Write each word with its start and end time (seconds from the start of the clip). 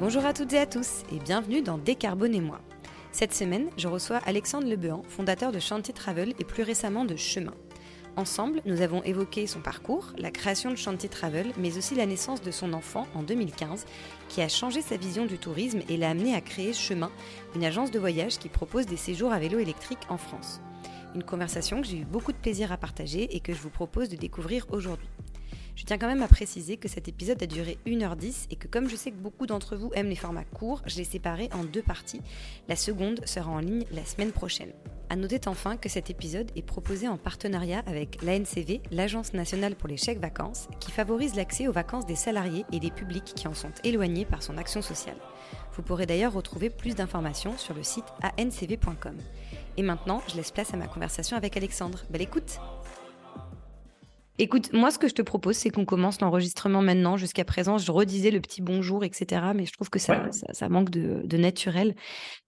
Bonjour 0.00 0.26
à 0.26 0.32
toutes 0.32 0.52
et 0.52 0.58
à 0.58 0.66
tous 0.66 1.04
et 1.12 1.20
bienvenue 1.20 1.62
dans 1.62 1.78
Décarbonez-moi. 1.78 2.60
Cette 3.12 3.32
semaine, 3.32 3.68
je 3.76 3.86
reçois 3.86 4.16
Alexandre 4.26 4.66
Lebehan, 4.66 5.04
fondateur 5.08 5.52
de 5.52 5.60
Chantier 5.60 5.94
Travel 5.94 6.34
et 6.40 6.44
plus 6.44 6.64
récemment 6.64 7.04
de 7.04 7.14
Chemin. 7.14 7.54
Ensemble, 8.16 8.60
nous 8.66 8.80
avons 8.80 9.04
évoqué 9.04 9.46
son 9.46 9.60
parcours, 9.60 10.12
la 10.18 10.32
création 10.32 10.72
de 10.72 10.76
Chantier 10.76 11.08
Travel, 11.08 11.52
mais 11.58 11.78
aussi 11.78 11.94
la 11.94 12.06
naissance 12.06 12.42
de 12.42 12.50
son 12.50 12.72
enfant 12.72 13.06
en 13.14 13.22
2015, 13.22 13.86
qui 14.28 14.42
a 14.42 14.48
changé 14.48 14.82
sa 14.82 14.96
vision 14.96 15.26
du 15.26 15.38
tourisme 15.38 15.82
et 15.88 15.96
l'a 15.96 16.10
amené 16.10 16.34
à 16.34 16.40
créer 16.40 16.72
Chemin, 16.72 17.12
une 17.54 17.64
agence 17.64 17.92
de 17.92 18.00
voyage 18.00 18.38
qui 18.38 18.48
propose 18.48 18.86
des 18.86 18.96
séjours 18.96 19.32
à 19.32 19.38
vélo 19.38 19.60
électrique 19.60 20.06
en 20.08 20.18
France. 20.18 20.60
Une 21.14 21.22
conversation 21.22 21.80
que 21.80 21.86
j'ai 21.86 21.98
eu 21.98 22.04
beaucoup 22.04 22.32
de 22.32 22.38
plaisir 22.38 22.72
à 22.72 22.76
partager 22.76 23.34
et 23.36 23.38
que 23.38 23.54
je 23.54 23.60
vous 23.60 23.70
propose 23.70 24.08
de 24.08 24.16
découvrir 24.16 24.66
aujourd'hui. 24.70 25.08
Je 25.76 25.84
tiens 25.84 25.98
quand 25.98 26.06
même 26.06 26.22
à 26.22 26.28
préciser 26.28 26.76
que 26.76 26.88
cet 26.88 27.08
épisode 27.08 27.42
a 27.42 27.46
duré 27.46 27.78
1h10 27.86 28.46
et 28.50 28.56
que 28.56 28.68
comme 28.68 28.88
je 28.88 28.94
sais 28.94 29.10
que 29.10 29.16
beaucoup 29.16 29.46
d'entre 29.46 29.76
vous 29.76 29.90
aiment 29.94 30.08
les 30.08 30.14
formats 30.14 30.44
courts, 30.44 30.82
je 30.86 30.96
l'ai 30.96 31.04
séparé 31.04 31.48
en 31.52 31.64
deux 31.64 31.82
parties. 31.82 32.20
La 32.68 32.76
seconde 32.76 33.20
sera 33.26 33.50
en 33.50 33.58
ligne 33.58 33.84
la 33.90 34.04
semaine 34.04 34.30
prochaine. 34.30 34.72
À 35.10 35.16
noter 35.16 35.40
enfin 35.48 35.76
que 35.76 35.88
cet 35.88 36.10
épisode 36.10 36.50
est 36.56 36.62
proposé 36.62 37.08
en 37.08 37.18
partenariat 37.18 37.82
avec 37.86 38.22
l'ANCV, 38.22 38.82
l'Agence 38.92 39.34
nationale 39.34 39.74
pour 39.74 39.88
les 39.88 39.96
chèques 39.96 40.20
vacances, 40.20 40.68
qui 40.80 40.92
favorise 40.92 41.34
l'accès 41.34 41.66
aux 41.66 41.72
vacances 41.72 42.06
des 42.06 42.16
salariés 42.16 42.64
et 42.72 42.80
des 42.80 42.90
publics 42.90 43.32
qui 43.34 43.48
en 43.48 43.54
sont 43.54 43.72
éloignés 43.82 44.24
par 44.24 44.42
son 44.42 44.56
action 44.56 44.80
sociale. 44.80 45.18
Vous 45.74 45.82
pourrez 45.82 46.06
d'ailleurs 46.06 46.32
retrouver 46.32 46.70
plus 46.70 46.94
d'informations 46.94 47.58
sur 47.58 47.74
le 47.74 47.82
site 47.82 48.06
ancv.com. 48.38 49.16
Et 49.76 49.82
maintenant, 49.82 50.22
je 50.28 50.36
laisse 50.36 50.52
place 50.52 50.72
à 50.72 50.76
ma 50.76 50.86
conversation 50.86 51.36
avec 51.36 51.56
Alexandre. 51.56 52.04
Belle 52.10 52.22
écoute 52.22 52.60
Écoute, 54.38 54.72
moi, 54.72 54.90
ce 54.90 54.98
que 54.98 55.06
je 55.06 55.14
te 55.14 55.22
propose, 55.22 55.56
c'est 55.56 55.70
qu'on 55.70 55.84
commence 55.84 56.20
l'enregistrement 56.20 56.82
maintenant. 56.82 57.16
Jusqu'à 57.16 57.44
présent, 57.44 57.78
je 57.78 57.92
redisais 57.92 58.32
le 58.32 58.40
petit 58.40 58.62
bonjour, 58.62 59.04
etc. 59.04 59.42
Mais 59.54 59.64
je 59.64 59.72
trouve 59.72 59.90
que 59.90 60.00
ça, 60.00 60.26
ça, 60.32 60.68
manque 60.68 60.90
de, 60.90 61.36
naturel. 61.36 61.94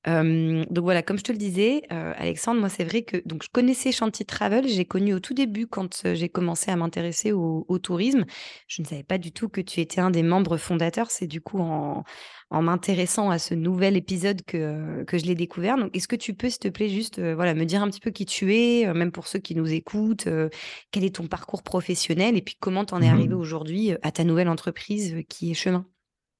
donc 0.04 0.82
voilà, 0.82 1.02
comme 1.02 1.16
je 1.16 1.22
te 1.22 1.30
le 1.30 1.38
disais, 1.38 1.82
euh, 1.92 2.12
Alexandre, 2.16 2.58
moi, 2.58 2.68
c'est 2.68 2.82
vrai 2.82 3.02
que 3.02 3.18
donc 3.24 3.44
je 3.44 3.48
connaissais 3.52 3.92
Chantier 3.92 4.24
Travel. 4.24 4.66
J'ai 4.66 4.84
connu 4.84 5.14
au 5.14 5.20
tout 5.20 5.34
début 5.34 5.68
quand 5.68 6.02
euh, 6.06 6.16
j'ai 6.16 6.28
commencé 6.28 6.72
à 6.72 6.76
m'intéresser 6.76 7.30
au, 7.30 7.64
au, 7.68 7.78
tourisme. 7.78 8.24
Je 8.66 8.82
ne 8.82 8.86
savais 8.86 9.04
pas 9.04 9.18
du 9.18 9.30
tout 9.30 9.48
que 9.48 9.60
tu 9.60 9.80
étais 9.80 10.00
un 10.00 10.10
des 10.10 10.24
membres 10.24 10.56
fondateurs. 10.56 11.12
C'est 11.12 11.28
du 11.28 11.40
coup 11.40 11.60
en, 11.60 12.02
en 12.50 12.62
m'intéressant 12.62 13.30
à 13.30 13.38
ce 13.38 13.54
nouvel 13.54 13.96
épisode 13.96 14.42
que, 14.42 15.02
que 15.04 15.18
je 15.18 15.24
l'ai 15.24 15.34
découvert. 15.34 15.76
Donc, 15.76 15.94
est-ce 15.96 16.06
que 16.06 16.14
tu 16.14 16.32
peux, 16.32 16.48
s'il 16.48 16.60
te 16.60 16.68
plaît, 16.68 16.88
juste 16.88 17.18
euh, 17.18 17.34
voilà, 17.34 17.54
me 17.54 17.64
dire 17.64 17.82
un 17.82 17.90
petit 17.90 18.00
peu 18.00 18.10
qui 18.10 18.24
tu 18.24 18.54
es, 18.54 18.86
euh, 18.86 18.94
même 18.94 19.10
pour 19.10 19.26
ceux 19.26 19.40
qui 19.40 19.56
nous 19.56 19.72
écoutent, 19.72 20.28
euh, 20.28 20.48
quel 20.92 21.02
est 21.02 21.16
ton 21.16 21.26
parcours 21.26 21.62
professionnel 21.64 21.75
et 21.80 22.42
puis 22.42 22.56
comment 22.58 22.84
tu 22.84 22.94
en 22.94 23.02
es 23.02 23.08
arrivé 23.08 23.34
mmh 23.34 23.38
aujourd'hui 23.38 23.92
à 24.02 24.12
ta 24.12 24.24
nouvelle 24.24 24.48
entreprise 24.48 25.16
qui 25.28 25.50
est 25.50 25.54
Chemin? 25.54 25.86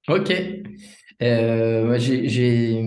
Ok. 0.09 0.33
j'ai, 1.21 2.83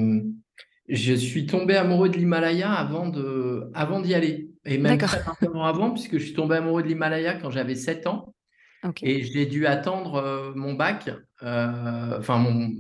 je 0.88 1.14
suis 1.14 1.46
tombé 1.46 1.76
amoureux 1.76 2.10
de 2.10 2.18
l'Himalaya 2.18 2.72
avant, 2.72 3.10
de, 3.10 3.70
avant 3.74 4.00
d'y 4.00 4.14
aller. 4.14 4.50
Et 4.66 4.78
même 4.78 4.98
très 4.98 5.22
avant, 5.62 5.92
puisque 5.92 6.18
je 6.18 6.26
suis 6.26 6.34
tombé 6.34 6.56
amoureux 6.56 6.84
de 6.84 6.88
l'Himalaya 6.88 7.36
quand 7.36 7.50
j'avais 7.50 7.76
7 7.76 8.08
ans. 8.08 8.34
Et 9.02 9.24
j'ai 9.24 9.46
dû 9.46 9.66
attendre 9.66 10.54
mon 10.56 10.74
bac, 10.74 11.10
enfin 11.42 12.38
mon, 12.38 12.72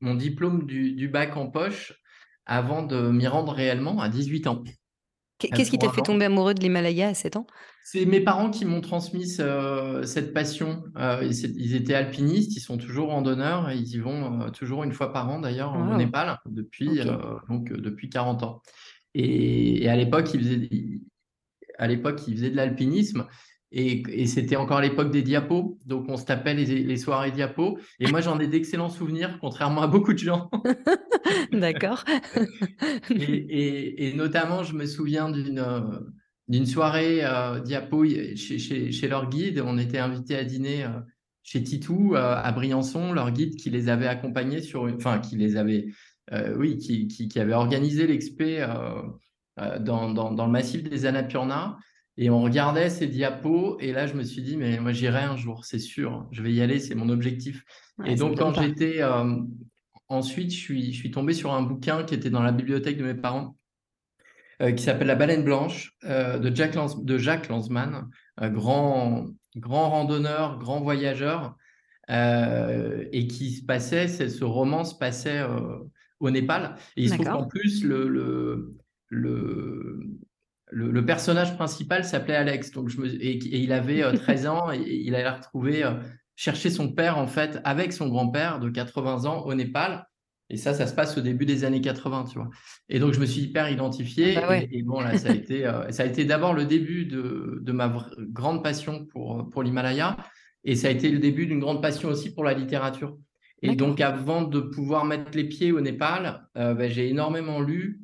mon 0.00 0.14
diplôme 0.14 0.66
du, 0.66 1.08
bac 1.08 1.36
en 1.36 1.46
poche 1.46 1.94
avant 2.46 2.82
de 2.82 3.10
m'y 3.10 3.26
rendre 3.26 3.52
réellement 3.52 4.00
à 4.00 4.08
18 4.08 4.46
ans. 4.46 4.64
Qu'est-ce 5.48 5.70
qui 5.70 5.78
t'a 5.78 5.90
fait 5.90 6.02
tomber 6.02 6.26
amoureux 6.26 6.54
de 6.54 6.60
l'Himalaya 6.60 7.08
à 7.08 7.14
7 7.14 7.36
ans? 7.36 7.46
C'est 7.82 8.04
mes 8.04 8.20
parents 8.20 8.50
qui 8.50 8.64
m'ont 8.64 8.80
transmis 8.80 9.26
cette 9.26 10.32
passion. 10.32 10.84
Euh, 10.96 11.22
ils 11.22 11.74
étaient 11.74 11.94
alpinistes, 11.94 12.56
ils 12.56 12.60
sont 12.60 12.78
toujours 12.78 13.08
randonneurs 13.08 13.70
et 13.70 13.76
ils 13.76 13.94
y 13.94 13.98
vont 13.98 14.42
euh, 14.42 14.50
toujours 14.50 14.84
une 14.84 14.92
fois 14.92 15.12
par 15.12 15.28
an 15.30 15.40
d'ailleurs 15.40 15.74
au 15.74 15.96
Népal 15.96 16.38
depuis, 16.46 17.00
euh, 17.00 17.16
donc, 17.48 17.72
depuis 17.72 18.10
40 18.10 18.42
ans. 18.42 18.62
Et, 19.14 19.88
à 19.88 19.96
l'époque, 19.96 20.32
ils 20.34 20.40
faisaient, 20.40 20.68
à 21.78 21.88
l'époque, 21.88 22.20
ils 22.28 22.36
faisaient 22.36 22.50
de 22.50 22.56
l'alpinisme 22.56 23.26
et, 23.72 24.26
c'était 24.26 24.56
encore 24.56 24.80
l'époque 24.80 25.12
des 25.12 25.22
diapos, 25.22 25.78
donc 25.86 26.06
on 26.08 26.16
se 26.16 26.24
tapait 26.24 26.54
les, 26.54 26.96
soirées 26.96 27.30
diapos. 27.30 27.78
Et 28.00 28.10
moi, 28.10 28.20
j'en 28.20 28.38
ai 28.40 28.48
d'excellents 28.48 28.88
souvenirs, 28.88 29.38
contrairement 29.40 29.82
à 29.82 29.86
beaucoup 29.86 30.12
de 30.12 30.18
gens. 30.18 30.50
D'accord. 31.52 32.04
et, 33.10 34.12
notamment, 34.16 34.64
je 34.64 34.74
me 34.74 34.86
souviens 34.86 35.30
d'une 35.30 35.64
d'une 36.48 36.66
soirée 36.66 37.20
euh, 37.22 37.60
diapo 37.60 38.04
chez, 38.04 38.58
chez, 38.58 39.08
leur 39.08 39.30
guide. 39.30 39.62
On 39.64 39.78
était 39.78 39.98
invités 39.98 40.34
à 40.34 40.42
dîner 40.42 40.82
euh, 40.82 40.88
chez 41.44 41.62
Titou 41.62 42.16
euh, 42.16 42.34
à 42.36 42.50
Briançon, 42.50 43.12
leur 43.12 43.30
guide 43.30 43.54
qui 43.54 43.70
les 43.70 43.88
avait 43.88 44.08
accompagnés 44.08 44.60
sur 44.60 44.88
une, 44.88 44.96
enfin 44.96 45.20
qui 45.20 45.36
les 45.36 45.56
avait, 45.56 45.86
oui, 46.56 46.76
qui, 46.76 47.06
qui, 47.06 47.40
avait 47.40 47.54
organisé 47.54 48.06
l'expé 48.06 48.64
dans, 49.56 50.12
dans, 50.12 50.32
dans, 50.32 50.46
le 50.46 50.52
massif 50.52 50.82
des 50.84 51.06
Annapurna. 51.06 51.76
Et 52.16 52.28
on 52.28 52.42
regardait 52.42 52.90
ces 52.90 53.06
diapos, 53.06 53.78
et 53.80 53.92
là, 53.92 54.06
je 54.06 54.14
me 54.14 54.24
suis 54.24 54.42
dit, 54.42 54.56
mais 54.56 54.78
moi, 54.78 54.92
j'irai 54.92 55.22
un 55.22 55.36
jour, 55.36 55.64
c'est 55.64 55.78
sûr, 55.78 56.28
je 56.32 56.42
vais 56.42 56.52
y 56.52 56.60
aller, 56.60 56.78
c'est 56.78 56.94
mon 56.94 57.08
objectif. 57.08 57.64
et 58.04 58.14
donc, 58.14 58.38
quand 58.38 58.52
j'étais. 58.52 59.02
Euh, 59.02 59.36
ensuite, 60.08 60.50
je 60.50 60.58
suis, 60.58 60.92
je 60.92 60.98
suis 60.98 61.10
tombé 61.10 61.32
sur 61.32 61.52
un 61.52 61.62
bouquin 61.62 62.02
qui 62.02 62.14
était 62.14 62.30
dans 62.30 62.42
la 62.42 62.52
bibliothèque 62.52 62.98
de 62.98 63.04
mes 63.04 63.14
parents, 63.14 63.56
euh, 64.60 64.72
qui 64.72 64.82
s'appelle 64.82 65.06
La 65.06 65.14
baleine 65.14 65.44
blanche, 65.44 65.96
euh, 66.04 66.38
de, 66.38 66.54
Jack 66.54 66.76
de 67.04 67.16
Jacques 67.18 67.48
Lanzmann, 67.48 68.10
grand, 68.38 69.26
grand 69.56 69.90
randonneur, 69.90 70.58
grand 70.58 70.80
voyageur, 70.80 71.56
et 72.08 73.28
qui 73.28 73.52
se 73.52 73.64
passait, 73.64 74.08
ce 74.08 74.44
roman 74.44 74.84
se 74.84 74.96
passait 74.96 75.42
au 76.18 76.30
Népal. 76.30 76.74
Et 76.96 77.04
il 77.04 77.08
se 77.08 77.14
trouve 77.14 77.28
qu'en 77.28 77.46
plus, 77.46 77.84
le, 77.84 78.08
le, 78.08 78.76
le 79.08 80.00
le, 80.70 81.04
personnage 81.04 81.54
principal 81.56 82.04
s'appelait 82.04 82.36
Alex, 82.36 82.70
donc 82.70 82.88
je 82.88 83.00
me, 83.00 83.06
et, 83.06 83.36
il 83.36 83.72
avait 83.72 84.02
13 84.12 84.46
euh, 84.46 84.48
ans 84.48 84.72
et, 84.72 84.80
il 84.80 85.14
allait 85.14 85.30
retrouver, 85.30 85.84
euh, 85.84 85.94
chercher 86.36 86.70
son 86.70 86.92
père 86.92 87.18
en 87.18 87.26
fait 87.26 87.60
avec 87.64 87.92
son 87.92 88.08
grand-père 88.08 88.60
de 88.60 88.70
80 88.70 89.24
ans 89.26 89.44
au 89.44 89.54
Népal. 89.54 90.06
Et 90.52 90.56
ça, 90.56 90.74
ça 90.74 90.88
se 90.88 90.94
passe 90.94 91.16
au 91.16 91.20
début 91.20 91.46
des 91.46 91.62
années 91.62 91.80
80, 91.80 92.24
tu 92.24 92.38
vois. 92.38 92.50
Et 92.88 92.98
donc, 92.98 93.12
je 93.12 93.20
me 93.20 93.26
suis 93.26 93.42
hyper 93.42 93.70
identifié. 93.70 94.36
Ah 94.36 94.48
bah 94.48 94.56
et, 94.56 94.82
bon, 94.82 95.00
là, 95.00 95.16
ça 95.16 95.28
a 95.28 95.32
été, 95.32 95.64
euh, 95.64 95.88
ça 95.92 96.02
a 96.02 96.06
été 96.06 96.24
d'abord 96.24 96.54
le 96.54 96.64
début 96.64 97.04
de, 97.04 97.60
de 97.62 97.72
ma 97.72 98.08
grande 98.18 98.64
passion 98.64 99.06
pour, 99.06 99.48
pour 99.48 99.62
l'Himalaya. 99.62 100.16
Et 100.64 100.74
ça 100.74 100.88
a 100.88 100.90
été 100.90 101.08
le 101.10 101.20
début 101.20 101.46
d'une 101.46 101.60
grande 101.60 101.80
passion 101.80 102.08
aussi 102.08 102.34
pour 102.34 102.42
la 102.42 102.52
littérature. 102.52 103.16
Et 103.62 103.76
donc, 103.76 104.00
avant 104.00 104.42
de 104.42 104.58
pouvoir 104.58 105.04
mettre 105.04 105.30
les 105.34 105.44
pieds 105.44 105.70
au 105.70 105.80
Népal, 105.80 106.48
bah, 106.54 106.88
j'ai 106.88 107.08
énormément 107.08 107.60
lu 107.60 108.00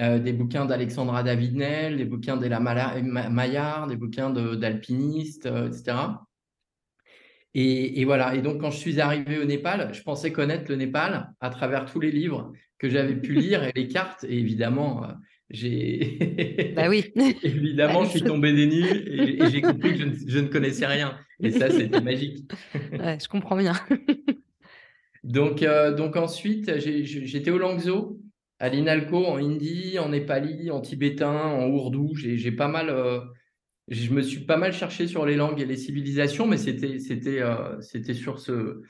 euh, 0.00 0.18
des 0.18 0.32
bouquins 0.32 0.64
d'Alexandra 0.64 1.22
Davidnel, 1.22 1.98
des 1.98 2.04
bouquins 2.04 2.36
d'Ella 2.36 2.58
Maillard, 2.58 3.86
des 3.86 3.94
bouquins 3.94 4.30
d'alpinistes, 4.30 5.46
euh, 5.46 5.68
etc. 5.68 5.96
Et, 7.54 8.04
voilà. 8.04 8.34
Et 8.34 8.42
donc, 8.42 8.60
quand 8.60 8.72
je 8.72 8.78
suis 8.78 9.00
arrivé 9.00 9.38
au 9.38 9.44
Népal, 9.44 9.94
je 9.94 10.02
pensais 10.02 10.32
connaître 10.32 10.68
le 10.68 10.74
Népal 10.74 11.32
à 11.40 11.50
travers 11.50 11.84
tous 11.84 12.00
les 12.00 12.10
livres 12.10 12.52
que 12.78 12.88
j'avais 12.88 13.14
pu 13.14 13.34
lire 13.34 13.62
et 13.62 13.70
les 13.76 13.86
cartes. 13.86 14.24
Et 14.24 14.36
évidemment, 14.36 15.04
euh, 15.04 15.12
j'ai. 15.50 16.72
bah 16.74 16.88
oui. 16.88 17.12
évidemment, 17.44 18.02
je 18.02 18.10
suis 18.10 18.22
tombé 18.24 18.52
des 18.52 18.66
nues 18.66 19.04
et, 19.06 19.48
j'ai 19.48 19.62
compris 19.62 19.96
que 19.96 20.10
je 20.26 20.38
ne, 20.40 20.48
connaissais 20.48 20.86
rien. 20.86 21.16
Et 21.40 21.52
ça, 21.52 21.70
c'était 21.70 22.00
magique. 22.00 22.50
ouais, 22.92 23.18
je 23.22 23.28
comprends 23.28 23.56
bien. 23.56 23.74
donc, 25.22 25.64
donc 25.96 26.16
ensuite, 26.16 26.80
j'étais 26.80 27.52
au 27.52 27.58
Langzhou 27.58 28.23
à 28.64 28.70
l'INALCO 28.70 29.26
en 29.26 29.36
hindi, 29.36 29.98
en 29.98 30.08
népali, 30.08 30.70
en 30.70 30.80
tibétain, 30.80 31.36
en 31.36 31.68
ourdou. 31.68 32.14
J'ai 32.14 32.50
pas 32.50 32.66
mal, 32.66 32.88
euh, 32.88 33.20
je 33.88 34.10
me 34.10 34.22
suis 34.22 34.46
pas 34.46 34.56
mal 34.56 34.72
cherché 34.72 35.06
sur 35.06 35.26
les 35.26 35.36
langues 35.36 35.60
et 35.60 35.66
les 35.66 35.76
civilisations, 35.76 36.46
mais 36.46 36.56
c'était 36.56 36.98
c'était 36.98 37.42
euh, 37.42 37.78
c'était 37.82 38.14
sur 38.14 38.38
ce 38.38 38.80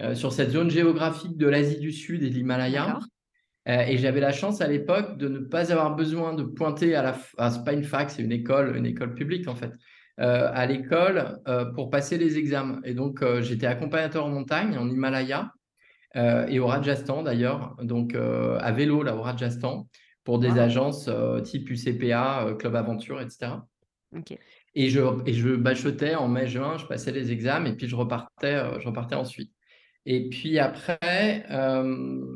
euh, 0.00 0.16
sur 0.16 0.32
cette 0.32 0.50
zone 0.50 0.68
géographique 0.68 1.36
de 1.36 1.46
l'Asie 1.46 1.78
du 1.78 1.92
Sud 1.92 2.24
et 2.24 2.30
de 2.30 2.34
l'Himalaya. 2.34 2.98
et 3.66 3.98
j'avais 3.98 4.18
la 4.18 4.32
chance 4.32 4.60
à 4.60 4.66
l'époque 4.66 5.16
de 5.16 5.28
ne 5.28 5.38
pas 5.38 5.70
avoir 5.70 5.94
besoin 5.94 6.34
de 6.34 6.42
pointer 6.42 6.96
à 6.96 7.02
la 7.04 7.16
à 7.38 7.50
fac, 7.84 8.10
c'est 8.10 8.22
une 8.22 8.32
école 8.32 8.76
une 8.76 8.86
école 8.86 9.14
publique 9.14 9.46
en 9.46 9.54
fait. 9.54 9.70
à 10.18 10.66
l'école 10.66 11.38
pour 11.76 11.88
passer 11.88 12.18
les 12.18 12.36
examens. 12.36 12.80
Et 12.84 12.94
donc, 12.94 13.24
j'étais 13.42 13.68
accompagnateur 13.68 14.24
en 14.26 14.30
montagne, 14.30 14.76
en 14.76 14.88
Himalaya, 14.90 15.52
et 16.14 16.58
au 16.58 16.66
Rajasthan 16.66 17.22
d'ailleurs, 17.22 17.76
donc 17.82 18.14
euh, 18.14 18.58
à 18.60 18.72
vélo 18.72 19.02
là 19.02 19.14
au 19.14 19.22
Rajasthan 19.22 19.88
pour 20.24 20.38
des 20.38 20.58
agences 20.58 21.08
euh, 21.08 21.40
type 21.40 21.70
UCPA, 21.70 22.54
Club 22.58 22.76
Aventure, 22.76 23.20
etc. 23.20 23.52
Et 24.74 24.90
je, 24.90 25.00
et 25.26 25.32
je 25.32 25.54
bachotais 25.54 26.14
en 26.14 26.28
mai-juin, 26.28 26.78
je 26.78 26.86
passais 26.86 27.12
les 27.12 27.32
examens 27.32 27.70
et 27.70 27.76
puis 27.76 27.88
je 27.88 27.96
repartais, 27.96 28.60
je 28.80 28.86
repartais 28.86 29.14
ensuite. 29.14 29.52
Et 30.06 30.28
puis 30.28 30.58
après, 30.58 31.44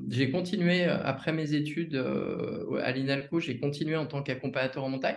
j'ai 0.09 0.31
continué, 0.31 0.85
après 0.85 1.32
mes 1.32 1.55
études 1.55 1.97
à 2.82 2.93
l'INALCO, 2.93 3.41
j'ai 3.41 3.59
continué 3.59 3.97
en 3.97 4.06
tant 4.06 4.23
qu'accompagnateur 4.23 4.85
en 4.85 4.88
montagne. 4.88 5.17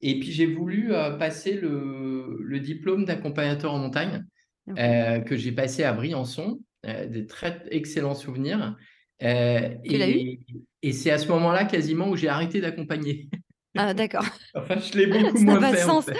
Et 0.00 0.18
puis 0.18 0.32
j'ai 0.32 0.46
voulu 0.46 0.90
passer 1.18 1.54
le, 1.54 2.38
le 2.40 2.60
diplôme 2.60 3.04
d'accompagnateur 3.04 3.72
en 3.72 3.78
montagne 3.78 4.24
que 4.66 5.36
j'ai 5.36 5.52
passé 5.52 5.84
à 5.84 5.92
Briançon. 5.92 6.60
Des 7.10 7.26
très 7.26 7.62
excellents 7.70 8.14
souvenirs. 8.14 8.76
et, 9.20 10.40
et 10.82 10.92
c'est 10.92 11.10
à 11.10 11.18
ce 11.18 11.28
moment-là 11.28 11.64
quasiment 11.64 12.08
où 12.08 12.16
j'ai 12.16 12.28
arrêté 12.28 12.60
d'accompagner. 12.60 13.28
Ah, 13.76 13.94
d'accord. 13.94 14.24
enfin, 14.54 14.76
je 14.78 14.96
l'ai 14.98 15.06
beaucoup 15.06 15.38
moins 15.38 15.60
fait. 15.60 15.78
Ça 15.78 15.86
n'a 15.86 16.00
pas 16.00 16.00
de 16.00 16.06
sens. 16.06 16.10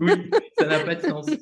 Oui, 0.00 0.30
ça 0.58 0.66
n'a 0.66 0.80
pas 0.80 0.94
de 0.94 1.00
sens. 1.02 1.26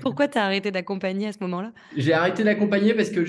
Pourquoi 0.00 0.28
tu 0.28 0.38
as 0.38 0.44
arrêté 0.44 0.70
d'accompagner 0.70 1.28
à 1.28 1.32
ce 1.32 1.38
moment-là? 1.40 1.72
J'ai 1.96 2.12
arrêté 2.12 2.44
d'accompagner 2.44 2.94
parce 2.94 3.10
que 3.10 3.20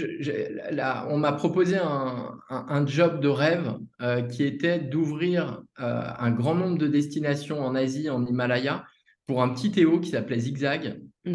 là, 0.73 1.07
on 1.09 1.17
m'a 1.17 1.33
proposé 1.33 1.77
un, 1.77 2.85
job 2.85 3.19
de 3.21 3.27
rêve 3.27 3.75
euh, 4.01 4.21
qui 4.21 4.43
était 4.43 4.79
d'ouvrir 4.79 5.61
euh, 5.79 6.03
un 6.17 6.31
grand 6.31 6.55
nombre 6.55 6.77
de 6.77 6.87
destinations 6.87 7.59
en 7.61 7.75
Asie, 7.75 8.09
en 8.09 8.25
Himalaya, 8.25 8.85
pour 9.25 9.41
un 9.41 9.49
petit 9.49 9.71
Théo 9.71 9.99
qui 9.99 10.09
s'appelait 10.09 10.39
Zigzag. 10.39 11.01
Euh, 11.25 11.31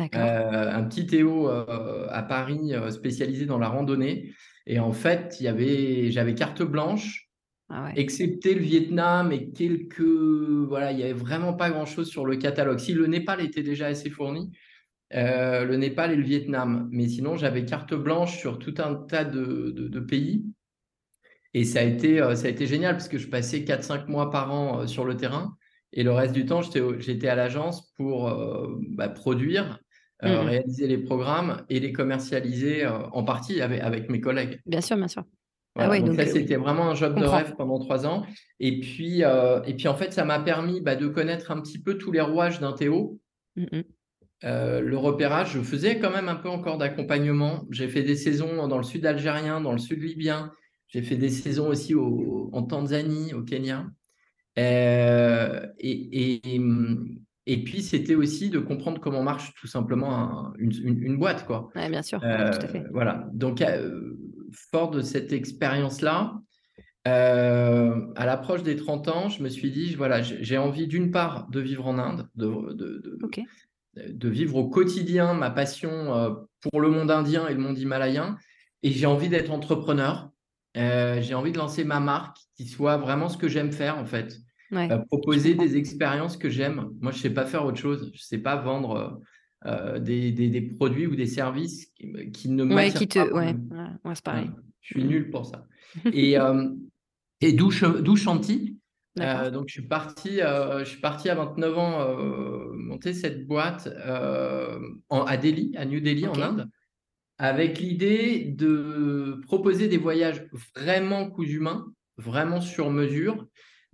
un 0.73 0.83
petit 0.85 1.07
Théo 1.07 1.49
à 1.49 2.23
Paris 2.23 2.73
spécialisé 2.91 3.47
dans 3.47 3.59
la 3.59 3.69
randonnée. 3.69 4.33
Et 4.67 4.79
en 4.79 4.93
fait, 4.93 5.37
j'avais 5.41 6.35
carte 6.35 6.63
blanche. 6.63 7.29
Ah 7.71 7.93
excepté 7.97 8.55
le 8.55 8.63
Vietnam 8.63 9.31
et 9.31 9.51
quelques. 9.51 10.01
Voilà, 10.01 10.91
il 10.93 10.97
n'y 10.97 11.03
avait 11.03 11.13
vraiment 11.13 11.53
pas 11.53 11.71
grand-chose 11.71 12.09
sur 12.09 12.25
le 12.25 12.37
catalogue. 12.37 12.79
Si 12.79 12.95
le 12.95 13.07
Népal 13.07 13.43
était 13.43 13.63
déjà 13.63 13.87
assez 13.87 14.09
fourni, 14.09 14.51
euh, 15.15 15.65
le 15.65 15.77
Népal 15.77 16.13
et 16.13 16.17
le 16.17 16.23
Vietnam. 16.23 16.89
Mais 16.93 17.09
sinon, 17.09 17.37
j'avais 17.37 17.65
carte 17.65 17.95
blanche 17.95 18.39
sur 18.39 18.59
tout 18.59 18.75
un 18.79 18.95
tas 18.95 19.25
de, 19.25 20.01
pays. 20.01 20.45
Et 21.55 21.65
ça 21.65 21.81
a, 21.81 21.83
été, 21.83 22.21
euh, 22.21 22.35
ça 22.35 22.47
a 22.47 22.51
été 22.51 22.67
génial 22.67 22.95
parce 22.95 23.09
que 23.09 23.19
je 23.19 23.29
passais 23.29 23.61
4-5 23.61 24.07
mois 24.09 24.31
par 24.31 24.53
an 24.53 24.81
euh, 24.81 24.87
sur 24.87 25.05
le 25.05 25.17
terrain. 25.17 25.57
Et 25.93 26.03
le 26.03 26.13
reste 26.13 26.35
du 26.35 26.45
temps, 26.45 26.61
j'étais 26.63 27.29
à 27.29 27.35
l'agence 27.35 27.93
pour 27.97 28.31
bah, 28.91 29.09
produire, 29.09 29.81
mmh 30.23 30.27
réaliser 30.27 30.87
les 30.89 30.99
programmes 30.99 31.65
et 31.71 31.81
les 31.81 31.93
commercialiser 31.93 32.87
en 32.87 33.23
partie 33.23 33.61
avec, 33.61 33.81
avec, 33.81 34.11
mes 34.11 34.21
collègues. 34.21 34.61
Bien 34.67 34.81
sûr, 34.81 34.97
bien 34.97 35.09
sûr. 35.09 35.25
Ah 35.77 36.01
donc, 36.01 36.17
ça, 36.17 36.27
c'était 36.27 36.57
vraiment 36.57 36.91
un 36.91 36.95
job 36.95 37.19
de 37.19 37.25
rêve 37.25 37.55
pendant 37.57 37.79
trois 37.79 38.07
ans. 38.07 38.27
Et 38.61 38.81
puis, 38.81 39.23
et 39.23 39.75
puis 39.75 39.89
en 39.89 39.95
fait, 39.95 40.13
ça 40.13 40.25
m'a 40.25 40.41
permis 40.41 40.81
bah, 40.81 40.97
de 40.97 41.07
connaître 41.07 41.51
un 41.51 41.61
petit 41.61 41.81
peu 41.81 41.97
tous 41.97 42.13
les 42.13 42.21
rouages 42.21 42.61
d'un 42.61 42.73
Théo. 42.73 43.21
Mmh 43.57 43.83
euh, 44.45 44.81
le 44.81 44.97
repérage, 44.97 45.53
je 45.53 45.61
faisais 45.61 45.99
quand 45.99 46.11
même 46.11 46.29
un 46.29 46.37
peu 46.37 46.49
encore 46.49 46.79
d'accompagnement. 46.79 47.65
J'ai 47.71 47.89
fait 47.89 48.03
des 48.03 48.17
saisons 48.17 48.69
dans 48.69 48.79
le 48.79 48.85
sud 48.85 49.05
algérien, 49.05 49.61
dans 49.61 49.73
le 49.73 49.79
sud 49.79 50.03
libyen. 50.03 50.53
J'ai 50.89 51.03
fait 51.03 51.17
des 51.17 51.29
saisons 51.29 51.69
aussi 51.69 51.95
en 51.95 52.63
Tanzanie, 52.63 53.35
au 53.35 53.43
Kenya. 53.43 53.87
Euh, 54.59 55.67
et, 55.79 56.41
et, 57.47 57.65
puis, 57.65 57.83
c'était 57.83 58.15
aussi 58.15 58.51
de 58.51 58.59
comprendre 58.59 59.01
comment 59.01 59.23
marche 59.23 59.55
tout 59.55 59.67
simplement 59.67 60.53
une, 60.59 61.17
boîte. 61.17 61.47
Quoi. 61.47 61.71
bien 61.75 62.03
sûr, 62.03 62.21
tout 62.21 62.27
à 62.27 62.69
fait. 62.69 62.81
Euh, 62.81 62.89
voilà. 62.91 63.29
Donc, 63.33 63.63
fort 64.71 64.91
de 64.91 65.01
cette 65.01 65.33
expérience-là, 65.33 66.41
à 67.05 68.27
l'approche 68.27 68.63
des 68.63 68.77
30 68.77 69.09
ans, 69.09 69.29
je 69.29 69.43
me 69.43 69.49
suis 69.49 69.71
dit, 69.71 69.95
voilà, 69.95 70.23
j'ai 70.23 70.59
envie 70.59 70.87
d'une 70.87 71.11
part 71.11 71.49
de 71.51 71.61
vivre 71.61 71.87
en 71.87 71.99
Inde, 71.99 72.29
de, 72.35 72.73
de, 72.75 73.19
de 74.07 74.29
vivre 74.29 74.57
au 74.57 74.69
quotidien 74.69 75.35
ma 75.35 75.51
passion 75.51 76.15
euh, 76.15 76.31
pour 76.61 76.81
le 76.81 76.91
monde 76.91 77.11
indien 77.11 77.49
et 77.49 77.55
le 77.55 77.61
monde 77.61 77.79
himalayen. 77.79 78.37
Et 78.83 78.91
j'ai 78.91 79.07
envie 79.07 79.29
d'être 79.29 79.51
entrepreneur. 79.51 80.31
Euh, 80.77 81.21
j'ai 81.21 81.35
envie 81.35 81.53
de 81.53 81.59
lancer 81.59 81.85
ma 81.85 82.01
marque 82.01 82.39
qui 82.57 82.67
soit 82.67 82.97
vraiment 82.97 83.29
ce 83.29 83.37
que 83.37 83.49
j'aime 83.49 83.73
faire 83.73 83.99
en 83.99 84.05
fait. 84.05 84.39
Euh, 84.73 84.99
proposer 85.09 85.55
des 85.55 85.77
expériences 85.77 86.37
que 86.37 86.51
j'aime. 86.51 86.91
Moi, 87.01 87.13
je 87.13 87.19
ne 87.19 87.23
sais 87.23 87.31
pas 87.31 87.47
faire 87.47 87.65
autre 87.65 87.79
chose. 87.79 88.11
Je 88.13 88.19
ne 88.19 88.23
sais 88.23 88.39
pas 88.39 88.57
vendre 88.57 89.21
des, 90.01 90.75
produits 90.79 91.07
ou 91.07 91.17
des 91.17 91.27
services 91.27 91.87
qui, 92.33 92.51
ne 92.51 92.65
m'attirent 92.65 92.99
qui 93.01 93.09
te... 93.09 93.33
Ouais, 93.33 93.55
c'est 94.15 94.25
pareil. 94.25 94.51
je 94.81 94.95
suis 94.95 95.05
nul 95.05 95.31
pour 95.31 95.47
ça. 95.47 95.67
et, 96.13 96.37
et 97.41 97.53
d'où 97.53 97.71
Chanty 97.71 98.79
euh, 99.21 99.51
donc, 99.51 99.69
je 99.69 99.73
suis 99.73 99.89
parti, 99.89 100.41
euh, 100.41 100.81
je 100.81 100.91
suis 100.91 101.01
parti 101.01 101.29
à 101.29 101.35
29 101.35 101.79
ans 101.79 102.01
euh, 102.01 102.73
monter 102.73 103.13
cette 103.13 103.47
boîte 103.47 103.89
en, 105.09 105.23
à 105.23 105.37
Delhi, 105.37 105.73
à 105.77 105.85
New 105.85 106.01
Delhi, 106.01 106.27
en 106.27 106.41
Inde, 106.41 106.69
avec 107.39 107.79
l'idée 107.79 108.45
de 108.45 109.41
proposer 109.43 109.89
des 109.89 109.99
voyages 109.99 110.47
vraiment 110.75 111.31
coups 111.31 111.51
humains, 111.51 111.87
vraiment 112.17 112.61
sur 112.61 112.91
mesure, 112.91 113.47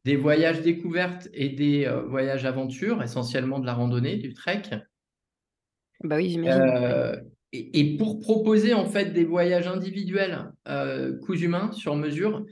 des 0.04 0.16
voyages 0.16 0.62
découvertes 0.62 1.28
et 1.32 1.48
des 1.48 1.90
voyages 2.08 2.44
aventures, 2.44 3.02
essentiellement 3.02 3.58
de 3.58 3.66
la 3.66 3.74
randonnée, 3.74 4.16
du 4.16 4.34
trek. 4.34 4.62
Bah 6.02 6.16
oui, 6.16 6.30
j'imagine. 6.30 7.22
Et, 7.52 7.96
pour 7.96 8.18
proposer 8.18 8.74
en 8.74 8.84
fait 8.84 9.12
des 9.12 9.24
voyages 9.24 9.68
individuels, 9.68 10.52
coups 11.22 11.40
humains, 11.40 11.72
sur 11.72 11.96
mesure, 11.96 12.44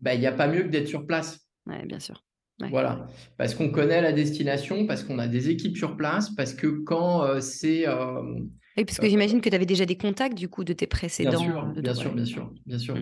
bah, 0.00 0.14
il 0.14 0.20
n'y 0.20 0.26
a 0.26 0.32
pas 0.32 0.48
mieux 0.48 0.64
que 0.64 0.68
d'être 0.68 0.88
sur 0.88 1.06
place. 1.06 1.48
Oui, 1.66 1.76
bien 1.86 2.00
sûr. 2.00 2.22
Voilà, 2.70 3.06
parce 3.36 3.54
qu'on 3.54 3.70
connaît 3.70 4.00
la 4.00 4.12
destination, 4.12 4.86
parce 4.86 5.02
qu'on 5.02 5.18
a 5.18 5.26
des 5.26 5.50
équipes 5.50 5.76
sur 5.76 5.96
place, 5.96 6.30
parce 6.30 6.54
que 6.54 6.66
quand 6.66 7.24
euh, 7.24 7.40
c'est... 7.40 7.86
Euh, 7.86 8.22
oui, 8.76 8.84
parce 8.84 8.98
que 8.98 9.08
j'imagine 9.08 9.40
que 9.40 9.48
tu 9.48 9.54
avais 9.54 9.66
déjà 9.66 9.86
des 9.86 9.96
contacts 9.96 10.36
du 10.36 10.48
coup 10.48 10.64
de 10.64 10.72
tes 10.72 10.86
précédents. 10.86 11.30
Bien 11.30 11.38
sûr, 11.38 11.66
bien, 11.66 11.94
sûr 11.94 12.14
bien 12.14 12.24
sûr, 12.24 12.52
bien 12.66 12.78
sûr, 12.78 12.98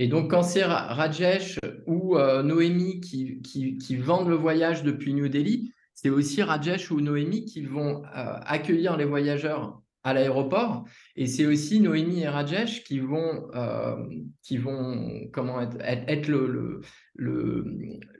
Et 0.00 0.08
donc 0.08 0.30
quand 0.30 0.42
c'est 0.42 0.64
Rajesh 0.64 1.58
ou 1.86 2.16
euh, 2.16 2.42
Noémie 2.42 3.00
qui, 3.00 3.42
qui, 3.42 3.76
qui, 3.76 3.96
vendent 3.96 4.30
le 4.30 4.34
voyage 4.34 4.82
depuis 4.82 5.12
New 5.12 5.28
Delhi, 5.28 5.74
c'est 5.92 6.08
aussi 6.08 6.42
Rajesh 6.42 6.90
ou 6.90 7.02
Noémie 7.02 7.44
qui 7.44 7.62
vont 7.62 8.02
accueillir 8.14 8.96
les 8.96 9.04
voyageurs 9.04 9.82
à 10.02 10.14
l'aéroport. 10.14 10.84
Et 11.16 11.26
c'est 11.26 11.44
aussi 11.44 11.80
Noémie 11.80 12.22
et 12.22 12.28
Rajesh 12.28 12.84
qui 12.84 12.98
vont, 12.98 13.48
euh, 13.54 13.96
qui 14.42 14.56
vont 14.56 15.28
comment 15.32 15.60
être, 15.60 15.76
être, 15.82 16.28
le, 16.28 16.80
le, 17.14 17.64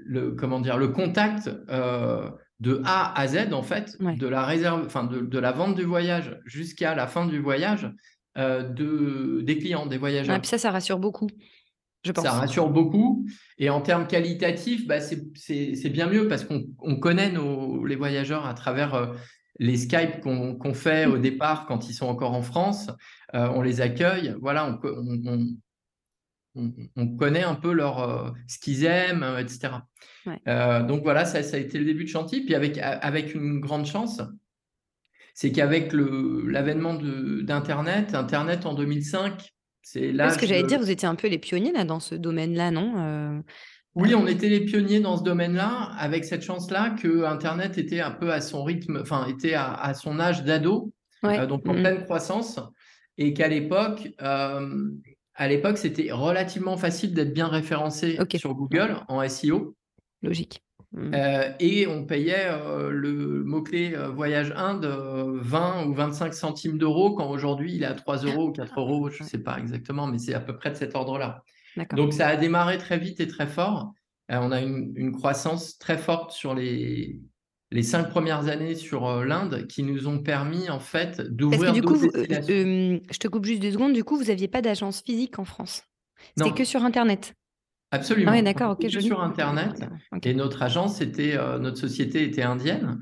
le, 0.04 0.32
comment 0.32 0.60
dire, 0.60 0.76
le 0.76 0.88
contact 0.88 1.50
euh, 1.70 2.28
de 2.60 2.82
A 2.84 3.18
à 3.18 3.26
Z, 3.26 3.52
en 3.52 3.62
fait, 3.62 3.96
de 4.00 4.26
la 4.26 4.44
réserve, 4.44 4.84
enfin, 4.84 5.04
de, 5.04 5.20
de, 5.20 5.38
la 5.38 5.52
vente 5.52 5.76
du 5.76 5.84
voyage 5.84 6.38
jusqu'à 6.44 6.94
la 6.94 7.06
fin 7.06 7.24
du 7.24 7.38
voyage 7.38 7.90
euh, 8.38 8.62
de, 8.62 9.40
des 9.42 9.58
clients, 9.58 9.86
des 9.86 9.98
voyageurs. 9.98 10.38
puis 10.40 10.48
ça, 10.48 10.58
ça 10.58 10.70
rassure 10.70 10.98
beaucoup. 10.98 11.28
Je 12.04 12.12
pense. 12.12 12.24
Ça 12.24 12.32
rassure 12.32 12.70
beaucoup. 12.70 13.26
Et 13.58 13.70
en 13.70 13.80
termes 13.80 14.06
qualitatifs, 14.06 14.86
bah, 14.86 15.00
c'est 15.00 15.90
bien 15.90 16.08
mieux 16.08 16.28
parce 16.28 16.44
qu'on 16.44 16.96
connaît 16.96 17.30
nos, 17.30 17.84
les 17.84 17.96
voyageurs 17.96 18.46
à 18.46 18.54
travers 18.54 19.14
les 19.60 19.76
Skype 19.76 20.20
qu'on 20.20 20.74
fait 20.74 21.04
au 21.06 21.18
départ 21.18 21.66
quand 21.66 21.88
ils 21.88 21.92
sont 21.92 22.06
encore 22.06 22.32
en 22.32 22.42
France, 22.42 22.90
euh, 23.34 23.46
on 23.54 23.60
les 23.60 23.82
accueille. 23.82 24.34
Voilà, 24.40 24.80
on, 26.96 27.16
connaît 27.16 27.42
un 27.42 27.54
peu 27.54 27.72
leur, 27.72 28.00
euh, 28.00 28.30
ce 28.48 28.58
qu'ils 28.58 28.84
aiment, 28.84 29.22
euh, 29.22 29.38
etc. 29.38 29.74
donc 30.88 31.02
voilà, 31.02 31.26
ça, 31.26 31.38
a 31.38 31.58
été 31.58 31.78
le 31.78 31.84
début 31.84 32.04
de 32.04 32.08
Chantilly. 32.08 32.46
Puis 32.46 32.54
avec, 32.54 32.78
avec 32.78 33.34
une 33.34 33.60
grande 33.60 33.84
chance, 33.84 34.22
c'est 35.34 35.52
qu'avec 35.52 35.92
l'avènement 35.92 36.94
d'Internet, 36.94 38.14
Internet 38.14 38.64
en 38.64 38.72
2005, 38.72 39.52
c'est 39.82 40.12
là. 40.12 40.30
Ce 40.30 40.38
que 40.38 40.46
j'allais 40.46 40.62
dire, 40.62 40.78
vous 40.78 40.90
étiez 40.90 41.08
un 41.08 41.14
peu 41.14 41.28
les 41.28 41.38
pionniers 41.38 41.72
là, 41.72 41.84
dans 41.84 42.00
ce 42.00 42.14
domaine-là, 42.14 42.70
non 42.70 43.42
oui, 43.96 44.14
on 44.14 44.26
était 44.26 44.48
les 44.48 44.60
pionniers 44.60 45.00
dans 45.00 45.16
ce 45.16 45.24
domaine-là, 45.24 45.90
avec 45.98 46.24
cette 46.24 46.42
chance-là 46.42 46.90
que 46.90 47.24
Internet 47.24 47.76
était 47.76 48.00
un 48.00 48.12
peu 48.12 48.32
à 48.32 48.40
son 48.40 48.62
rythme, 48.62 49.00
enfin, 49.02 49.26
était 49.26 49.54
à, 49.54 49.92
son 49.94 50.20
âge 50.20 50.44
d'ado, 50.44 50.92
euh, 51.24 51.46
donc 51.46 51.66
en 51.68 51.72
mmh. 51.72 51.80
pleine 51.80 52.04
croissance, 52.04 52.60
et 53.18 53.34
qu'à 53.34 53.48
l'époque, 53.48 54.08
euh, 54.22 54.90
à 55.34 55.48
l'époque, 55.48 55.76
c'était 55.76 56.12
relativement 56.12 56.76
facile 56.76 57.14
d'être 57.14 57.34
bien 57.34 57.48
référencé 57.48 58.16
sur 58.36 58.54
Google 58.54 58.96
en 59.08 59.28
SEO. 59.28 59.74
Logique. 60.22 60.62
Mmh. 60.92 61.14
Euh, 61.14 61.52
et 61.60 61.86
on 61.86 62.04
payait 62.04 62.50
le 62.90 63.44
mot-clé 63.44 63.96
voyage 64.12 64.52
Inde 64.56 64.86
20 64.86 65.86
ou 65.86 65.94
25 65.94 66.34
centimes 66.34 66.78
d'euros, 66.78 67.14
quand 67.14 67.30
aujourd'hui 67.30 67.74
il 67.74 67.82
est 67.84 67.86
à 67.86 67.94
3 67.94 68.18
euros 68.24 68.48
ou 68.48 68.52
4 68.52 68.80
euros, 68.80 69.08
je 69.08 69.22
ne 69.22 69.28
sais 69.28 69.38
pas 69.38 69.58
exactement, 69.58 70.06
mais 70.06 70.18
c'est 70.18 70.34
à 70.34 70.40
peu 70.40 70.56
près 70.56 70.70
de 70.70 70.76
cet 70.76 70.94
ordre-là. 70.96 71.44
Donc 71.92 72.12
ça 72.12 72.28
a 72.28 72.36
démarré 72.36 72.78
très 72.78 72.98
vite 72.98 73.20
et 73.20 73.28
très 73.28 73.46
fort. 73.46 73.92
Euh, 74.30 74.38
on 74.40 74.52
a 74.52 74.60
une, 74.60 74.92
une, 74.96 75.12
croissance 75.12 75.78
très 75.78 75.98
forte 75.98 76.30
sur 76.30 76.54
les, 76.54 77.20
les 77.70 77.82
cinq 77.82 78.10
premières 78.10 78.48
années 78.48 78.74
sur 78.74 79.08
euh, 79.08 79.24
l'Inde 79.24 79.66
qui 79.66 79.82
nous 79.82 80.06
ont 80.06 80.20
permis 80.20 80.70
en 80.70 80.78
fait 80.78 81.20
d'ouvrir 81.20 81.70
euh, 81.70 81.74
je 81.74 83.18
te 83.18 83.28
coupe 83.28 83.44
juste 83.44 83.60
deux 83.60 83.72
secondes. 83.72 83.92
Du 83.92 84.04
coup, 84.04 84.16
vous 84.16 84.24
n'aviez 84.24 84.48
pas 84.48 84.62
d'agence 84.62 85.02
physique 85.02 85.38
en 85.38 85.44
France? 85.44 85.82
C'était 86.36 86.52
que 86.52 86.64
sur 86.64 86.84
Internet? 86.84 87.34
Absolument. 87.92 88.30
Ah 88.32 88.36
oui, 88.36 88.42
d'accord. 88.42 88.72
Ok, 88.72 88.88
je 88.88 89.00
sur 89.00 89.20
Internet. 89.20 89.84
Et 90.22 90.34
notre 90.34 90.62
agence 90.62 91.00
était, 91.00 91.36
notre 91.58 91.76
société 91.76 92.22
était 92.22 92.42
indienne. 92.42 93.00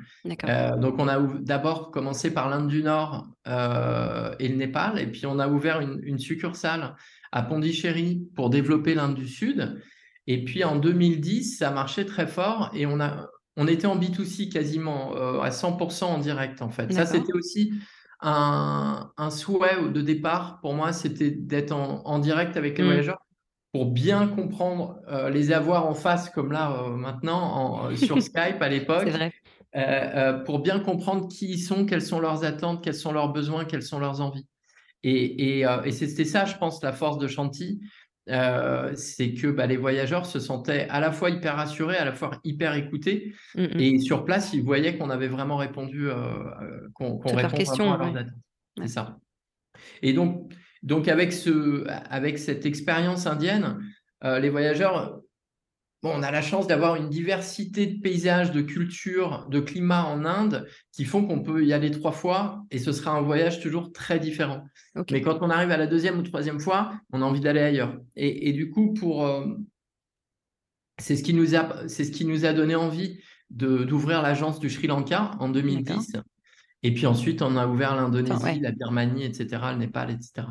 donc 0.81 0.95
on 0.99 1.09
a 1.09 1.21
d'abord 1.41 1.91
commencé 1.91 2.33
par 2.33 2.49
l'Inde 2.49 2.69
du 2.69 2.83
Nord 2.83 3.29
et 3.47 4.49
le 4.49 4.57
Népal, 4.57 4.99
et 4.99 5.07
puis 5.07 5.27
on 5.27 5.39
a 5.39 5.49
ouvert 5.49 5.81
une, 5.81 6.01
une 6.03 6.19
succursale 6.19 6.95
à 7.33 7.43
Pondichéry 7.43 8.27
pour 8.35 8.51
développer 8.51 8.95
l'Inde 8.95 9.15
du 9.15 9.29
Sud. 9.29 9.79
Et 10.27 10.45
puis 10.45 10.63
en 10.63 10.77
2010, 10.77 11.59
ça 11.59 11.71
marchait 11.71 12.05
très 12.05 12.27
fort 12.27 12.71
et 12.75 12.85
on, 12.87 13.01
a, 13.01 13.29
on 13.57 13.67
était 13.67 13.87
en 13.87 13.99
B2C 13.99 14.51
quasiment 14.53 15.17
euh, 15.17 15.41
à 15.41 15.49
100% 15.49 16.05
en 16.05 16.19
direct 16.19 16.61
en 16.61 16.69
fait. 16.69 16.93
Ça, 16.93 17.07
c'était 17.07 17.33
aussi 17.33 17.73
un, 18.21 19.11
souhait 19.31 19.91
de 19.91 20.03
départ 20.03 20.61
pour 20.61 20.75
moi, 20.75 20.93
c'était 20.93 21.31
d'être 21.31 21.73
en, 21.73 22.19
direct 22.19 22.59
avec 22.59 22.77
les 22.77 22.85
mm. 22.85 22.87
voyageurs 22.87 23.19
pour 23.73 23.87
bien 23.87 24.29
comprendre, 24.29 24.99
euh, 25.09 25.31
les 25.31 25.53
avoir 25.53 25.87
en 25.87 25.95
face 25.95 26.31
comme 26.31 26.53
là 26.53 26.73
euh, 26.73 26.91
maintenant 26.91 27.95
sur 27.97 28.21
Skype 28.23 28.61
à 28.61 28.69
l'époque. 28.69 29.09
pour 30.47 30.61
bien 30.61 30.81
comprendre 30.81 31.29
qui 31.29 31.51
ils 31.51 31.59
sont, 31.59 31.87
quelles 31.87 32.03
sont 32.03 32.21
leurs 32.21 32.45
attentes, 32.45 32.83
quels 32.83 32.95
sont 32.95 33.13
leurs 33.13 33.33
besoins, 33.33 33.65
quelles 33.65 33.83
sont 33.83 33.99
leurs 33.99 34.21
envies. 34.21 34.47
Et, 35.05 35.61
et 35.61 35.93
c'était 35.93 36.25
ça, 36.25 36.45
je 36.45 36.57
pense, 36.57 36.83
la 36.83 36.93
force 36.93 37.19
de 37.19 37.29
Chanty, 37.29 37.81
euh, 38.31 38.93
c'est 38.95 39.33
que 39.33 39.47
bah, 39.47 39.67
les 39.67 39.77
voyageurs 39.77 40.27
se 40.27 40.39
sentaient 40.39 40.87
à 40.91 41.01
la 41.01 41.13
fois 41.13 41.31
hyper 41.31 41.57
rassurés, 41.57 41.97
à 41.97 42.05
la 42.05 42.13
fois 42.13 42.33
hyper 42.45 42.75
écoutés. 42.75 43.35
Et 43.57 43.99
sur 44.01 44.25
place, 44.25 44.53
ils 44.53 44.63
voyaient 44.63 44.97
qu'on 44.99 45.11
avait 45.11 45.29
vraiment 45.29 45.57
répondu, 45.57 46.09
euh, 46.09 46.15
euh, 46.15 46.89
qu'on 46.95 47.19
répond 47.19 47.57
vraiment 47.57 47.95
à 47.95 47.97
leurs 47.99 48.17
attentes. 48.17 48.35
C'est 48.79 48.89
ça. 48.89 49.19
Et 50.03 50.13
donc, 50.13 50.53
donc 50.83 51.09
avec, 51.09 51.33
ce, 51.33 51.87
avec 52.11 52.39
cette 52.39 52.67
expérience 52.67 53.27
indienne, 53.27 53.79
les 54.23 54.51
voyageurs 54.51 55.21
Bon, 56.01 56.13
on 56.15 56.23
a 56.23 56.31
la 56.31 56.43
chance 56.43 56.69
d'avoir 56.69 56.95
une 56.95 57.09
diversité 57.09 57.87
de 57.87 58.01
paysages, 58.01 58.53
de 58.53 58.63
cultures, 58.63 59.49
de 59.51 59.59
climats 59.59 60.05
en 60.05 60.25
Inde 60.25 60.69
qui 60.93 61.05
font 61.05 61.27
qu'on 61.27 61.43
peut 61.43 61.65
y 61.65 61.73
aller 61.73 61.91
trois 61.91 62.13
fois 62.13 62.65
et 62.71 62.79
ce 62.79 62.93
sera 62.93 63.11
un 63.11 63.21
voyage 63.21 63.61
toujours 63.61 63.93
très 63.93 64.21
différent. 64.21 64.65
Mais 65.11 65.23
quand 65.23 65.39
on 65.41 65.51
arrive 65.51 65.73
à 65.73 65.77
la 65.77 65.89
deuxième 65.89 66.17
ou 66.19 66.23
troisième 66.23 66.61
fois, 66.61 66.93
on 67.13 67.21
a 67.21 67.25
envie 67.25 67.41
d'aller 67.41 67.61
ailleurs. 67.61 67.99
Et, 68.15 68.53
du 68.53 68.71
coup, 68.71 68.95
pour 68.95 69.27
euh, 69.27 69.45
c'est 70.99 71.17
ce 71.17 71.25
qui 71.25 71.35
nous 71.35 71.57
a 71.57 71.89
c'est 71.89 72.05
ce 72.05 72.13
qui 72.13 72.25
nous 72.25 72.45
a 72.45 72.53
donné 72.53 72.77
envie 72.77 73.19
d'ouvrir 73.51 74.23
l'agence 74.23 74.61
du 74.61 74.71
Sri 74.71 74.87
Lanka 74.87 75.33
en 75.41 75.49
2010. 75.49 76.13
Et 76.85 76.95
puis 76.95 77.07
ensuite, 77.07 77.43
on 77.43 77.57
a 77.57 77.67
ouvert 77.67 77.97
l'Indonésie, 77.97 78.61
la 78.61 78.71
Birmanie, 78.71 79.25
etc., 79.25 79.49
le 79.73 79.79
Népal, 79.79 80.13
etc. 80.13 80.47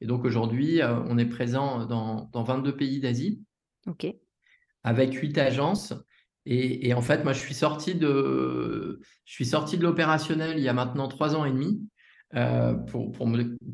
Et 0.00 0.06
donc 0.06 0.24
aujourd'hui, 0.24 0.82
euh, 0.82 1.00
on 1.08 1.18
est 1.18 1.26
présent 1.26 1.86
dans, 1.86 2.28
dans 2.32 2.42
22 2.42 2.76
pays 2.76 3.00
d'Asie. 3.00 3.42
Ok 3.86 4.06
avec 4.84 5.14
huit 5.14 5.36
agences. 5.38 5.94
Et, 6.46 6.94
en 6.94 7.02
fait, 7.02 7.22
moi, 7.22 7.32
je 7.32 7.38
suis 7.38 7.54
sorti 7.54 7.94
de, 7.94 9.00
je 9.24 9.32
suis 9.32 9.44
sorti 9.44 9.76
de 9.76 9.82
l'opérationnel 9.82 10.58
il 10.58 10.64
y 10.64 10.68
a 10.68 10.72
maintenant 10.72 11.06
trois 11.06 11.36
ans 11.36 11.44
et 11.44 11.52
demi 11.52 11.86
euh, 12.34 12.72
pour, 12.72 13.12
pour, 13.12 13.28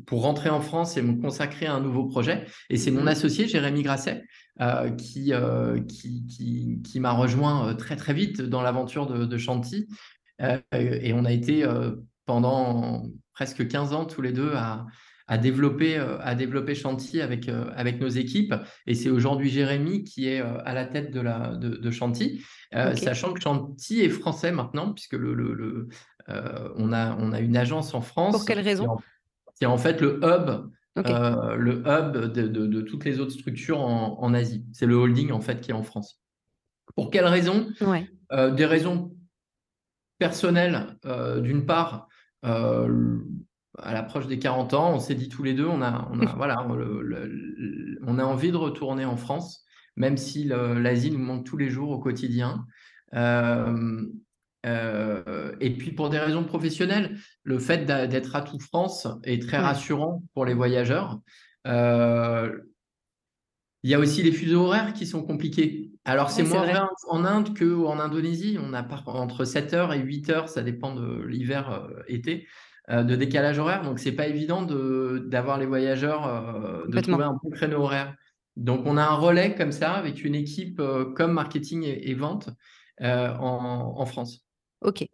pour, 0.05 0.21
rentrer 0.21 0.49
en 0.49 0.59
France 0.59 0.97
et 0.97 1.01
me 1.01 1.19
consacrer 1.19 1.65
à 1.65 1.73
un 1.73 1.79
nouveau 1.79 2.05
projet. 2.05 2.45
Et 2.69 2.77
c'est 2.77 2.91
mon 2.91 3.03
mmh. 3.03 3.07
associé, 3.07 3.47
Jérémy 3.47 3.83
Grasset, 3.83 4.21
euh, 4.59 4.91
qui, 4.91 5.33
euh, 5.33 5.79
qui, 5.81 6.25
qui, 6.27 6.81
qui 6.83 6.99
m'a 6.99 7.13
rejoint 7.13 7.73
très, 7.75 7.95
très 7.95 8.13
vite 8.13 8.41
dans 8.41 8.61
l'aventure 8.61 9.07
de, 9.07 9.25
de 9.25 9.37
Chanty. 9.37 9.87
et 10.73 11.13
on 11.13 11.25
a 11.25 11.31
été 11.31 11.65
pendant 12.25 13.07
presque 13.33 13.67
15 13.67 13.93
ans 13.93 14.05
tous 14.05 14.21
les 14.21 14.33
deux 14.33 14.51
à, 14.53 14.85
à 15.27 15.37
développer, 15.37 15.97
euh, 15.97 16.17
à 16.21 16.35
développer 16.35 16.73
Chanty 16.73 17.21
avec, 17.21 17.49
euh, 17.49 17.69
avec 17.75 17.99
nos 17.99 18.07
équipes. 18.07 18.55
Et 18.85 18.95
c'est 18.95 19.09
aujourd'hui 19.09 19.49
Jérémy 19.49 20.03
qui 20.03 20.27
est 20.27 20.41
euh, 20.41 20.57
à 20.65 20.73
la 20.73 20.85
tête 20.85 21.11
de, 21.11 21.19
la, 21.19 21.55
de, 21.55 21.69
de 21.69 21.91
Chanty, 21.91 22.41
sachant 22.71 23.33
que 23.33 23.41
Chanty 23.41 24.01
est 24.01 24.09
français 24.09 24.51
maintenant, 24.51 24.93
puisque 24.93 25.13
le, 25.13 25.33
le, 25.33 25.87
on, 26.75 26.93
a, 26.93 27.15
on 27.17 27.31
a 27.31 27.39
une 27.39 27.57
agence 27.57 27.93
en 27.93 28.01
France. 28.01 28.35
Pour 28.35 28.45
quelle 28.45 28.59
raison 28.59 28.97
C'est 29.55 29.65
en, 29.65 29.77
fait 29.77 30.01
le 30.01 30.19
hub 30.23 30.69
le 30.95 31.83
hub 31.85 32.33
de, 32.33 32.47
de, 32.47 32.65
de, 32.65 32.81
toutes 32.81 33.05
les 33.05 33.19
autres 33.19 33.31
structures 33.31 33.79
en, 33.79 34.19
en 34.19 34.33
Asie. 34.33 34.65
C'est 34.73 34.87
le 34.87 34.95
holding 34.95 35.31
en 35.31 35.41
fait 35.41 35.61
qui 35.61 35.71
est 35.71 35.75
en 35.75 35.83
France. 35.83 36.21
Pour 36.95 37.11
quelles 37.11 37.25
raisons 37.25 37.67
ouais. 37.81 38.09
Des 38.31 38.65
raisons 38.65 39.13
personnelles, 40.17 40.97
d'une 41.41 41.65
part, 41.65 42.07
à 43.77 43.93
l'approche 43.93 44.27
des 44.27 44.39
40 44.39 44.73
ans, 44.73 44.93
on 44.93 44.99
s'est 44.99 45.15
dit 45.15 45.29
tous 45.29 45.43
les 45.43 45.53
deux, 45.53 45.67
on 45.67 45.81
a, 45.81 46.09
on 46.11 46.19
a, 46.21 46.33
voilà, 46.35 46.67
on 46.67 48.19
a 48.19 48.23
envie 48.23 48.51
de 48.51 48.57
retourner 48.57 49.05
en 49.05 49.17
France, 49.17 49.65
même 49.95 50.17
si 50.17 50.43
l'Asie 50.45 51.11
nous 51.11 51.19
manque 51.19 51.45
tous 51.45 51.57
les 51.57 51.69
jours 51.69 51.91
au 51.91 51.99
quotidien. 51.99 52.65
Euh, 53.13 54.05
euh, 54.65 55.55
et 55.59 55.71
puis 55.71 55.91
pour 55.91 56.09
des 56.09 56.19
raisons 56.19 56.43
professionnelles, 56.43 57.17
le 57.43 57.59
fait 57.59 57.85
d'être 57.85 58.35
à 58.35 58.41
tout 58.41 58.59
France 58.59 59.07
est 59.23 59.41
très 59.41 59.57
rassurant 59.57 60.23
pour 60.33 60.45
les 60.45 60.53
voyageurs. 60.53 61.19
Euh, 61.67 62.57
il 63.83 63.91
y 63.91 63.93
a 63.93 63.99
aussi 63.99 64.23
les 64.23 64.31
fuseaux 64.31 64.65
horaires 64.65 64.93
qui 64.93 65.05
sont 65.05 65.23
compliqués. 65.23 65.91
Alors, 66.03 66.29
c'est 66.29 66.43
moins 66.43 66.65
vrai 66.65 66.79
en 67.09 67.25
Inde 67.25 67.57
qu'en 67.57 67.99
Indonésie. 67.99 68.57
On 68.59 68.73
a 68.73 68.85
entre 69.05 69.45
7 69.45 69.73
heures 69.73 69.93
et 69.93 69.99
8 69.99 70.29
heures, 70.29 70.49
ça 70.49 70.63
dépend 70.63 70.95
de 70.95 71.23
l'hiver-été. 71.23 72.47
Euh, 72.89 73.03
de 73.03 73.17
décalage 73.17 73.59
horaire. 73.59 73.83
Donc, 73.83 73.99
c'est 73.99 74.13
pas 74.13 74.27
évident 74.27 74.61
d'avoir 74.61 75.57
les 75.57 75.65
voyageurs, 75.65 76.25
euh, 76.25 76.87
de 76.87 76.99
trouver 77.01 77.25
un 77.25 77.37
bon 77.43 77.49
créneau 77.49 77.81
horaire. 77.81 78.15
Donc, 78.55 78.83
on 78.85 78.95
a 78.95 79.03
un 79.03 79.15
relais 79.15 79.55
comme 79.55 79.73
ça 79.73 79.91
avec 79.91 80.23
une 80.23 80.35
équipe 80.35 80.79
euh, 80.79 81.03
comme 81.13 81.33
marketing 81.33 81.83
et, 81.83 82.13
vente 82.13 82.49
en, 83.01 84.05
France. 84.05 84.45
Ok. 84.79 85.05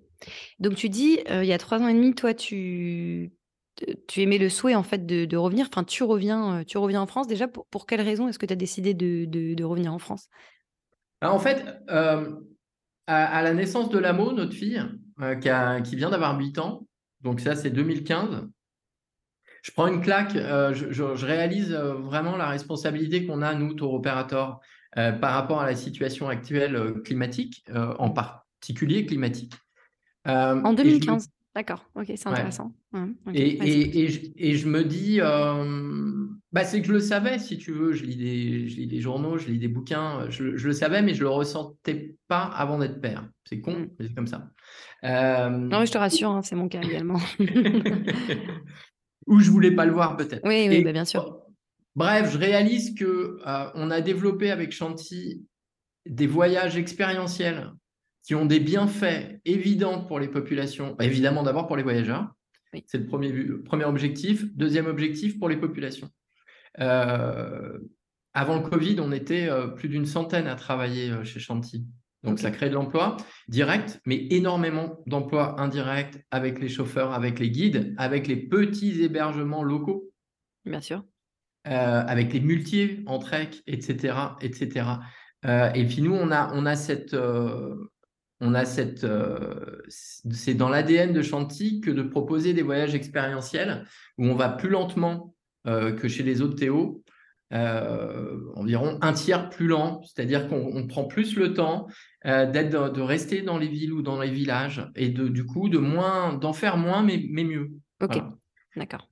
Donc, 0.59 0.75
tu 0.75 0.87
dis, 0.87 1.19
il 1.27 1.45
y 1.45 1.51
a 1.51 1.57
trois 1.57 1.81
ans 1.81 1.87
et 1.87 1.95
demi, 1.95 2.13
toi, 2.13 2.35
tu, 2.35 3.31
tu 4.07 4.21
aimais 4.21 4.37
le 4.37 4.49
souhait 4.49 4.75
en 4.75 4.83
fait 4.83 5.07
de, 5.07 5.35
revenir. 5.35 5.67
Enfin, 5.67 5.83
tu 5.83 6.03
reviens, 6.03 6.63
tu 6.65 6.77
reviens 6.77 7.01
en 7.01 7.07
France. 7.07 7.25
Déjà, 7.25 7.47
pour, 7.47 7.65
pour 7.65 7.87
quelle 7.87 8.01
raison 8.01 8.27
est-ce 8.27 8.37
que 8.37 8.45
tu 8.45 8.53
as 8.53 8.55
décidé 8.55 8.93
de, 8.93 9.25
de, 9.25 9.63
revenir 9.63 9.91
en 9.91 9.99
France? 9.99 10.29
En 11.23 11.39
fait, 11.39 11.65
à, 11.87 13.41
la 13.41 13.53
naissance 13.55 13.89
de 13.89 13.97
Lamo, 13.97 14.31
notre 14.31 14.53
fille, 14.53 14.79
qui, 15.41 15.49
a, 15.49 15.81
qui, 15.81 15.95
vient 15.95 16.11
d'avoir 16.11 16.37
8 16.37 16.59
ans, 16.59 16.85
donc 17.23 17.39
ça, 17.39 17.55
c'est 17.55 17.69
2015. 17.69 18.47
Je 19.63 19.71
prends 19.71 19.87
une 19.87 20.01
claque, 20.01 20.35
euh, 20.35 20.73
je, 20.73 21.25
réalise 21.25 21.71
euh, 21.71 21.93
vraiment 21.93 22.35
la 22.35 22.49
responsabilité 22.49 23.25
qu'on 23.25 23.41
a, 23.41 23.53
nous, 23.55 23.73
tour 23.73 23.93
opérateurs, 23.93 24.59
euh, 24.97 25.13
par 25.13 25.33
rapport 25.33 25.61
à 25.61 25.65
la 25.65 25.75
situation 25.75 26.27
actuelle 26.27 27.01
climatique, 27.05 27.65
en 27.73 28.09
particulier 28.09 29.05
climatique. 29.05 29.53
en 30.25 30.73
2015, 30.73 31.29
d'accord, 31.55 31.85
ok, 31.95 32.11
c'est 32.15 32.27
intéressant. 32.27 32.75
et, 33.33 34.07
je, 34.57 34.67
me 34.67 34.83
dis, 34.83 35.19
bah, 36.51 36.65
c'est 36.65 36.81
que 36.81 36.87
je 36.87 36.93
le 36.93 36.99
savais, 36.99 37.39
si 37.39 37.57
tu 37.57 37.71
veux, 37.71 37.93
je 37.93 38.03
lis 38.03 38.17
des, 38.17 38.67
je 38.67 38.75
lis 38.75 38.87
des 38.87 38.99
journaux, 38.99 39.37
je 39.37 39.47
lis 39.47 39.59
des 39.59 39.69
bouquins, 39.69 40.29
je, 40.29 40.43
le 40.43 40.73
savais, 40.73 41.01
mais 41.01 41.13
je 41.13 41.19
ne 41.19 41.29
le 41.29 41.29
ressentais 41.29 42.15
pas 42.27 42.43
avant 42.43 42.77
d'être 42.79 42.99
père. 42.99 43.27
C'est 43.45 43.61
con, 43.61 43.79
mm. 43.79 43.89
mais 43.97 44.07
c'est 44.07 44.13
comme 44.13 44.27
ça. 44.27 44.51
Euh, 45.03 45.49
non, 45.49 45.85
je 45.85 45.91
te 45.91 45.97
rassure, 45.97 46.29
hein, 46.29 46.41
c'est 46.41 46.55
mon 46.55 46.69
cas 46.69 46.81
également. 46.81 47.19
Ou 49.27 49.39
je 49.39 49.51
voulais 49.51 49.71
pas 49.71 49.85
le 49.85 49.93
voir 49.93 50.17
peut-être. 50.17 50.45
Oui, 50.45 50.67
oui, 50.69 50.83
bah, 50.83 50.91
bien 50.91 51.05
sûr. 51.05 51.39
Bref, 51.95 52.31
je 52.31 52.37
réalise 52.37 52.95
que 52.95 53.39
euh, 53.45 53.69
on 53.75 53.91
a 53.91 54.01
développé 54.01 54.51
avec 54.51 54.71
Chanty 54.71 55.45
des 56.05 56.27
voyages 56.27 56.77
expérientiels 56.77 57.71
qui 58.23 58.35
ont 58.35 58.45
des 58.45 58.59
bienfaits 58.59 59.39
évidents 59.45 60.03
pour 60.03 60.19
les 60.19 60.27
populations. 60.27 60.95
Bah, 60.97 61.05
évidemment, 61.05 61.43
d'abord 61.43 61.67
pour 61.67 61.77
les 61.77 61.83
voyageurs. 61.83 62.33
C'est 62.87 62.97
le 62.97 63.05
premier, 63.05 63.31
premier 63.65 63.85
objectif. 63.85 64.45
Deuxième 64.55 64.87
objectif 64.87 65.37
pour 65.37 65.47
les 65.47 65.57
populations. 65.57 66.09
Euh, 66.79 67.77
avant 68.33 68.55
le 68.55 68.67
Covid, 68.67 68.99
on 68.99 69.11
était 69.11 69.47
plus 69.75 69.89
d'une 69.89 70.07
centaine 70.07 70.47
à 70.47 70.55
travailler 70.55 71.23
chez 71.23 71.39
Chanty. 71.39 71.85
Donc, 72.23 72.39
ça 72.39 72.51
crée 72.51 72.69
de 72.69 72.73
l'emploi 72.73 73.17
direct, 73.49 73.99
mais 74.05 74.27
énormément 74.29 75.01
d'emplois 75.07 75.59
indirects 75.59 76.25
avec 76.31 76.59
les 76.59 76.69
chauffeurs, 76.69 77.11
avec 77.11 77.39
les 77.39 77.51
guides, 77.51 77.93
avec 77.97 78.27
les 78.27 78.37
petits 78.37 79.01
hébergements 79.01 79.63
locaux. 79.63 80.09
Bien 80.65 80.79
sûr. 80.79 81.03
Euh, 81.67 82.03
avec 82.05 82.33
les 82.33 82.41
multiers 82.41 83.03
en 83.05 83.19
trek, 83.19 83.49
etc. 83.67 84.15
etc. 84.41 84.85
Euh, 85.45 85.71
et 85.73 85.85
puis 85.85 86.01
nous, 86.01 86.13
on 86.13 86.31
a, 86.31 86.51
on 86.53 86.65
a 86.65 86.75
cette... 86.75 87.13
Euh, 87.13 87.75
on 88.45 88.55
a 88.55 88.65
cette, 88.65 89.07
c'est 89.87 90.53
dans 90.53 90.67
l'ADN 90.67 91.13
de 91.13 91.21
Chanty 91.21 91.79
que 91.79 91.89
de 91.89 92.01
proposer 92.01 92.53
des 92.53 92.61
voyages 92.61 92.93
expérientiels 92.93 93.85
où 94.17 94.25
on 94.25 94.35
va 94.35 94.49
plus 94.49 94.67
lentement 94.67 95.33
que 95.63 96.07
chez 96.09 96.23
les 96.23 96.41
autres 96.41 96.57
Théo, 96.57 97.02
environ 97.53 98.97
un 99.01 99.13
tiers 99.13 99.49
plus 99.49 99.67
lent, 99.67 100.01
c'est-à-dire 100.03 100.47
qu'on 100.47 100.87
prend 100.87 101.05
plus 101.05 101.35
le 101.35 101.53
temps 101.53 101.87
euh, 102.25 102.49
d'être 102.49 102.93
de, 102.93 103.01
rester 103.01 103.41
dans 103.41 103.57
les 103.57 103.67
villes 103.67 103.91
ou 103.91 104.01
dans 104.01 104.21
les 104.21 104.31
villages 104.31 104.89
et 104.95 105.09
de, 105.09 105.27
du 105.27 105.45
coup 105.45 105.67
de 105.67 105.77
moins 105.77 106.31
d'en 106.33 106.53
faire 106.53 106.77
moins 106.77 107.03
mais, 107.03 107.25
mais 107.29 107.43
mieux. 107.43 107.71
Ok, 108.01 108.17
d'accord. 108.77 109.09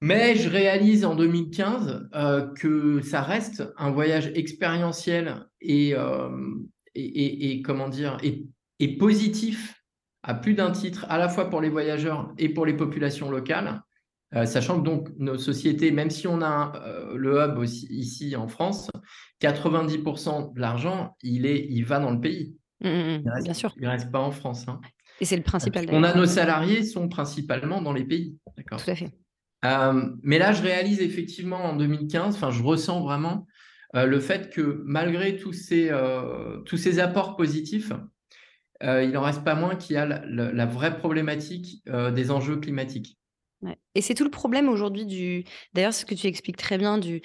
Mais 0.00 0.34
je 0.34 0.48
réalise 0.48 1.04
en 1.04 1.14
2015 1.14 2.08
euh, 2.14 2.46
que 2.54 3.02
ça 3.02 3.20
reste 3.20 3.70
un 3.76 3.90
voyage 3.90 4.30
expérientiel 4.34 5.46
et, 5.60 5.94
euh, 5.94 6.30
et, 6.94 7.50
et, 7.50 7.60
comment 7.60 7.90
dire 7.90 8.16
et, 8.22 8.46
et 8.78 8.96
positif 8.96 9.82
à 10.22 10.32
plus 10.32 10.54
d'un 10.54 10.70
titre, 10.70 11.04
à 11.10 11.18
la 11.18 11.28
fois 11.28 11.50
pour 11.50 11.60
les 11.60 11.68
voyageurs 11.68 12.32
et 12.38 12.48
pour 12.48 12.64
les 12.64 12.74
populations 12.74 13.30
locales. 13.30 13.82
Sachant 14.46 14.80
que 14.80 14.84
donc 14.84 15.10
nos 15.18 15.38
sociétés, 15.38 15.90
même 15.90 16.10
si 16.10 16.26
on 16.26 16.42
a 16.42 16.72
le 17.14 17.40
hub 17.40 17.58
aussi 17.58 17.86
ici 17.90 18.36
en 18.36 18.48
France, 18.48 18.90
90% 19.40 20.54
de 20.54 20.60
l'argent, 20.60 21.16
il, 21.22 21.46
est, 21.46 21.66
il 21.68 21.84
va 21.84 22.00
dans 22.00 22.10
le 22.10 22.20
pays. 22.20 22.56
Mmh, 22.80 22.88
mmh, 22.88 23.18
mmh. 23.18 23.42
bien 23.42 23.54
sûr. 23.54 23.72
Il 23.76 23.82
ne 23.84 23.88
reste 23.88 24.10
pas 24.10 24.20
en 24.20 24.30
France. 24.30 24.66
Hein. 24.68 24.80
Et 25.20 25.24
c'est 25.24 25.36
le 25.36 25.42
principal. 25.42 25.86
On 25.90 26.02
a 26.02 26.14
nos 26.14 26.26
salariés 26.26 26.84
sont 26.84 27.08
principalement 27.08 27.80
dans 27.80 27.92
les 27.92 28.04
pays. 28.04 28.36
D'accord? 28.56 28.82
Tout 28.82 28.90
à 28.90 28.94
fait. 28.94 29.12
mais 30.22 30.38
là, 30.38 30.52
je 30.52 30.62
réalise 30.62 31.00
effectivement 31.00 31.64
en 31.64 31.76
2015, 31.76 32.34
enfin, 32.34 32.50
je 32.50 32.62
ressens 32.62 33.02
vraiment 33.02 33.46
le 33.94 34.18
fait 34.18 34.50
que 34.50 34.82
malgré 34.84 35.36
tous 35.36 35.52
ces, 35.52 35.90
tous 36.66 36.76
ces 36.76 36.98
apports 36.98 37.36
positifs, 37.36 37.92
il 38.82 39.10
n'en 39.12 39.22
reste 39.22 39.44
pas 39.44 39.54
moins 39.54 39.76
qu'il 39.76 39.94
y 39.94 39.98
a 39.98 40.04
la 40.06 40.66
vraie 40.66 40.98
problématique 40.98 41.84
des 41.86 42.30
enjeux 42.30 42.56
climatiques. 42.56 43.18
Et 43.94 44.00
c'est 44.00 44.14
tout 44.14 44.24
le 44.24 44.30
problème 44.30 44.68
aujourd'hui 44.68 45.06
du. 45.06 45.44
D'ailleurs, 45.74 45.94
ce 45.94 46.04
que 46.04 46.14
tu 46.14 46.26
expliques 46.26 46.56
très 46.56 46.78
bien 46.78 46.98
du. 46.98 47.22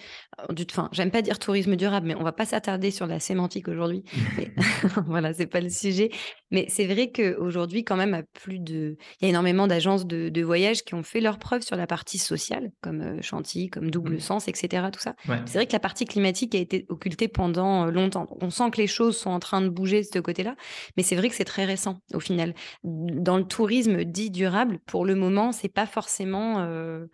du... 0.49 0.65
Enfin, 0.69 0.89
j'aime 0.91 1.11
pas 1.11 1.21
dire 1.21 1.39
tourisme 1.39 1.75
durable, 1.75 2.07
mais 2.07 2.15
on 2.15 2.23
va 2.23 2.31
pas 2.31 2.45
s'attarder 2.45 2.91
sur 2.91 3.07
la 3.07 3.19
sémantique 3.19 3.67
aujourd'hui. 3.67 4.03
voilà, 5.07 5.33
c'est 5.33 5.47
pas 5.47 5.61
le 5.61 5.69
sujet. 5.69 6.11
Mais 6.51 6.65
c'est 6.69 6.85
vrai 6.85 7.11
qu'aujourd'hui, 7.11 7.83
quand 7.83 7.95
même, 7.95 8.13
à 8.13 8.23
plus 8.23 8.59
de. 8.59 8.97
Il 9.19 9.23
y 9.23 9.25
a 9.25 9.29
énormément 9.29 9.67
d'agences 9.67 10.05
de, 10.05 10.29
de 10.29 10.41
voyage 10.41 10.83
qui 10.83 10.93
ont 10.93 11.03
fait 11.03 11.21
leurs 11.21 11.39
preuves 11.39 11.61
sur 11.61 11.75
la 11.75 11.87
partie 11.87 12.17
sociale, 12.17 12.71
comme 12.81 13.01
euh, 13.01 13.21
Chantilly, 13.21 13.69
comme 13.69 13.89
Double 13.89 14.15
mmh. 14.15 14.19
Sens, 14.19 14.47
etc. 14.47 14.87
Tout 14.91 14.99
ça. 14.99 15.15
C'est 15.45 15.57
vrai 15.57 15.65
que 15.65 15.73
la 15.73 15.79
partie 15.79 16.05
climatique 16.05 16.55
a 16.55 16.59
été 16.59 16.85
occultée 16.89 17.27
pendant 17.27 17.87
euh, 17.87 17.91
longtemps. 17.91 18.27
On 18.41 18.49
sent 18.49 18.71
que 18.71 18.77
les 18.77 18.87
choses 18.87 19.17
sont 19.17 19.31
en 19.31 19.39
train 19.39 19.61
de 19.61 19.69
bouger 19.69 20.01
de 20.01 20.07
ce 20.11 20.19
côté-là, 20.19 20.55
mais 20.97 21.03
c'est 21.03 21.15
vrai 21.15 21.29
que 21.29 21.35
c'est 21.35 21.45
très 21.45 21.65
récent 21.65 22.01
au 22.13 22.19
final. 22.19 22.53
Dans 22.83 23.37
le 23.37 23.43
tourisme 23.43 24.03
dit 24.03 24.31
durable, 24.31 24.79
pour 24.85 25.05
le 25.05 25.15
moment, 25.15 25.51
c'est 25.51 25.69
pas 25.69 25.85
forcément 25.85 26.58
euh, 26.59 27.07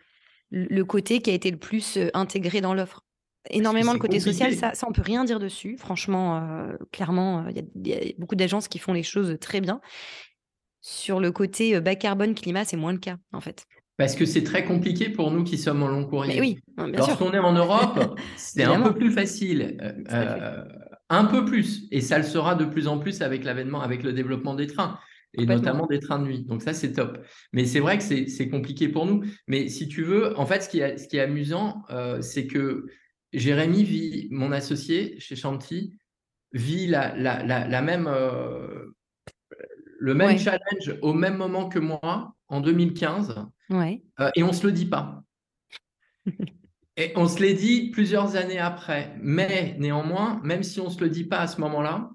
le 0.51 0.83
côté 0.83 1.21
qui 1.21 1.29
a 1.29 1.33
été 1.33 1.51
le 1.51 1.57
plus 1.57 1.97
euh, 1.97 2.09
intégré 2.13 2.61
dans 2.61 2.73
l'offre. 2.73 3.03
Énormément 3.51 3.93
le 3.93 3.99
côté 3.99 4.19
social, 4.19 4.55
ça, 4.55 4.73
ça, 4.73 4.87
on 4.89 4.91
peut 4.91 5.03
rien 5.03 5.23
dire 5.23 5.39
dessus. 5.39 5.77
Franchement, 5.77 6.37
euh, 6.37 6.77
clairement, 6.91 7.45
il 7.49 7.87
y, 7.87 7.93
a 7.93 7.99
beaucoup 8.17 8.35
d'agences 8.35 8.67
qui 8.67 8.79
font 8.79 8.91
les 8.91 9.03
choses 9.03 9.37
très 9.39 9.61
bien. 9.61 9.81
Sur 10.81 11.19
le 11.19 11.31
côté 11.31 11.79
bas 11.79 11.95
carbone 11.95 12.33
climat, 12.33 12.65
c'est 12.65 12.77
moins 12.77 12.91
le 12.91 12.97
cas, 12.97 13.17
en 13.33 13.41
fait. 13.41 13.67
Parce 13.97 14.15
que 14.15 14.25
c'est 14.25 14.43
très 14.43 14.65
compliqué 14.65 15.09
pour 15.09 15.29
nous 15.29 15.43
qui 15.43 15.59
sommes 15.59 15.83
en 15.83 15.87
long 15.87 16.05
courrier. 16.05 16.39
oui, 16.39 16.57
Lorsqu'on 16.77 17.33
est 17.33 17.39
en 17.39 17.53
Europe, 17.53 18.19
c'est 18.35 18.63
un 18.63 18.81
peu 18.81 18.95
plus 18.95 19.11
facile. 19.11 19.77
un 21.09 21.25
peu 21.25 21.45
plus. 21.45 21.87
Et 21.91 22.01
ça 22.01 22.17
le 22.17 22.23
sera 22.23 22.55
de 22.55 22.65
plus 22.65 22.87
en 22.87 22.97
plus 22.97 23.21
avec 23.21 23.43
l'avènement, 23.43 23.81
avec 23.81 24.01
le 24.01 24.11
développement 24.11 24.55
des 24.55 24.65
trains 24.65 24.97
et 25.37 25.45
notamment 25.45 25.85
des 25.85 25.99
trains 25.99 26.19
de 26.19 26.25
nuit. 26.25 26.43
Donc 26.43 26.61
ça, 26.61 26.73
c'est 26.73 26.93
top. 26.93 27.17
Mais 27.53 27.65
c'est 27.65 27.79
vrai 27.79 27.97
que 27.97 28.03
c'est 28.03 28.49
compliqué 28.49 28.89
pour 28.89 29.05
nous. 29.05 29.23
Mais 29.47 29.69
si 29.69 29.87
tu 29.87 30.03
veux, 30.03 30.37
en 30.39 30.45
fait, 30.45 30.61
ce 30.61 30.69
qui 30.69 30.79
est, 30.79 30.97
ce 30.97 31.07
qui 31.07 31.17
est 31.17 31.21
amusant, 31.21 31.83
euh, 31.89 32.21
c'est 32.21 32.47
que 32.47 32.85
Jérémy 33.33 33.83
vit, 33.83 34.27
mon 34.31 34.51
associé 34.51 35.19
chez 35.19 35.35
Chanty, 35.35 35.97
vit 36.53 36.87
la, 36.87 37.15
la, 37.15 37.43
la, 37.43 37.81
même, 37.81 38.07
euh, 38.07 38.95
le 39.99 40.13
même 40.13 40.37
challenge 40.37 40.97
au 41.01 41.13
même 41.13 41.37
moment 41.37 41.67
que 41.69 41.79
moi, 41.79 42.35
en 42.47 42.61
2015. 42.61 43.35
Ouais. 43.69 44.03
Euh, 44.19 44.29
et 44.35 44.43
on 44.43 44.47
ne 44.47 44.53
se 44.53 44.65
le 44.65 44.71
dit 44.71 44.85
pas. 44.85 45.23
et 46.97 47.11
on 47.15 47.27
se 47.27 47.41
l'est 47.41 47.53
dit 47.53 47.89
plusieurs 47.91 48.35
années 48.35 48.59
après. 48.59 49.15
Mais 49.21 49.75
néanmoins, 49.79 50.39
même 50.43 50.63
si 50.63 50.79
on 50.79 50.85
ne 50.85 50.89
se 50.89 51.01
le 51.01 51.09
dit 51.09 51.25
pas 51.25 51.39
à 51.39 51.47
ce 51.47 51.59
moment-là, 51.61 52.11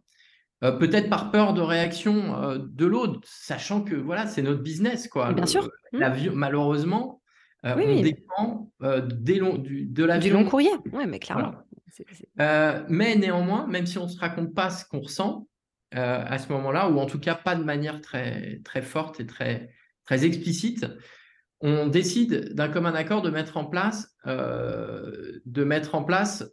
euh, 0.63 0.73
peut-être 0.73 1.09
par 1.09 1.31
peur 1.31 1.55
de 1.55 1.63
réaction 1.63 2.43
euh, 2.43 2.59
de 2.61 2.85
l'autre, 2.85 3.21
sachant 3.25 3.83
que 3.83 3.95
voilà, 3.95 4.27
c'est 4.27 4.43
notre 4.43 4.63
business. 4.63 5.09
Quoi. 5.09 5.33
Bien 5.33 5.47
sûr. 5.47 5.71
Mmh. 5.93 6.31
malheureusement, 6.35 7.23
euh, 7.65 7.75
on 7.75 8.03
dépend 8.03 8.73
des 8.81 9.41
du, 9.59 9.87
de 9.87 10.05
l'avion. 10.05 10.39
Du 10.39 10.43
long 10.43 10.49
courrier, 10.49 10.71
oui, 10.93 11.05
mais 11.07 11.19
clairement. 11.19 11.55
mais 12.89 13.17
néanmoins, 13.17 13.67
même 13.67 13.87
si 13.87 13.99
on 13.99 14.05
ne 14.05 14.11
se 14.11 14.19
raconte 14.19 14.55
pas 14.55 14.71
ce 14.71 14.85
qu'on 14.85 15.01
ressent 15.01 15.47
à 15.93 16.39
ce 16.39 16.53
moment-là, 16.53 16.89
ou 16.89 16.99
en 17.01 17.07
tout 17.07 17.19
cas 17.19 17.35
pas 17.35 17.57
de 17.57 17.65
manière 17.65 18.01
très, 18.01 18.61
très 18.65 18.83
forte 18.83 19.19
et 19.19 19.27
très, 19.27 19.71
très 20.05 20.25
explicite, 20.25 20.87
on 21.61 21.89
décide 21.89 22.55
d'un 22.55 22.69
commun 22.69 22.95
accord 22.95 23.23
de 23.23 23.31
mettre 23.31 23.57
en 23.57 23.65
place, 23.65 24.15
de 24.25 25.65
mettre 25.65 25.95
en 25.95 26.05
place 26.05 26.49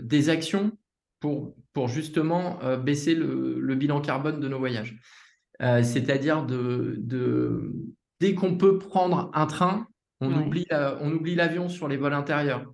des 0.00 0.30
actions 0.30 0.72
pour, 1.22 1.54
pour 1.72 1.88
justement 1.88 2.58
euh, 2.64 2.76
baisser 2.76 3.14
le, 3.14 3.74
bilan 3.76 4.00
carbone 4.02 4.40
de 4.40 4.48
nos 4.48 4.58
voyages. 4.58 4.98
Euh, 5.62 5.82
c'est-à-dire 5.84 6.44
de, 6.44 6.96
de, 6.98 7.72
dès 8.20 8.34
qu'on 8.34 8.56
peut 8.58 8.78
prendre 8.78 9.30
un 9.32 9.46
train, 9.46 9.86
on 10.20 10.32
oublie, 10.32 10.66
on 11.00 11.12
oublie 11.12 11.34
l'avion 11.34 11.68
sur 11.68 11.88
les 11.88 11.96
vols 11.96 12.12
intérieurs. 12.12 12.64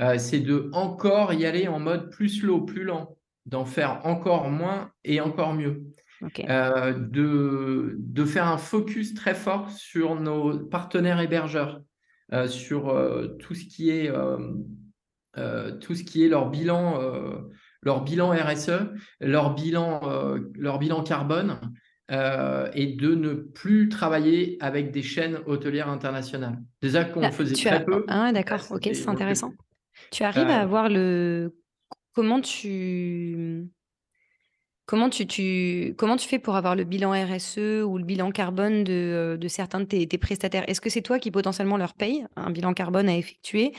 Euh, 0.00 0.18
c'est 0.18 0.40
de 0.40 0.68
encore 0.72 1.32
y 1.32 1.46
aller 1.46 1.68
en 1.68 1.78
mode 1.78 2.10
plus 2.10 2.40
slow, 2.40 2.62
plus 2.62 2.84
lent, 2.84 3.16
d'en 3.46 3.64
faire 3.64 4.00
encore 4.04 4.50
moins 4.50 4.90
et 5.04 5.20
encore 5.20 5.54
mieux. 5.54 5.84
de, 6.38 7.96
de, 7.98 8.24
faire 8.24 8.46
un 8.48 8.58
focus 8.58 9.14
très 9.14 9.34
fort 9.34 9.70
sur 9.70 10.20
nos 10.20 10.58
partenaires 10.58 11.20
hébergeurs, 11.20 11.80
sur 12.46 12.94
tout 13.38 13.54
ce 13.54 13.64
qui 13.64 13.88
est 13.90 14.10
tout 15.80 15.94
ce 15.94 16.02
qui 16.02 16.24
est 16.24 16.28
leur 16.28 16.50
bilan 16.50 16.98
leur 17.82 18.02
bilan 18.02 18.30
RSE, 18.30 18.92
leur 19.20 19.54
bilan, 19.54 20.00
euh, 20.04 20.38
leur 20.54 20.78
bilan 20.78 21.02
carbone, 21.02 21.58
euh, 22.10 22.68
et 22.74 22.88
de 22.88 23.14
ne 23.14 23.34
plus 23.34 23.88
travailler 23.88 24.56
avec 24.60 24.90
des 24.90 25.02
chaînes 25.02 25.38
hôtelières 25.46 25.88
internationales. 25.88 26.58
Déjà 26.82 27.04
qu'on 27.04 27.22
ah, 27.22 27.30
faisait 27.30 27.54
très 27.54 27.84
peu. 27.84 28.04
Ah, 28.08 28.32
d'accord, 28.32 28.66
ok, 28.70 28.90
c'est 28.92 29.08
intéressant. 29.08 29.52
Tu 30.10 30.24
arrives 30.24 30.48
à 30.48 30.60
avoir 30.60 30.88
le. 30.88 31.54
Comment 32.12 32.40
tu. 32.40 33.68
Comment 34.86 35.08
tu, 35.08 35.24
tu, 35.28 35.94
comment 35.96 36.16
tu 36.16 36.26
fais 36.26 36.40
pour 36.40 36.56
avoir 36.56 36.74
le 36.74 36.82
bilan 36.82 37.12
RSE 37.12 37.84
ou 37.86 37.96
le 37.96 38.02
bilan 38.02 38.32
carbone 38.32 38.82
de, 38.82 38.92
euh, 38.92 39.36
de 39.36 39.46
certains 39.46 39.78
de 39.78 39.84
tes, 39.84 40.04
tes 40.08 40.18
prestataires? 40.18 40.64
Est-ce 40.68 40.80
que 40.80 40.90
c'est 40.90 41.00
toi 41.00 41.20
qui 41.20 41.30
potentiellement 41.30 41.76
leur 41.76 41.94
paye 41.94 42.26
un 42.34 42.50
bilan 42.50 42.74
carbone 42.74 43.08
à 43.08 43.16
effectuer 43.16 43.72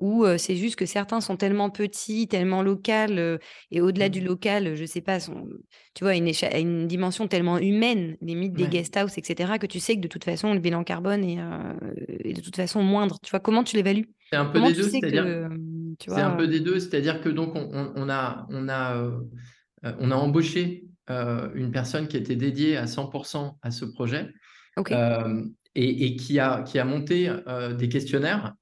ou 0.00 0.26
c'est 0.38 0.56
juste 0.56 0.76
que 0.76 0.86
certains 0.86 1.20
sont 1.20 1.36
tellement 1.36 1.70
petits, 1.70 2.26
tellement 2.26 2.62
local, 2.62 3.38
et 3.70 3.80
au-delà 3.80 4.08
du 4.08 4.20
mmh. 4.20 4.24
local, 4.24 4.74
je 4.74 4.84
sais 4.84 5.00
pas, 5.00 5.20
sont, 5.20 5.46
tu 5.94 6.04
vois, 6.04 6.14
une, 6.16 6.30
une 6.54 6.86
dimension 6.86 7.28
tellement 7.28 7.58
humaine, 7.58 8.16
limite 8.20 8.54
des 8.54 8.66
guest 8.66 8.96
house, 8.96 9.18
etc., 9.18 9.58
que 9.60 9.66
tu 9.66 9.78
sais 9.78 9.96
que 9.96 10.00
de 10.00 10.08
toute 10.08 10.24
façon, 10.24 10.54
le 10.54 10.60
bilan 10.60 10.84
carbone 10.84 11.22
est, 11.24 12.34
de 12.34 12.40
toute 12.40 12.56
façon 12.56 12.82
moindre. 12.82 13.18
Tu 13.22 13.30
vois, 13.30 13.40
comment 13.40 13.62
tu 13.62 13.76
l'évalues? 13.76 14.08
C'est 14.30 14.36
un 14.36 14.46
peu 14.46 14.60
des 14.60 14.72
deux, 14.72 14.88
c'est-à-dire. 14.88 15.50
C'est 15.98 16.20
un 16.20 16.30
peu 16.30 16.48
des 16.48 16.60
deux, 16.60 16.80
c'est-à-dire 16.80 17.20
que 17.20 17.28
donc 17.28 17.54
on, 17.54 18.08
a, 18.08 18.46
on 18.50 18.68
a, 18.68 19.10
on 19.82 20.10
a 20.10 20.14
embauché 20.14 20.86
une 21.08 21.70
personne 21.72 22.08
qui 22.08 22.16
était 22.16 22.36
dédiée 22.36 22.76
à 22.76 22.86
100% 22.86 23.56
à 23.62 23.70
ce 23.70 23.84
projet. 23.84 24.28
et, 25.74 26.06
et, 26.06 26.16
qui, 26.16 26.38
a, 26.38 26.62
qui 26.62 26.78
a 26.78 26.84
monté 26.84 27.30
des 27.76 27.88
questionnaires 27.88 28.54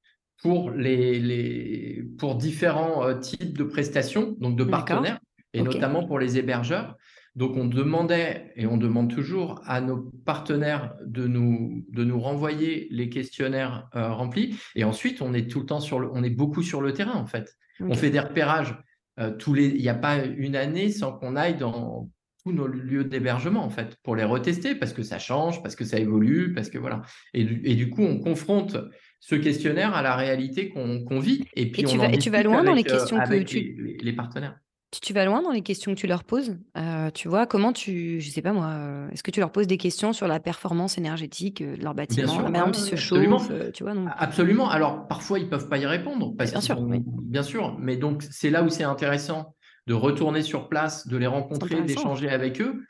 pour, 0.42 0.70
les, 0.70 1.18
les, 1.18 2.04
pour 2.18 2.36
différents 2.36 3.04
euh, 3.04 3.14
types 3.14 3.56
de 3.56 3.64
prestations, 3.64 4.36
donc 4.38 4.56
de 4.56 4.64
partenaires, 4.64 5.18
et 5.52 5.62
notamment 5.62 6.06
pour 6.06 6.18
les 6.18 6.38
hébergeurs. 6.38 6.96
Donc, 7.34 7.56
on 7.56 7.66
demandait, 7.66 8.52
et 8.56 8.66
on 8.66 8.76
demande 8.76 9.14
toujours 9.14 9.60
à 9.64 9.80
nos 9.80 10.10
partenaires 10.24 10.94
de 11.06 11.28
nous, 11.28 11.84
de 11.90 12.02
nous 12.02 12.18
renvoyer 12.18 12.88
les 12.90 13.08
questionnaires 13.08 13.88
euh, 13.94 14.12
remplis. 14.12 14.58
Et 14.74 14.82
ensuite, 14.82 15.22
on 15.22 15.32
est 15.34 15.48
tout 15.48 15.60
le 15.60 15.66
temps 15.66 15.78
sur 15.78 16.00
le, 16.00 16.08
on 16.12 16.24
est 16.24 16.30
beaucoup 16.30 16.62
sur 16.62 16.80
le 16.80 16.92
terrain, 16.92 17.14
en 17.14 17.26
fait. 17.26 17.54
On 17.80 17.94
fait 17.94 18.10
des 18.10 18.18
repérages. 18.18 18.76
Euh, 19.20 19.30
tous 19.30 19.54
les, 19.54 19.66
il 19.66 19.80
n'y 19.80 19.88
a 19.88 19.94
pas 19.94 20.24
une 20.24 20.56
année 20.56 20.90
sans 20.90 21.12
qu'on 21.12 21.36
aille 21.36 21.56
dans 21.56 22.10
tous 22.42 22.52
nos 22.52 22.66
lieux 22.66 23.04
d'hébergement, 23.04 23.64
en 23.64 23.70
fait, 23.70 23.96
pour 24.02 24.16
les 24.16 24.24
retester, 24.24 24.74
parce 24.74 24.92
que 24.92 25.04
ça 25.04 25.20
change, 25.20 25.62
parce 25.62 25.76
que 25.76 25.84
ça 25.84 25.98
évolue, 26.00 26.52
parce 26.54 26.70
que 26.70 26.78
voilà. 26.78 27.02
Et, 27.34 27.42
et 27.42 27.76
du 27.76 27.88
coup, 27.88 28.02
on 28.02 28.18
confronte 28.18 28.76
ce 29.20 29.34
questionnaire 29.34 29.94
à 29.94 30.02
la 30.02 30.16
réalité 30.16 30.70
qu'on 30.70 31.18
vit. 31.18 31.44
Et 31.54 31.70
puis, 31.70 31.84
tu, 31.84 31.98
vas, 31.98 32.08
tu 32.16 32.30
vas 32.30 32.42
loin 32.42 32.62
dans 32.62 32.74
les 32.74 32.82
euh, 32.82 32.84
questions 32.84 33.18
que 33.18 33.42
tu... 33.42 33.98
Les, 34.00 34.12
partenaires. 34.12 34.58
Tu, 35.02 35.12
vas 35.12 35.24
loin 35.24 35.42
dans 35.42 35.50
les 35.50 35.62
questions 35.62 35.94
que 35.94 36.00
tu 36.00 36.06
leur 36.06 36.24
poses. 36.24 36.56
Euh, 36.76 37.10
tu 37.10 37.28
vois, 37.28 37.46
comment 37.46 37.72
tu, 37.72 38.20
je 38.20 38.30
sais 38.30 38.42
pas 38.42 38.52
moi, 38.52 38.66
euh, 38.66 39.10
est-ce 39.10 39.22
que 39.22 39.30
tu 39.30 39.40
leur 39.40 39.52
poses 39.52 39.66
des 39.66 39.76
questions 39.76 40.12
sur 40.12 40.28
la 40.28 40.40
performance 40.40 40.96
énergétique 40.98 41.62
de 41.62 41.82
leur 41.82 41.94
bâtiment, 41.94 42.32
sûr, 42.32 42.48
la 42.48 42.72
se 42.72 42.96
chauffe, 42.96 43.50
tu 43.74 43.82
vois 43.82 43.94
Absolument. 44.16 44.70
Alors 44.70 45.06
parfois 45.08 45.38
ils 45.38 45.48
peuvent 45.48 45.68
pas 45.68 45.78
y 45.78 45.86
répondre, 45.86 46.32
bien 46.32 46.60
sûr, 46.60 46.80
bien 46.80 47.42
sûr. 47.42 47.76
Mais 47.78 47.96
donc 47.96 48.22
c'est 48.22 48.50
là 48.50 48.62
où 48.62 48.70
c'est 48.70 48.84
intéressant 48.84 49.54
de 49.88 49.94
retourner 49.94 50.42
sur 50.42 50.68
place, 50.68 51.08
de 51.08 51.16
les 51.16 51.26
rencontrer, 51.26 51.82
d'échanger 51.82 52.28
avec 52.28 52.60
eux. 52.60 52.84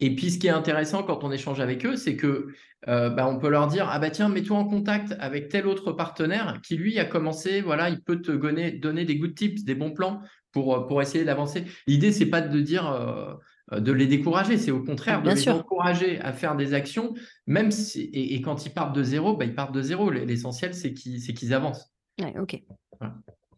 Et 0.00 0.14
puis, 0.14 0.30
ce 0.30 0.38
qui 0.38 0.48
est 0.48 0.50
intéressant 0.50 1.02
quand 1.02 1.24
on 1.24 1.30
échange 1.30 1.60
avec 1.60 1.86
eux, 1.86 1.96
c'est 1.96 2.16
que 2.16 2.48
euh, 2.88 3.10
bah, 3.10 3.26
on 3.26 3.38
peut 3.38 3.48
leur 3.48 3.66
dire 3.66 3.88
ah 3.90 3.98
bah 3.98 4.10
tiens, 4.10 4.28
mets-toi 4.28 4.58
en 4.58 4.64
contact 4.64 5.14
avec 5.18 5.48
tel 5.48 5.66
autre 5.66 5.92
partenaire 5.92 6.60
qui 6.62 6.76
lui 6.76 6.98
a 6.98 7.04
commencé, 7.04 7.60
voilà, 7.62 7.88
il 7.88 8.02
peut 8.02 8.20
te 8.20 8.32
donner, 8.32 8.72
donner 8.72 9.04
des 9.04 9.16
good 9.16 9.34
tips, 9.34 9.64
des 9.64 9.74
bons 9.74 9.92
plans 9.92 10.20
pour, 10.52 10.74
euh, 10.74 10.86
pour 10.86 11.00
essayer 11.00 11.24
d'avancer. 11.24 11.64
L'idée, 11.86 12.12
c'est 12.12 12.26
pas 12.26 12.42
de 12.42 12.60
dire 12.60 12.90
euh, 12.90 13.80
de 13.80 13.92
les 13.92 14.06
décourager, 14.06 14.58
c'est 14.58 14.70
au 14.70 14.82
contraire 14.82 15.22
de 15.22 15.30
les 15.30 15.48
encourager 15.48 16.20
à 16.20 16.32
faire 16.32 16.56
des 16.56 16.74
actions, 16.74 17.14
même 17.46 17.70
si 17.70 18.10
et, 18.12 18.40
quand 18.42 18.66
ils 18.66 18.70
partent 18.70 18.94
de 18.94 19.02
zéro, 19.02 19.36
bah, 19.36 19.46
ils 19.46 19.54
partent 19.54 19.74
de 19.74 19.82
zéro. 19.82 20.10
L'essentiel, 20.10 20.74
c'est 20.74 20.92
qu'ils 20.92 21.54
avancent. 21.54 21.90
Ouais, 22.20 22.34
ok. 22.38 22.62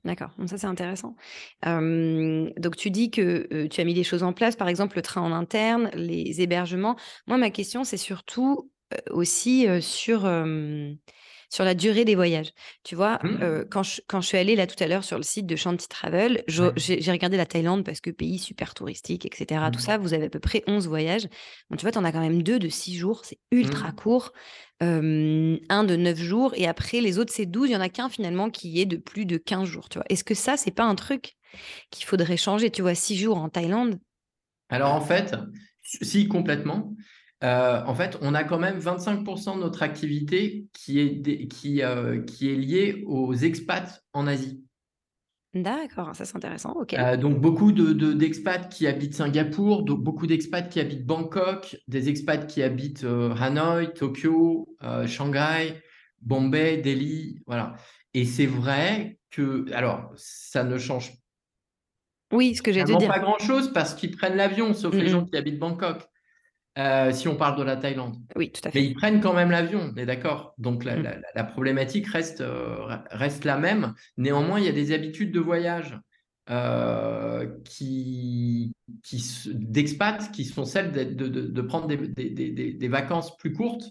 D'accord, 0.07 0.31
ça 0.47 0.57
c'est 0.57 0.69
intéressant. 0.69 1.17
donc 1.65 2.77
tu 2.77 2.91
dis 2.91 3.11
que 3.11 3.67
tu 3.67 3.81
as 3.81 3.85
mis 3.85 3.93
des 3.95 4.05
choses 4.05 4.23
en 4.23 4.33
place, 4.33 4.55
par 4.55 4.69
exemple 4.69 4.97
le 4.97 5.03
train 5.03 5.21
en 5.21 5.33
interne, 5.33 5.91
les 5.95 6.41
hébergements. 6.41 6.97
Moi, 7.27 7.39
ma 7.39 7.51
question, 7.51 7.83
c'est 7.83 7.97
surtout 7.97 8.71
aussi 9.11 9.67
sur 9.83 10.25
sur 11.51 11.65
la 11.65 11.75
durée 11.75 12.05
des 12.05 12.15
voyages. 12.15 12.53
Tu 12.85 12.95
vois, 12.95 13.19
Mmh. 13.23 13.39
euh, 13.43 13.65
quand, 13.71 13.83
je, 13.83 14.01
quand 14.09 14.21
je 14.21 14.27
suis 14.29 14.39
allée 14.39 14.57
là 14.57 14.67
tout 14.67 14.83
à 14.83 14.87
l'heure 14.87 15.05
sur 15.05 15.17
le 15.17 15.23
site 15.23 15.47
de 15.47 15.57
Shanti 15.57 15.89
Travel, 15.89 16.43
j'ai 16.49 17.11
regardé 17.13 17.37
la 17.37 17.47
Thaïlande 17.47 17.85
parce 17.85 18.01
que 18.01 18.11
pays 18.11 18.39
super 18.39 18.75
touristique, 18.75 19.27
etc. 19.27 19.71
Tout 19.73 19.79
Mmh. 19.79 19.83
ça, 19.83 19.99
vous 19.99 20.15
avez 20.15 20.27
à 20.27 20.31
peu 20.31 20.41
près 20.41 20.63
11 20.67 20.89
voyages. 20.89 21.27
Bon, 21.71 21.77
tu 21.77 21.83
vois, 21.83 21.93
tu 21.93 21.99
en 21.99 22.05
as 22.05 22.13
quand 22.13 22.21
même 22.21 22.43
deux 22.43 22.59
de 22.59 22.69
6 22.69 22.97
jours, 22.97 23.25
c'est 23.25 23.39
ultra 23.51 23.93
Mmh. 23.93 23.95
court. 23.97 24.33
Euh, 24.83 25.59
un 25.71 25.85
de 25.85 25.97
9 25.97 26.19
jours, 26.19 26.53
et 26.57 26.67
après 26.67 27.01
les 27.01 27.19
autres, 27.19 27.33
c'est 27.33 27.47
12. 27.47 27.71
Il 27.71 27.73
y 27.73 27.77
en 27.77 27.81
a 27.81 27.89
qu'un 27.89 28.09
finalement 28.11 28.51
qui 28.51 28.81
est 28.81 28.85
de 28.87 28.97
plus 28.99 29.25
de 29.25 29.39
15 29.39 29.67
jours. 29.69 29.89
Tu 29.89 29.99
vois, 29.99 30.05
est-ce 30.11 30.25
que 30.25 30.35
ça, 30.35 30.57
c'est 30.57 30.71
pas 30.71 30.85
un 30.85 30.95
truc 30.95 31.35
qu'il 31.91 32.05
faudrait 32.05 32.37
changer 32.37 32.71
Tu 32.71 32.83
vois, 32.83 32.95
6 32.95 33.17
jours 33.17 33.39
en 33.39 33.49
Thaïlande, 33.49 33.99
Alors 34.69 34.93
en 34.95 35.01
fait, 35.01 35.35
si 35.83 36.29
complètement. 36.29 36.95
Euh, 37.45 37.83
en 37.85 37.95
fait, 37.95 38.17
on 38.23 38.35
a 38.35 38.45
quand 38.45 38.59
même 38.59 38.79
25% 38.79 39.57
de 39.57 39.61
notre 39.61 39.83
activité 39.83 40.67
qui 40.73 41.01
est, 41.01 41.11
dé- 41.11 41.49
qui, 41.49 41.83
euh, 41.83 42.23
qui 42.23 42.51
est 42.51 42.57
liée 42.57 43.05
aux 43.07 43.35
expats 43.35 44.03
en 44.15 44.27
Asie. 44.27 44.63
d'accord, 45.55 46.15
ça 46.15 46.25
c'est 46.25 46.37
intéressant, 46.37 46.73
ok. 46.73 46.95
Euh, 46.95 47.17
donc 47.17 47.41
beaucoup 47.41 47.73
de, 47.73 47.93
de- 47.93 48.13
d'expats 48.13 48.69
qui 48.69 48.87
habitent 48.87 49.15
Singapour, 49.15 49.83
donc 49.85 50.03
beaucoup 50.03 50.27
d'expats 50.27 50.69
qui 50.69 50.81
habitent 50.81 51.05
Bangkok, 51.07 51.77
des 51.89 52.09
expats 52.09 52.47
qui 52.47 52.63
habitent 52.63 53.05
euh, 53.05 53.35
Hanoï, 53.39 53.93
Tokyo, 53.95 54.67
euh, 54.83 55.07
Shanghai, 55.07 55.83
Bombay, 56.23 56.79
Delhi, 56.79 57.41
voilà. 57.47 57.75
Et 58.15 58.25
c'est 58.25 58.47
vrai 58.47 59.19
que, 59.31 59.71
alors, 59.73 60.11
ça 60.17 60.65
ne 60.65 60.79
change 60.79 61.13
Oui, 62.33 62.55
ce 62.55 62.63
que 62.63 62.73
j'ai 62.73 62.81
te 62.83 62.85
vraiment 62.85 62.99
dire. 62.99 63.09
pas 63.09 63.19
grand-chose 63.19 63.73
parce 63.73 63.95
qu'ils 63.95 64.17
prennent 64.17 64.37
l'avion, 64.37 64.73
sauf 64.75 64.95
les 64.95 65.09
gens 65.09 65.25
qui 65.25 65.37
habitent 65.37 65.59
Bangkok, 65.59 66.03
euh, 66.79 67.13
si 67.13 67.29
on 67.29 67.37
parle 67.37 67.59
de 67.59 67.63
la 67.63 67.77
Thaïlande. 67.77 68.17
Oui, 68.37 68.51
tout 68.51 68.67
à 68.69 68.71
Mais 68.75 68.85
ils 68.85 68.95
prennent 68.95 69.21
quand 69.21 69.33
même 69.35 69.51
l'avion, 69.51 69.93
on 69.93 69.97
est 69.97 70.07
d'accord. 70.07 70.55
Donc 70.59 70.85
la, 70.85 70.97
Mm. 70.97 71.03
la- 71.03 71.19
la 71.35 71.45
problématique 71.45 72.07
reste, 72.09 72.41
euh, 72.41 72.77
reste 73.11 73.45
la 73.45 73.57
même. 73.59 73.95
Néanmoins, 74.17 74.59
il 74.59 74.67
y 74.67 74.69
a 74.69 74.73
des 74.73 74.93
habitudes 74.93 75.33
de 75.33 75.41
voyage 75.41 75.99
euh, 76.49 77.49
qui, 77.65 78.73
d'expats 79.47 80.31
qui 80.33 80.45
sont 80.45 80.65
celles 80.65 80.93
de, 80.93 81.03
de- 81.05 81.29
de- 81.29 81.47
de 81.49 81.61
prendre 81.63 81.87
des, 81.89 81.97
des- 81.97 82.31
des- 82.31 82.51
des- 82.51 82.73
des 82.73 82.89
vacances 82.89 83.37
plus 83.37 83.53
courtes 83.53 83.91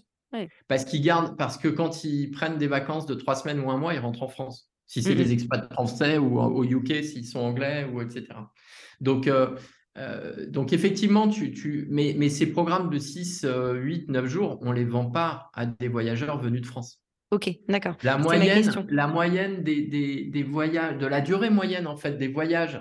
parce 0.68 0.84
qu'ils 0.84 1.02
gardent, 1.02 1.36
parce 1.36 1.56
que 1.58 1.68
quand 1.68 2.04
ils 2.04 2.30
prennent 2.30 2.58
des 2.58 2.66
vacances 2.66 3.06
de 3.06 3.14
trois 3.14 3.36
semaines 3.36 3.60
ou 3.60 3.70
un 3.70 3.78
mois, 3.78 3.94
ils 3.94 4.00
rentrent 4.00 4.22
en 4.22 4.28
France. 4.28 4.70
Si 4.86 5.02
c'est 5.02 5.14
Mm, 5.14 5.18
des 5.18 5.32
expats 5.32 5.72
français 5.72 6.18
ou 6.18 6.38
au 6.40 6.64
UK, 6.64 7.02
s'ils 7.04 7.26
sont 7.26 7.40
anglais 7.40 7.88
ou 7.92 8.00
etc. 8.00 8.52
Donc, 9.00 9.26
euh, 9.26 9.56
euh, 9.98 10.46
donc 10.46 10.72
effectivement, 10.72 11.28
tu, 11.28 11.52
tu... 11.52 11.86
Mais, 11.90 12.14
mais 12.18 12.28
ces 12.28 12.46
programmes 12.46 12.90
de 12.90 12.98
6, 12.98 13.44
euh, 13.44 13.74
8, 13.74 14.08
9 14.08 14.26
jours, 14.26 14.58
on 14.62 14.70
ne 14.70 14.76
les 14.76 14.84
vend 14.84 15.10
pas 15.10 15.50
à 15.54 15.66
des 15.66 15.88
voyageurs 15.88 16.38
venus 16.40 16.60
de 16.62 16.66
France. 16.66 17.02
Ok, 17.30 17.50
d'accord. 17.68 17.96
La 18.02 18.18
moyenne, 18.18 18.70
la 18.88 19.08
moyenne 19.08 19.62
des, 19.62 19.82
des, 19.82 20.24
des 20.24 20.42
voyages, 20.42 20.98
de 20.98 21.06
la 21.06 21.20
durée 21.20 21.50
moyenne 21.50 21.86
en 21.86 21.96
fait 21.96 22.12
des 22.18 22.28
voyages 22.28 22.80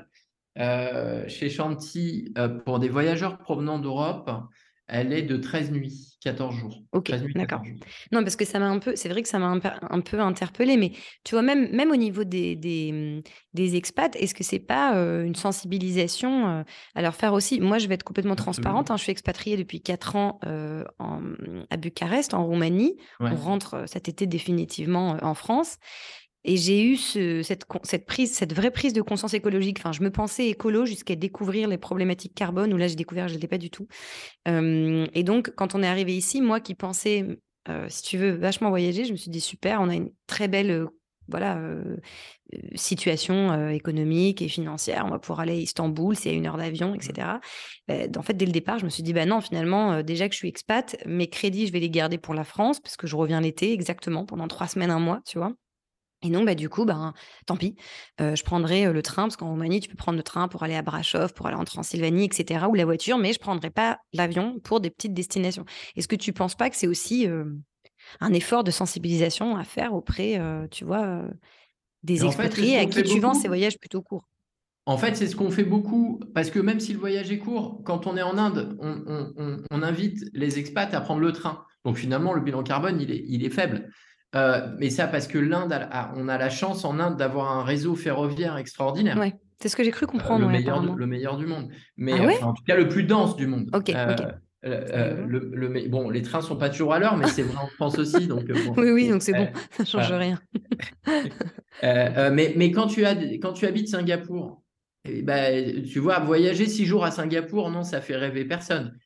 euh, 0.60 1.28
chez 1.28 1.49
Chanty 1.49 2.32
euh, 2.38 2.47
pour 2.47 2.80
des 2.80 2.88
voyageurs 2.88 3.39
provenant 3.39 3.80
d'Europe, 3.80 4.30
elle 4.88 5.13
est 5.13 5.24
de 5.24 5.38
13 5.38 5.71
nuits, 5.71 6.17
14 6.21 6.56
jours. 6.56 6.84
Ok, 6.91 7.06
13 7.06 7.24
nuits, 7.24 7.34
d'accord. 7.34 7.60
14 7.62 7.67
jours. 7.67 7.80
Non, 8.12 8.21
parce 8.24 8.36
que 8.36 8.45
ça 8.45 8.60
m'a 8.60 8.67
un 8.67 8.80
peu, 8.80 8.95
c'est 8.95 9.10
vrai 9.10 9.21
que 9.24 9.28
ça 9.30 9.39
m'a 9.39 9.48
un, 9.48 9.60
peu- 9.60 9.69
un 9.82 10.02
peu 10.02 10.19
interpellée, 10.19 10.78
mais 10.78 10.91
tu 11.24 11.36
vois, 11.36 11.41
même, 11.41 11.69
même 11.76 11.91
au 11.91 11.95
niveau 11.95 12.24
des, 12.24 12.56
des, 12.56 13.21
des 13.54 13.76
expats, 13.76 14.15
est-ce 14.15 14.34
que 14.36 14.43
c'est 14.43 14.60
pas 14.60 14.95
euh, 14.95 15.24
une 15.24 15.36
sensibilisation 15.36 16.48
euh, 16.48 16.63
à 16.95 17.02
leur 17.02 17.15
faire 17.15 17.34
aussi? 17.34 17.60
Moi, 17.60 17.78
je 17.80 17.88
vais 17.88 17.95
être 17.95 18.04
complètement 18.04 18.36
transparente. 18.36 18.91
Hein, 18.91 18.98
je 18.98 19.04
suis 19.04 19.12
expatriée 19.12 19.58
depuis 19.58 19.82
4 19.82 20.15
ans 20.15 20.39
euh, 20.45 20.84
en- 21.00 21.21
à 21.69 21.78
Bucarest, 21.78 22.34
en 22.34 22.45
Roumanie. 22.45 22.95
Ouais. 23.19 23.30
On 23.32 23.36
rentre 23.36 23.84
cet 23.88 24.08
été 24.10 24.28
définitivement 24.28 25.17
en 25.21 25.34
France. 25.34 25.78
Et 26.45 26.58
j'ai 26.58 26.84
eu 26.84 26.95
ce- 26.95 27.41
cette, 27.43 27.65
prise, 28.05 28.34
cette 28.34 28.53
vraie 28.53 28.71
prise 28.71 28.93
de 28.93 29.01
conscience 29.01 29.34
écologique. 29.34 29.79
Enfin, 29.79 29.91
je 29.91 30.03
me 30.03 30.12
pensais 30.12 30.47
écolo 30.47 30.86
jusqu'à 30.86 31.15
découvrir 31.15 31.67
les 31.67 31.77
problématiques 31.79 32.36
carbone, 32.36 32.73
où 32.73 32.77
là, 32.77 32.88
j'ai 32.88 32.95
découvert 32.95 33.25
que 33.25 33.29
je 33.29 33.34
ne 33.34 33.39
l'étais 33.39 33.47
pas 33.47 33.58
du 33.58 33.71
tout. 33.71 33.88
Euh, 34.47 35.08
et 35.13 35.23
donc, 35.23 35.51
quand 35.55 35.75
on 35.75 35.84
est 35.84 35.88
arrivé 35.88 36.15
ici, 36.15 36.41
moi 36.41 36.60
qui 36.60 36.75
pensais, 36.75 37.25
euh, 37.69 37.88
si 37.89 38.03
tu 38.03 38.17
veux, 38.17 38.31
vachement 38.31 38.69
voyager, 38.69 39.05
je 39.05 39.12
me 39.12 39.17
suis 39.17 39.31
dit 39.31 39.41
super, 39.41 39.81
on 39.81 39.89
a 39.89 39.95
une 39.95 40.12
très 40.27 40.47
belle 40.47 40.71
euh, 40.71 40.88
voilà, 41.27 41.60
situation 42.75 43.69
économique 43.69 44.41
et 44.41 44.47
financière. 44.47 45.03
On 45.05 45.10
va 45.10 45.19
pouvoir 45.19 45.39
aller 45.41 45.53
à 45.53 45.55
Istanbul, 45.55 46.15
c'est 46.15 46.29
à 46.29 46.34
une 46.34 46.45
heure 46.45 46.58
d'avion, 46.58 46.93
etc. 46.93 47.39
Euh, 47.89 48.08
en 48.15 48.21
fait, 48.21 48.36
dès 48.36 48.45
le 48.45 48.51
départ, 48.51 48.79
je 48.79 48.86
me 48.86 48.89
suis 48.89 49.03
dit, 49.03 49.13
bah 49.13 49.25
non, 49.25 49.41
finalement, 49.41 50.03
déjà 50.03 50.27
que 50.27 50.34
je 50.34 50.39
suis 50.39 50.49
expat, 50.49 50.95
mes 51.05 51.27
crédits, 51.27 51.67
je 51.67 51.71
vais 51.73 51.79
les 51.79 51.89
garder 51.89 52.17
pour 52.17 52.34
la 52.34 52.43
France, 52.43 52.79
parce 52.79 52.97
que 52.97 53.08
je 53.08 53.15
reviens 53.15 53.41
l'été 53.41 53.73
exactement, 53.73 54.25
pendant 54.25 54.47
trois 54.47 54.67
semaines, 54.67 54.91
un 54.91 54.99
mois, 54.99 55.21
tu 55.25 55.38
vois. 55.38 55.53
Et 56.25 56.29
non, 56.29 56.43
bah, 56.43 56.55
du 56.55 56.69
coup, 56.69 56.85
ben, 56.85 57.13
tant 57.45 57.55
pis. 57.55 57.75
Euh, 58.19 58.35
je 58.35 58.43
prendrai 58.43 58.91
le 58.91 59.01
train, 59.03 59.23
parce 59.23 59.38
qu'en 59.38 59.49
Roumanie, 59.49 59.79
tu 59.79 59.89
peux 59.89 59.95
prendre 59.95 60.17
le 60.17 60.23
train 60.23 60.47
pour 60.47 60.63
aller 60.63 60.73
à 60.75 60.81
Brasov, 60.81 61.33
pour 61.33 61.45
aller 61.45 61.55
en 61.55 61.65
Transylvanie, 61.65 62.25
etc., 62.25 62.67
ou 62.67 62.73
la 62.73 62.85
voiture, 62.85 63.17
mais 63.19 63.31
je 63.31 63.38
ne 63.39 63.43
prendrai 63.43 63.69
pas 63.69 63.99
l'avion 64.11 64.59
pour 64.59 64.79
des 64.81 64.89
petites 64.89 65.13
destinations. 65.13 65.65
Est-ce 65.95 66.07
que 66.07 66.15
tu 66.15 66.31
ne 66.31 66.35
penses 66.35 66.55
pas 66.55 66.69
que 66.71 66.75
c'est 66.75 66.88
aussi 66.88 67.27
euh, 67.27 67.45
un 68.21 68.33
effort 68.33 68.63
de 68.63 68.71
sensibilisation 68.71 69.55
à 69.55 69.63
faire 69.63 69.93
auprès, 69.93 70.39
euh, 70.39 70.67
tu 70.71 70.83
vois, 70.83 71.21
des 72.03 72.23
en 72.23 72.31
fait, 72.31 72.43
expatriés 72.45 72.77
à 72.79 72.85
qui 72.85 73.03
tu 73.03 73.19
vends 73.19 73.33
ces 73.35 73.47
voyages 73.47 73.77
plutôt 73.77 74.01
courts? 74.01 74.27
En 74.88 74.97
fait, 74.97 75.15
c'est 75.15 75.27
ce 75.27 75.35
qu'on 75.35 75.49
fait 75.49 75.63
beaucoup, 75.63 76.19
parce 76.33 76.51
que 76.51 76.59
même 76.59 76.79
si 76.79 76.93
le 76.93 76.99
voyage 76.99 77.31
est 77.31 77.39
court, 77.39 77.81
quand 77.83 78.05
on 78.05 78.17
est 78.17 78.21
en 78.21 78.38
Inde, 78.38 78.77
on, 78.79 79.03
on- 79.07 79.33
on- 79.38 79.57
on 79.71 79.81
invite 79.81 80.23
les 80.33 80.59
expats 80.59 80.93
à 80.93 81.01
prendre 81.01 81.21
le 81.21 81.31
train. 81.31 81.65
Donc 81.85 81.97
finalement, 81.97 82.33
le 82.33 82.41
bilan 82.41 82.63
carbone, 82.63 82.99
il 83.01 83.11
est, 83.11 83.23
il 83.27 83.43
est 83.43 83.49
faible. 83.49 83.89
Euh, 84.36 84.67
mais 84.80 84.89
ça, 84.89 85.08
parce 85.08 85.28
que 85.28 85.38
l'Inde, 85.38 85.71
a- 85.74 85.88
a- 85.91 86.13
on 86.15 86.28
a 86.28 86.38
la 86.38 86.50
chance 86.50 86.84
en 86.86 87.00
Inde 87.00 87.17
d'avoir 87.17 87.52
un 87.58 87.63
réseau 87.63 87.95
ferroviaire 87.95 88.58
extraordinaire. 88.58 89.17
Ouais, 89.17 89.34
c'est 89.62 89.69
ce 89.69 89.76
que 89.76 89.84
j'ai 89.84 89.91
cru 89.91 90.06
Euh, 90.06 90.10
comprendre, 90.10 90.41
le, 90.41 90.48
ouais, 90.48 90.52
meilleur, 90.54 90.76
apparemment. 90.76 90.95
le 90.95 91.08
meilleur 91.08 91.38
du 91.38 91.45
monde. 91.45 91.69
Mais 91.98 92.13
Ah 92.13 92.26
ouais 92.26 92.36
enfin, 92.38 92.48
en 92.48 92.54
tout 92.54 92.63
cas, 92.63 92.76
le 92.76 92.88
plus 92.89 93.04
dense 93.04 93.36
du 93.36 93.48
monde. 93.48 93.69
Ok, 93.74 93.91
Euh, 94.65 95.26
le, 95.28 95.52
le 95.54 95.88
bon, 95.89 96.10
les 96.10 96.24
trains 96.24 96.41
sont 96.41 96.58
pas 96.58 96.69
toujours 96.69 96.91
à 96.93 96.98
l'heure, 97.00 97.15
mais 97.17 97.28
c'est 97.28 97.43
vrai 97.43 97.58
en 97.58 97.67
France 97.67 98.00
aussi. 98.00 98.26
Donc, 98.28 98.45
bon. 98.48 98.74
Oui, 98.78 98.89
oui, 98.89 99.10
donc 99.10 99.21
c'est 99.21 99.34
bon, 99.34 99.48
ça 99.71 99.86
change 99.86 100.08
voilà. 100.10 100.17
rien. 100.17 100.39
Mais, 102.32 102.54
mais 102.56 102.71
quand 102.71 102.88
tu 102.88 103.06
as, 103.06 103.15
quand 103.41 103.54
tu 103.54 103.65
habites 103.67 103.89
Singapour, 103.89 104.63
eh 105.04 105.21
ben, 105.21 105.84
tu 105.84 106.00
vois, 106.00 106.19
voyager 106.19 106.65
six 106.67 106.86
jours 106.86 107.06
à 107.06 107.12
Singapour, 107.12 107.69
non, 107.69 107.84
ça 107.84 108.02
fait 108.02 108.15
rêver 108.15 108.45
personne. 108.45 108.98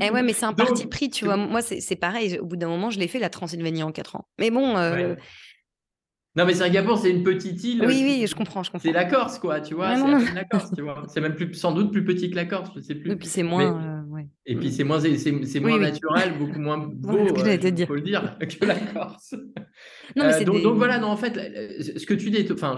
Eh 0.00 0.10
ouais, 0.10 0.22
mais 0.22 0.32
c'est 0.32 0.46
un 0.46 0.52
Donc, 0.52 0.66
parti 0.68 0.86
pris, 0.86 1.08
tu 1.10 1.24
vois. 1.24 1.36
Moi, 1.36 1.62
c'est 1.62 1.96
pareil. 1.96 2.38
Au 2.38 2.46
bout 2.46 2.56
d'un 2.56 2.68
moment, 2.68 2.90
je 2.90 2.98
l'ai 2.98 3.08
fait, 3.08 3.18
la 3.18 3.30
Transylvanie, 3.30 3.82
en 3.82 3.92
4 3.92 4.16
ans. 4.16 4.28
Mais 4.38 4.50
bon, 4.50 4.76
euh, 4.76 5.14
ouais. 5.14 5.16
Non, 6.36 6.44
mais 6.44 6.52
Singapour, 6.52 6.98
c'est 6.98 7.10
une 7.10 7.22
petite 7.22 7.64
île. 7.64 7.82
oui, 7.86 8.02
oui, 8.04 8.26
je 8.28 8.34
comprends, 8.34 8.62
je 8.62 8.70
C'est 8.78 8.92
la 8.92 9.06
Corse, 9.06 9.38
quoi, 9.38 9.62
tu 9.62 9.72
vois. 9.74 9.96
C'est 9.96 10.34
la 10.34 10.44
Corse, 10.44 10.70
tu 10.76 10.82
vois. 10.82 11.04
C'est 11.08 11.22
même 11.22 11.34
plus, 11.34 11.54
sans 11.54 11.72
doute 11.72 11.90
plus 11.90 12.04
petit 12.04 12.30
que 12.30 12.36
la 12.36 12.44
Corse, 12.44 12.70
je 12.76 12.80
sais 12.82 12.92
Et 12.92 12.96
plus. 12.96 13.16
puis 13.16 13.26
c'est 13.26 13.42
Mais, 13.42 13.48
moins. 13.48 14.02
euh, 14.06 14.12
ouais. 14.12 14.26
et 14.44 14.54
puis 14.54 14.70
c'est 14.70 14.84
moins, 14.84 15.00
c'est, 15.00 15.08
Oui, 15.30 15.60
moins 15.62 15.76
oui. 15.76 15.80
naturel, 15.80 16.34
beaucoup 16.38 16.58
moins 16.60 16.76
beau, 16.76 17.16
euh, 17.16 17.56
il 17.62 17.72
dire. 17.72 17.86
faut 17.86 17.94
le 17.94 18.02
dire, 18.02 18.36
que 18.60 18.66
la 18.66 18.74
Corse. 18.74 19.32
Non, 20.14 20.24
mais 20.24 20.24
Euh, 20.24 20.32
c'est 20.36 20.44
donc, 20.44 20.56
des. 20.56 20.62
donc 20.62 20.76
voilà, 20.76 20.98
non, 20.98 21.08
en 21.08 21.16
fait, 21.16 21.32
ce 21.80 22.04
que 22.04 22.12
tu 22.12 22.28
dis, 22.30 22.46
enfin, 22.52 22.76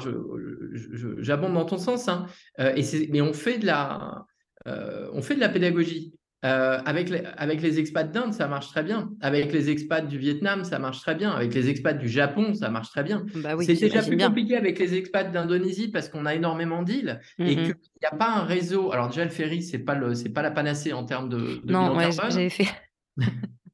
j'abonde 1.19 1.55
dans 1.55 1.65
ton 1.65 1.79
sens, 1.79 2.07
hein, 2.09 2.27
euh, 2.61 2.73
et 2.77 2.85
c'est, 2.85 3.09
mais 3.11 3.21
on 3.21 3.33
fait 3.33 3.59
de 3.59 3.67
la, 3.67 4.25
euh, 4.69 5.09
on 5.15 5.21
fait 5.21 5.35
de 5.35 5.41
la 5.41 5.49
pédagogie. 5.49 6.15
Euh, 6.45 6.79
avec, 6.87 7.11
les, 7.11 7.23
avec 7.37 7.63
les 7.63 7.81
expats 7.81 8.11
d'Inde, 8.13 8.33
ça 8.33 8.47
marche 8.47 8.69
très 8.69 8.85
bien. 8.85 9.11
Avec 9.21 9.53
les 9.53 9.71
expats 9.71 10.07
du 10.07 10.19
Vietnam, 10.19 10.63
ça 10.65 10.79
marche 10.79 11.01
très 11.01 11.17
bien. 11.17 11.31
Avec 11.33 11.53
les 11.53 11.69
expats 11.69 11.99
du 11.99 12.09
Japon, 12.09 12.55
ça 12.55 12.71
marche 12.71 12.91
très 12.91 13.03
bien. 13.03 13.25
Bah 13.35 13.57
oui, 13.57 13.65
c'est 13.65 13.75
déjà 13.75 14.03
plus 14.03 14.15
bien. 14.15 14.29
compliqué 14.29 14.57
avec 14.57 14.79
les 14.79 14.95
expats 14.95 15.33
d'Indonésie 15.33 15.89
parce 15.89 16.09
qu'on 16.09 16.27
a 16.27 16.35
énormément 16.35 16.83
d'îles 16.83 17.21
et 17.41 17.57
Mm, 17.57 17.57
qu'il 17.57 17.75
n'y 18.03 18.07
a 18.11 18.17
pas 18.17 18.31
un 18.37 18.45
réseau. 18.45 18.93
Alors 18.93 19.09
déjà, 19.09 19.25
le 19.25 19.31
ferry, 19.31 19.63
c'est 19.63 19.81
pas 19.81 19.95
le, 19.97 20.15
c'est 20.15 20.29
pas 20.29 20.43
la 20.43 20.53
panacée 20.53 20.93
en 20.93 21.05
termes 21.05 21.29
de, 21.29 21.61
de 21.65 21.73
Non, 21.73 21.97
ouais, 21.97 22.11
j'avais 22.13 22.51
fait. 22.51 22.69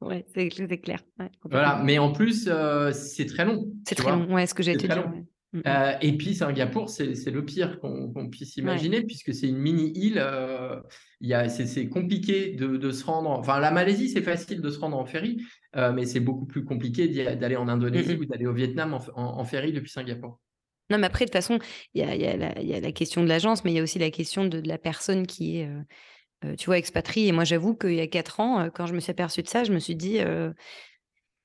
Ouais, 0.00 0.26
c'est 0.34 0.48
clair. 0.48 1.00
Ouais, 1.18 1.30
Voilà, 1.50 1.80
mais 1.82 1.98
en 1.98 2.12
plus, 2.12 2.46
euh, 2.48 2.92
c'est 2.92 3.24
très 3.24 3.46
long, 3.46 3.68
C'est 3.88 3.94
très 3.94 4.12
vois. 4.12 4.16
long. 4.16 4.34
Ouais, 4.34 4.46
ce 4.46 4.52
que 4.52 4.62
j'allais 4.62 4.78
C'est 4.78 4.88
te 4.88 4.94
Mm, 5.54 5.58
mm. 5.58 5.62
Euh, 5.66 5.92
et 6.02 6.16
puis 6.16 6.34
Singapour, 6.34 6.90
c'est 6.90 7.30
le 7.30 7.44
pire 7.44 7.78
qu'on 7.80 8.28
puisse 8.28 8.56
imaginer, 8.56 9.02
puisque 9.02 9.32
c'est 9.32 9.48
une 9.48 9.58
mini-île. 9.58 10.18
euh, 10.18 10.80
c'est 11.48 11.88
compliqué 11.88 12.52
de, 12.52 12.76
de 12.76 12.90
se 12.90 13.04
rendre. 13.04 13.30
Enfin, 13.30 13.60
la 13.60 13.70
Malaisie, 13.70 14.08
c'est 14.08 14.20
facile 14.22 14.60
de 14.60 14.68
se 14.68 14.78
rendre 14.78 14.98
en 14.98 15.06
ferry, 15.06 15.42
euh, 15.76 15.92
mais 15.92 16.04
c'est 16.06 16.20
beaucoup 16.20 16.44
plus 16.46 16.64
compliqué 16.64 17.08
d'aller 17.36 17.56
en 17.56 17.68
Indonésie 17.68 18.16
Mm, 18.16 18.20
ou 18.20 18.24
d'aller 18.26 18.46
au 18.46 18.52
Vietnam 18.52 18.94
en, 18.94 19.00
en- 19.14 19.38
en 19.38 19.44
ferry 19.44 19.72
depuis 19.72 19.90
Singapour. 19.90 20.40
Non, 20.90 20.98
mais 20.98 21.06
après, 21.06 21.24
de 21.24 21.30
toute 21.30 21.36
façon, 21.36 21.58
il 21.94 22.02
y 22.02 22.04
a, 22.04 22.14
y 22.14 22.36
la, 22.36 22.60
il 22.60 22.68
y 22.68 22.74
a 22.74 22.80
la 22.80 22.92
question 22.92 23.22
de 23.22 23.28
l'agence, 23.28 23.64
mais 23.64 23.72
il 23.72 23.76
y 23.76 23.80
a 23.80 23.82
aussi 23.82 23.98
la 23.98 24.10
question 24.10 24.44
de, 24.44 24.60
de 24.60 24.68
la 24.68 24.76
personne 24.76 25.26
qui 25.26 25.60
est, 25.60 25.70
euh, 26.44 26.56
tu 26.56 26.66
vois, 26.66 26.76
expatriée. 26.78 27.28
Et 27.28 27.32
moi, 27.32 27.44
j'avoue 27.44 27.74
qu'il 27.74 27.94
y 27.94 28.00
a 28.00 28.06
quatre 28.06 28.40
ans, 28.40 28.68
quand 28.74 28.86
je 28.86 28.94
me 28.94 29.00
suis 29.00 29.10
aperçue 29.12 29.42
de 29.42 29.48
ça, 29.48 29.64
je 29.64 29.72
me 29.72 29.78
suis 29.78 29.96
dit, 29.96 30.18
euh, 30.20 30.52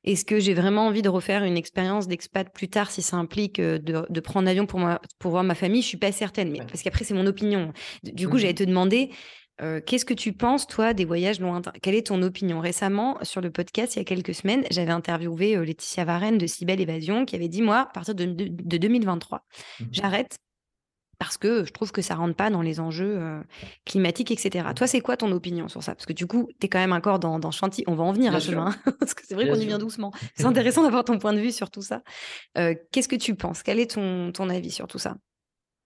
est-ce 0.03 0.25
que 0.25 0.39
j'ai 0.39 0.53
vraiment 0.53 0.88
envie 0.88 1.01
de 1.01 1.09
refaire 1.09 1.43
une 1.43 1.57
expérience 1.57 2.07
d'expat 2.07 2.51
plus 2.53 2.69
tard 2.69 2.91
si 2.91 3.01
ça 3.01 3.17
implique 3.17 3.59
euh, 3.59 3.77
de, 3.79 4.05
de 4.09 4.19
prendre 4.19 4.45
l'avion 4.45 4.65
pour, 4.65 4.79
moi, 4.79 4.99
pour 5.19 5.31
voir 5.31 5.43
ma 5.43 5.55
famille? 5.55 5.81
Je 5.81 5.88
suis 5.88 5.97
pas 5.97 6.12
certaine, 6.12 6.51
mais 6.51 6.59
Ouais. 6.59 6.65
parce 6.67 6.81
qu'après, 6.83 7.03
c'est 7.05 7.13
mon 7.13 7.25
opinion. 7.25 7.73
Du 8.03 8.27
coup, 8.29 8.38
j'allais 8.38 8.53
te 8.53 8.63
demander, 8.63 9.12
Qu'est-ce 9.85 10.05
que 10.05 10.13
tu 10.13 10.31
penses, 10.31 10.67
toi, 10.67 10.93
des 10.93 11.03
voyages 11.03 11.41
lointains? 11.41 11.73
Quelle 11.81 11.95
est 11.95 12.07
ton 12.07 12.21
opinion? 12.21 12.62
Récemment, 12.62 13.17
sur 13.23 13.41
le 13.41 13.51
podcast, 13.51 13.95
il 13.95 13.99
y 13.99 14.01
a 14.01 14.05
quelques 14.05 14.33
semaines, 14.33 14.63
j'avais 14.71 14.93
interviewé 14.93 15.57
Laetitia 15.57 16.05
Varenne 16.05 16.38
de 16.38 16.47
Cybelle 16.47 16.79
Évasion 16.79 17.25
qui 17.25 17.35
avait 17.35 17.49
dit, 17.49 17.62
moi, 17.62 17.79
à 17.79 17.85
partir 17.88 18.15
de, 18.15 18.23
2023, 18.25 19.43
mmh 19.81 19.85
j'arrête 19.91 20.38
parce 21.19 21.38
que 21.38 21.65
je 21.65 21.71
trouve 21.71 21.91
que 21.91 22.01
ça 22.01 22.15
rentre 22.15 22.36
pas 22.36 22.49
dans 22.49 22.62
les 22.62 22.79
enjeux 22.79 23.21
climatiques, 23.86 24.32
etc. 24.32 24.69
Toi, 24.75 24.88
c'est 24.88 25.01
quoi 25.01 25.17
ton 25.17 25.32
opinion 25.32 25.67
sur 25.67 25.84
ça? 25.84 25.93
Parce 25.93 26.05
que 26.05 26.13
du 26.13 26.25
coup, 26.25 26.49
tu 26.60 26.65
es 26.65 26.69
quand 26.69 26.79
même 26.79 26.93
encore 26.93 27.19
dans, 27.19 27.38
dans 27.38 27.51
chantier. 27.51 27.84
On 27.88 27.93
va 27.93 28.05
en 28.05 28.13
venir 28.13 28.34
à 28.34 28.39
ce 28.39 28.51
chemin, 28.51 28.73
parce 28.99 29.13
que 29.13 29.21
c'est 29.27 29.36
vrai 29.36 29.47
qu'on 29.47 29.55
y 29.55 29.65
vient 29.65 29.77
doucement. 29.77 30.12
C'est 30.36 30.45
intéressant 30.45 30.82
d'avoir 30.82 31.03
ton 31.03 31.19
point 31.19 31.34
de 31.34 31.39
vue 31.39 31.51
sur 31.51 31.69
tout 31.69 31.82
ça. 31.82 32.01
Qu'est-ce 32.55 33.08
que 33.10 33.17
tu 33.17 33.36
penses? 33.36 33.62
Quel 33.62 33.79
est 33.79 33.91
ton, 33.91 34.32
ton 34.32 34.49
avis 34.49 34.71
sur 34.71 34.88
tout 34.88 34.99
ça? 34.99 35.17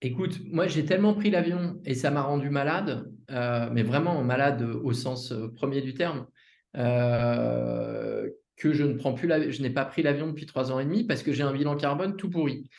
Écoute, 0.06 0.42
moi 0.52 0.68
j'ai 0.68 0.86
tellement 0.86 1.14
pris 1.14 1.32
l'avion 1.32 1.80
et 1.86 1.96
ça 1.96 2.12
m'a 2.12 2.22
rendu 2.22 2.50
malade, 2.50 3.10
mais 3.30 3.84
vraiment 3.84 4.24
malade 4.24 4.62
au 4.62 4.94
sens 4.94 5.34
premier 5.56 5.82
du 5.82 5.94
terme, 5.94 6.28
que 6.76 8.74
je 8.74 8.84
ne 8.84 8.94
prends 8.94 9.14
plus 9.14 9.30
je 9.52 9.62
n'ai 9.62 9.70
pas 9.70 9.86
pris 9.86 10.04
l'avion 10.04 10.28
depuis 10.28 10.46
trois 10.46 10.72
ans 10.72 10.80
et 10.80 10.86
demi 10.86 11.06
parce 11.06 11.24
que 11.24 11.32
j'ai 11.32 11.44
un 11.44 11.54
bilan 11.54 11.76
carbone 11.76 12.16
tout 12.18 12.30
pourri. 12.30 12.70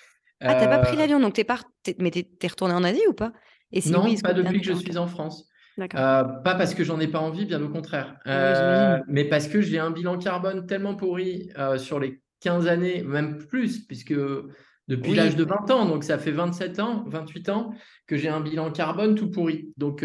Ah, 0.40 0.54
t'as 0.54 0.68
pas 0.68 0.78
pris 0.78 0.96
euh, 0.96 0.98
l'avion, 0.98 1.20
donc 1.20 1.34
t'es 1.34 1.44
pas, 1.44 1.60
mais 1.98 2.10
t'es 2.10 2.26
es 2.42 2.46
retourné 2.46 2.74
en 2.74 2.84
Asie 2.84 3.06
ou 3.08 3.12
pas? 3.12 3.32
Et 3.72 3.80
Non, 3.88 4.04
pas 4.22 4.32
depuis 4.32 4.60
que 4.60 4.66
je 4.66 4.74
suis 4.74 4.98
en 4.98 5.06
France. 5.06 5.48
Euh, 5.78 5.84
pas 6.24 6.54
parce 6.54 6.74
que 6.74 6.84
j'en 6.84 7.00
ai 7.00 7.08
pas 7.08 7.18
envie, 7.18 7.46
bien 7.46 7.60
au 7.62 7.68
contraire. 7.68 8.16
Euh, 8.26 8.98
mais 9.08 9.24
parce 9.24 9.48
que 9.48 9.60
j'ai 9.60 9.78
un 9.78 9.90
bilan 9.90 10.18
carbone 10.18 10.66
tellement 10.66 10.94
pourri 10.94 11.50
sur 11.78 11.98
les 11.98 12.20
15 12.40 12.66
années, 12.66 13.02
même 13.02 13.38
plus, 13.38 13.84
puisque 13.86 14.14
depuis 14.86 15.14
l'âge 15.14 15.34
de 15.34 15.44
20 15.44 15.70
ans, 15.70 15.86
donc 15.86 16.04
ça 16.04 16.18
fait 16.18 16.30
27 16.30 16.78
ans, 16.78 17.04
28 17.08 17.48
ans, 17.48 17.74
que 18.06 18.16
j'ai 18.16 18.28
un 18.28 18.40
bilan 18.40 18.70
carbone 18.70 19.14
tout 19.14 19.30
pourri. 19.30 19.72
Donc 19.76 20.04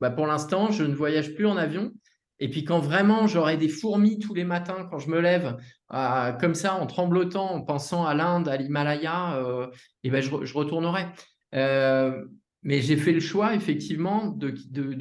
bah, 0.00 0.10
pour 0.10 0.26
l'instant, 0.26 0.70
je 0.70 0.84
ne 0.84 0.94
voyage 0.94 1.34
plus 1.34 1.46
en 1.46 1.56
avion. 1.56 1.92
Et 2.40 2.48
puis 2.48 2.64
quand 2.64 2.80
vraiment 2.80 3.26
j'aurai 3.26 3.56
des 3.56 3.68
fourmis 3.68 4.18
tous 4.18 4.34
les 4.34 4.44
matins 4.44 4.86
quand 4.90 4.98
je 4.98 5.08
me 5.08 5.20
lève, 5.20 5.56
euh, 5.92 6.32
comme 6.32 6.54
ça, 6.54 6.74
en 6.74 6.86
tremblotant, 6.86 7.52
en 7.52 7.60
pensant 7.60 8.06
à 8.06 8.14
l'Inde, 8.14 8.48
à 8.48 8.56
l'Himalaya, 8.56 9.36
euh, 9.36 9.68
et 10.02 10.10
ben 10.10 10.22
je, 10.22 10.54
retournerai. 10.54 11.06
Euh, 11.54 12.24
mais 12.62 12.80
j'ai 12.80 12.96
fait 12.96 13.12
le 13.12 13.20
choix 13.20 13.54
effectivement 13.54 14.28
de, 14.28 14.50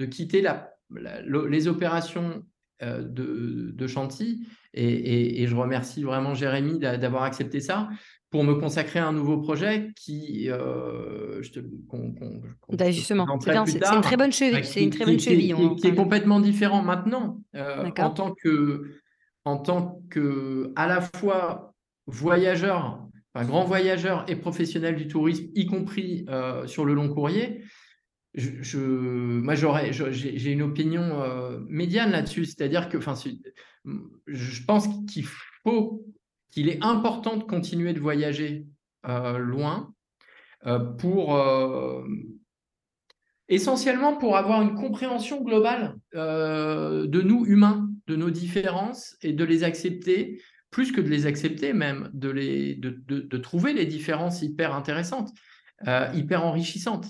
quitter 0.05 0.41
la, 0.41 0.73
les 0.91 1.67
opérations 1.67 2.43
de, 2.81 3.71
de 3.73 3.87
Chantilly 3.87 4.45
et, 4.73 5.41
et, 5.41 5.47
je 5.47 5.55
remercie 5.55 6.03
vraiment 6.03 6.33
Jérémy 6.33 6.79
d'avoir 6.79 7.23
accepté 7.23 7.61
ça 7.61 7.87
pour 8.33 8.43
me 8.43 8.55
consacrer 8.55 8.97
à 8.97 9.05
un 9.05 9.13
nouveau 9.13 9.37
projet 9.37 9.91
qui, 9.95 10.49
euh, 10.49 11.43
je 11.43 11.51
te, 11.51 11.59
bah, 11.59 12.89
justement, 12.89 13.27
c'est 13.39 13.77
une 13.93 14.01
très 14.01 14.17
bonne 14.17 14.31
cheville, 14.31 14.65
c'est 14.65 14.81
une 14.81 14.89
très 14.89 15.05
bonne 15.05 15.19
cheville, 15.19 15.55
qui, 15.79 15.87
est 15.87 15.93
complètement 15.93 16.39
différent 16.39 16.81
maintenant 16.81 17.39
euh, 17.53 17.91
en 17.95 18.09
tant 18.09 18.33
que, 18.33 18.89
en 19.45 19.57
tant 19.57 20.01
que, 20.09 20.71
à 20.75 20.87
la 20.87 21.01
fois 21.01 21.73
voyageur, 22.07 23.05
un 23.35 23.45
grand 23.45 23.63
voyageur 23.63 24.25
et 24.27 24.35
professionnel 24.35 24.95
du 24.95 25.07
tourisme, 25.07 25.47
y 25.55 25.65
compris 25.65 26.25
euh, 26.29 26.67
sur 26.67 26.85
le 26.85 26.93
long 26.93 27.09
courrier. 27.13 27.63
Je, 28.35 28.79
moi, 28.79 29.53
j'ai 29.55 30.51
une 30.51 30.63
opinion 30.63 31.23
médiane 31.67 32.09
là-dessus, 32.09 32.45
c'est-à-dire 32.45 32.89
que, 32.89 32.97
enfin, 32.97 33.13
je 34.25 34.63
pense 34.65 34.87
qu'il 35.05 35.25
faut 35.63 36.03
qu'il 36.53 36.69
est 36.69 36.83
important 36.83 37.37
de 37.37 37.43
continuer 37.43 37.93
de 37.93 37.99
voyager 37.99 38.67
euh, 39.07 39.37
loin 39.37 39.91
euh, 40.67 40.79
pour 40.79 41.35
euh, 41.35 42.05
essentiellement 43.49 44.15
pour 44.15 44.37
avoir 44.37 44.61
une 44.61 44.75
compréhension 44.75 45.41
globale 45.43 45.95
de 46.13 47.21
nous 47.21 47.45
humains, 47.45 47.82
de 48.07 48.15
nos 48.15 48.29
différences 48.29 49.15
et 49.21 49.33
de 49.33 49.43
les 49.43 49.63
accepter, 49.63 50.41
plus 50.71 50.91
que 50.91 51.01
de 51.01 51.09
les 51.09 51.25
accepter 51.25 51.73
même, 51.73 52.09
de, 52.13 52.29
les, 52.29 52.75
de, 52.75 52.89
de, 53.07 53.37
trouver 53.37 53.73
les 53.73 53.85
différences 53.85 54.41
hyper 54.41 54.73
intéressantes, 54.73 55.29
hyper 56.13 56.43
enrichissantes. 56.43 57.07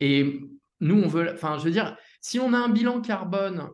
Et 0.00 0.40
nous, 0.80 1.00
on 1.02 1.06
veut, 1.06 1.32
enfin, 1.32 1.56
je 1.58 1.64
veux 1.64 1.70
dire, 1.70 1.96
si 2.20 2.40
on 2.40 2.52
a 2.52 2.58
un 2.58 2.68
bilan 2.68 3.00
carbone 3.00 3.68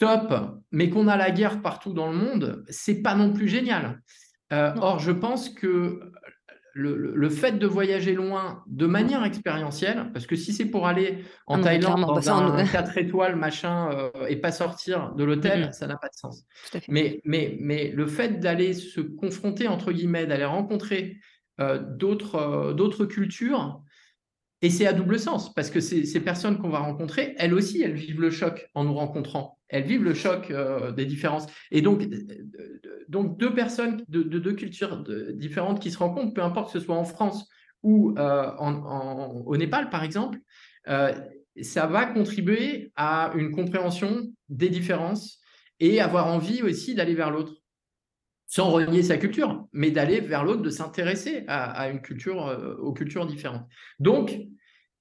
top, 0.00 0.34
mais 0.72 0.90
qu'on 0.90 1.06
a 1.06 1.16
la 1.16 1.30
guerre 1.30 1.62
partout 1.62 1.92
dans 1.92 2.10
le 2.10 2.16
monde, 2.16 2.64
c'est 2.68 3.02
pas 3.02 3.14
non 3.14 3.32
plus 3.32 3.48
génial. 3.48 4.02
Euh, 4.52 4.72
or, 4.80 4.98
je 4.98 5.12
pense 5.12 5.48
que 5.48 6.09
le, 6.74 7.28
fait 7.28 7.58
de 7.58 7.66
voyager 7.66 8.14
loin 8.14 8.62
de 8.66 8.86
manière 8.86 9.24
expérientielle, 9.24 10.10
parce 10.12 10.26
que 10.26 10.36
si 10.36 10.52
c'est 10.52 10.66
pour 10.66 10.86
aller 10.86 11.24
en 11.46 11.60
ah 11.60 11.64
Thaïlande 11.64 12.00
dans 12.00 12.30
un 12.30 12.64
4 12.64 12.98
étoiles, 12.98 13.36
machin, 13.36 13.90
euh, 13.92 14.26
et 14.28 14.36
pas 14.36 14.52
sortir 14.52 15.14
de 15.14 15.24
l'hôtel, 15.24 15.72
ça 15.72 15.86
n'a 15.86 15.96
pas 15.96 16.08
de 16.08 16.14
sens. 16.14 16.44
Mais, 16.88 17.20
mais, 17.24 17.56
mais 17.60 17.90
le 17.90 18.06
fait 18.06 18.40
d'aller 18.40 18.74
se 18.74 19.00
confronter, 19.00 19.68
entre 19.68 19.92
guillemets, 19.92 20.26
d'aller 20.26 20.44
rencontrer 20.44 21.18
euh, 21.60 21.78
d'autres 21.78 23.06
cultures, 23.06 23.82
et 24.62 24.70
c'est 24.70 24.86
à 24.86 24.92
double 24.92 25.18
sens, 25.18 25.54
parce 25.54 25.70
que 25.70 25.80
ces, 25.80 26.20
personnes 26.20 26.58
qu'on 26.58 26.68
va 26.68 26.80
rencontrer, 26.80 27.34
elles 27.38 27.54
aussi, 27.54 27.82
elles 27.82 27.94
vivent 27.94 28.20
le 28.20 28.30
choc 28.30 28.68
en 28.74 28.84
nous 28.84 28.94
rencontrant. 28.94 29.58
Elles 29.70 29.84
vivent 29.84 30.04
le 30.04 30.14
choc 30.14 30.50
euh, 30.50 30.92
des 30.92 31.06
différences. 31.06 31.46
Et 31.70 31.80
donc, 31.82 32.06
donc 33.08 33.38
deux 33.38 33.54
personnes 33.54 34.04
de, 34.08 34.22
deux 34.22 34.54
cultures 34.54 35.04
différentes 35.34 35.80
qui 35.80 35.90
se 35.90 35.98
rencontrent, 35.98 36.34
peu 36.34 36.42
importe 36.42 36.72
que 36.72 36.78
ce 36.78 36.84
soit 36.84 36.96
en 36.96 37.04
France 37.04 37.48
ou 37.82 38.14
euh, 38.18 38.50
au 39.46 39.56
Népal, 39.56 39.88
par 39.88 40.04
exemple, 40.04 40.38
euh, 40.88 41.12
ça 41.62 41.86
va 41.86 42.06
contribuer 42.06 42.92
à 42.96 43.32
une 43.34 43.50
compréhension 43.50 44.32
des 44.48 44.68
différences 44.68 45.40
et 45.78 46.00
avoir 46.00 46.26
envie 46.26 46.62
aussi 46.62 46.94
d'aller 46.94 47.14
vers 47.14 47.30
l'autre 47.30 47.54
sans 48.46 48.70
renier 48.70 49.04
sa 49.04 49.16
culture, 49.16 49.68
mais 49.72 49.92
d'aller 49.92 50.20
vers 50.20 50.42
l'autre, 50.42 50.62
de 50.62 50.70
s'intéresser 50.70 51.44
à, 51.46 51.88
une 51.88 52.00
culture, 52.02 52.48
euh, 52.48 52.74
aux 52.78 52.92
cultures 52.92 53.24
différentes. 53.24 53.64
Donc, 54.00 54.36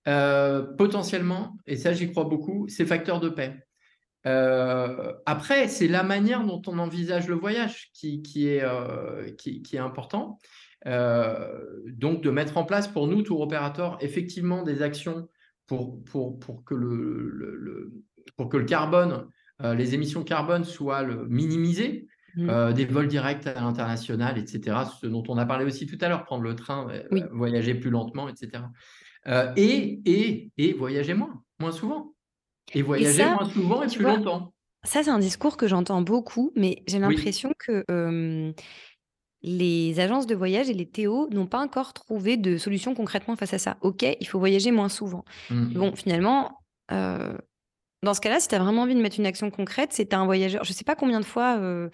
euh, 0.07 0.61
potentiellement, 0.77 1.57
et 1.65 1.75
ça 1.75 1.93
j'y 1.93 2.11
crois 2.11 2.25
beaucoup, 2.25 2.67
c'est 2.67 2.85
facteur 2.85 3.19
de 3.19 3.27
paix. 3.27 3.57
Euh, 4.25 5.13
après, 5.25 5.67
c'est 5.67 5.87
la 5.87 6.03
manière 6.03 6.45
dont 6.45 6.61
on 6.67 6.77
envisage 6.79 7.27
le 7.27 7.35
voyage 7.35 7.89
qui, 7.93 8.21
est, 8.47 8.63
qui, 9.37 9.61
est 9.73 9.79
important. 9.79 10.39
donc, 10.85 12.21
de 12.21 12.29
mettre 12.29 12.57
en 12.57 12.65
place 12.65 12.87
pour 12.87 13.07
nous, 13.07 13.21
tour 13.21 13.41
opérateurs, 13.41 13.97
effectivement 14.01 14.63
des 14.63 14.81
actions 14.81 15.27
pour, 15.67 16.03
pour, 16.03 16.39
pour, 16.39 16.63
que, 16.63 16.75
le, 16.75 17.93
pour 18.35 18.49
que 18.49 18.57
le 18.57 18.65
carbone, 18.65 19.27
les 19.61 19.93
émissions 19.93 20.23
carbone 20.23 20.63
soient 20.63 21.03
minimisées. 21.27 22.07
Mmh. 22.35 22.49
Euh, 22.49 22.73
des 22.73 22.85
vols 22.85 23.07
directs 23.07 23.47
à 23.47 23.59
l'international, 23.59 24.37
etc. 24.37 24.77
Ce 25.01 25.07
dont 25.07 25.23
on 25.27 25.37
a 25.37 25.45
parlé 25.45 25.65
aussi 25.65 25.87
tout 25.87 25.97
à 26.01 26.09
l'heure, 26.09 26.23
prendre 26.23 26.43
le 26.43 26.55
train, 26.55 26.87
euh, 26.89 27.27
voyager 27.31 27.75
plus 27.75 27.89
lentement, 27.89 28.29
etc. 28.29 28.63
Euh, 29.27 29.51
et, 29.55 30.01
et, 30.05 30.51
et 30.57 30.73
voyager 30.73 31.13
moins, 31.13 31.43
moins 31.59 31.71
souvent. 31.71 32.13
Et 32.73 32.81
voyager 32.81 33.25
moins 33.25 33.49
souvent 33.49 33.83
et 33.83 33.87
plus 33.87 34.03
longtemps. 34.03 34.53
Ça, 34.83 35.03
c'est 35.03 35.09
un 35.09 35.19
discours 35.19 35.57
que 35.57 35.67
j'entends 35.67 36.01
beaucoup, 36.01 36.51
mais 36.55 36.83
j'ai 36.87 36.99
l'impression 36.99 37.51
que 37.57 38.53
les 39.41 39.99
agences 39.99 40.27
de 40.27 40.35
voyage 40.35 40.69
et 40.69 40.73
les 40.73 40.85
Théo 40.85 41.29
n'ont 41.31 41.47
pas 41.47 41.59
encore 41.59 41.93
trouvé 41.93 42.35
de 42.35 42.57
solution 42.57 42.93
concrètement 42.93 43.37
face 43.37 43.53
à 43.53 43.57
ça. 43.57 43.77
Ok, 43.81 44.03
il 44.03 44.27
faut 44.27 44.39
voyager 44.39 44.71
moins 44.71 44.89
souvent. 44.89 45.23
Mmh. 45.49 45.73
Bon, 45.73 45.95
finalement, 45.95 46.59
dans 48.03 48.13
ce 48.13 48.21
cas-là, 48.21 48.39
si 48.39 48.47
tu 48.47 48.55
as 48.55 48.59
vraiment 48.59 48.83
envie 48.83 48.95
de 48.95 49.01
mettre 49.01 49.19
une 49.19 49.25
action 49.25 49.49
concrète, 49.51 49.89
c'est 49.91 50.13
un 50.13 50.25
voyageur. 50.25 50.63
Je 50.63 50.71
ne 50.71 50.73
sais 50.73 50.85
pas 50.85 50.95
combien 50.95 51.19
de 51.19 51.25
fois, 51.25 51.57
euh, 51.59 51.89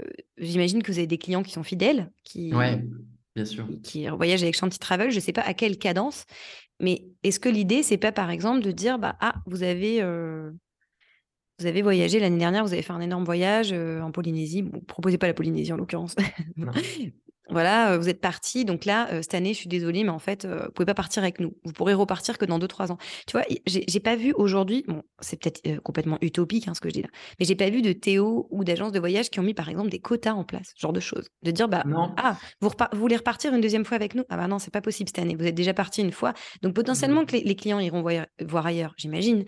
euh, 0.00 0.06
j'imagine 0.38 0.82
que 0.82 0.90
vous 0.90 0.98
avez 0.98 1.06
des 1.06 1.18
clients 1.18 1.42
qui 1.42 1.52
sont 1.52 1.62
fidèles, 1.62 2.10
qui, 2.24 2.50
bien 2.50 3.44
sûr. 3.44 3.68
qui 3.82 4.08
voyagent 4.08 4.42
avec 4.42 4.56
Shanty 4.56 4.78
Travel. 4.78 5.10
Je 5.10 5.16
ne 5.16 5.20
sais 5.20 5.32
pas 5.32 5.42
à 5.42 5.54
quelle 5.54 5.78
cadence, 5.78 6.24
mais 6.80 7.06
est-ce 7.22 7.40
que 7.40 7.48
l'idée, 7.48 7.82
c'est 7.82 7.98
pas 7.98 8.12
par 8.12 8.30
exemple 8.30 8.60
de 8.60 8.70
dire 8.70 8.98
bah, 8.98 9.16
Ah, 9.20 9.34
vous 9.46 9.62
avez, 9.62 10.02
euh, 10.02 10.50
vous 11.58 11.66
avez 11.66 11.82
voyagé 11.82 12.18
l'année 12.20 12.38
dernière, 12.38 12.64
vous 12.64 12.72
avez 12.72 12.82
fait 12.82 12.92
un 12.92 13.00
énorme 13.00 13.24
voyage 13.24 13.72
en 13.72 14.12
Polynésie? 14.12 14.62
Bon, 14.62 14.80
proposez 14.80 15.18
pas 15.18 15.26
la 15.26 15.34
Polynésie 15.34 15.72
en 15.72 15.76
l'occurrence. 15.76 16.16
voilà, 17.50 17.98
vous 17.98 18.08
êtes 18.08 18.20
parti. 18.20 18.64
Donc 18.64 18.84
là, 18.84 19.08
cette 19.22 19.34
année, 19.34 19.52
je 19.52 19.58
suis 19.58 19.68
désolée, 19.68 20.04
mais 20.04 20.10
en 20.10 20.18
fait, 20.18 20.46
vous 20.46 20.70
pouvez 20.74 20.86
pas 20.86 20.94
partir 20.94 21.22
avec 21.22 21.40
nous. 21.40 21.56
Vous 21.64 21.72
pourrez 21.72 21.94
repartir 21.94 22.38
que 22.38 22.44
dans 22.44 22.58
2-3 22.58 22.92
ans. 22.92 22.98
Tu 23.26 23.32
vois, 23.32 23.44
j'ai 23.66 24.00
pas 24.00 24.16
vu 24.16 24.32
aujourd'hui, 24.32 24.84
bon, 24.86 25.02
c'est 25.20 25.40
peut-être 25.40 25.80
complètement 25.82 26.18
utopique 26.20 26.68
hein, 26.68 26.74
ce 26.74 26.80
que 26.80 26.88
je 26.88 26.94
dis 26.94 27.02
là, 27.02 27.08
mais 27.38 27.46
j'ai 27.46 27.56
pas 27.56 27.70
vu 27.70 27.82
de 27.82 27.92
Théo 27.92 28.48
ou 28.50 28.64
d'agence 28.64 28.92
de 28.92 28.98
voyage 28.98 29.30
qui 29.30 29.40
ont 29.40 29.42
mis 29.42 29.54
par 29.54 29.68
exemple 29.68 29.90
des 29.90 30.00
quotas 30.00 30.32
en 30.32 30.44
place, 30.44 30.72
ce 30.74 30.80
genre 30.80 30.92
de 30.92 31.00
choses. 31.00 31.28
De 31.42 31.50
dire, 31.50 31.68
bah, 31.68 31.84
ah, 32.16 32.36
vous, 32.60 32.70
voulez 32.92 33.16
repartir 33.16 33.54
une 33.54 33.60
deuxième 33.60 33.84
fois 33.84 33.96
avec 33.96 34.14
nous? 34.14 34.24
Ah 34.28 34.36
bah 34.36 34.48
non, 34.48 34.58
c'est 34.58 34.72
pas 34.72 34.80
possible 34.80 35.08
cette 35.08 35.18
année. 35.18 35.36
Vous 35.36 35.46
êtes 35.46 35.54
déjà 35.54 35.74
parti 35.74 36.00
une 36.00 36.12
fois. 36.12 36.34
Donc 36.62 36.72
mmh 36.72 36.84
potentiellement 36.84 37.24
que 37.24 37.32
les, 37.36 37.56
clients 37.56 37.80
iront 37.80 38.02
voir, 38.02 38.66
ailleurs, 38.66 38.94
j'imagine. 38.98 39.44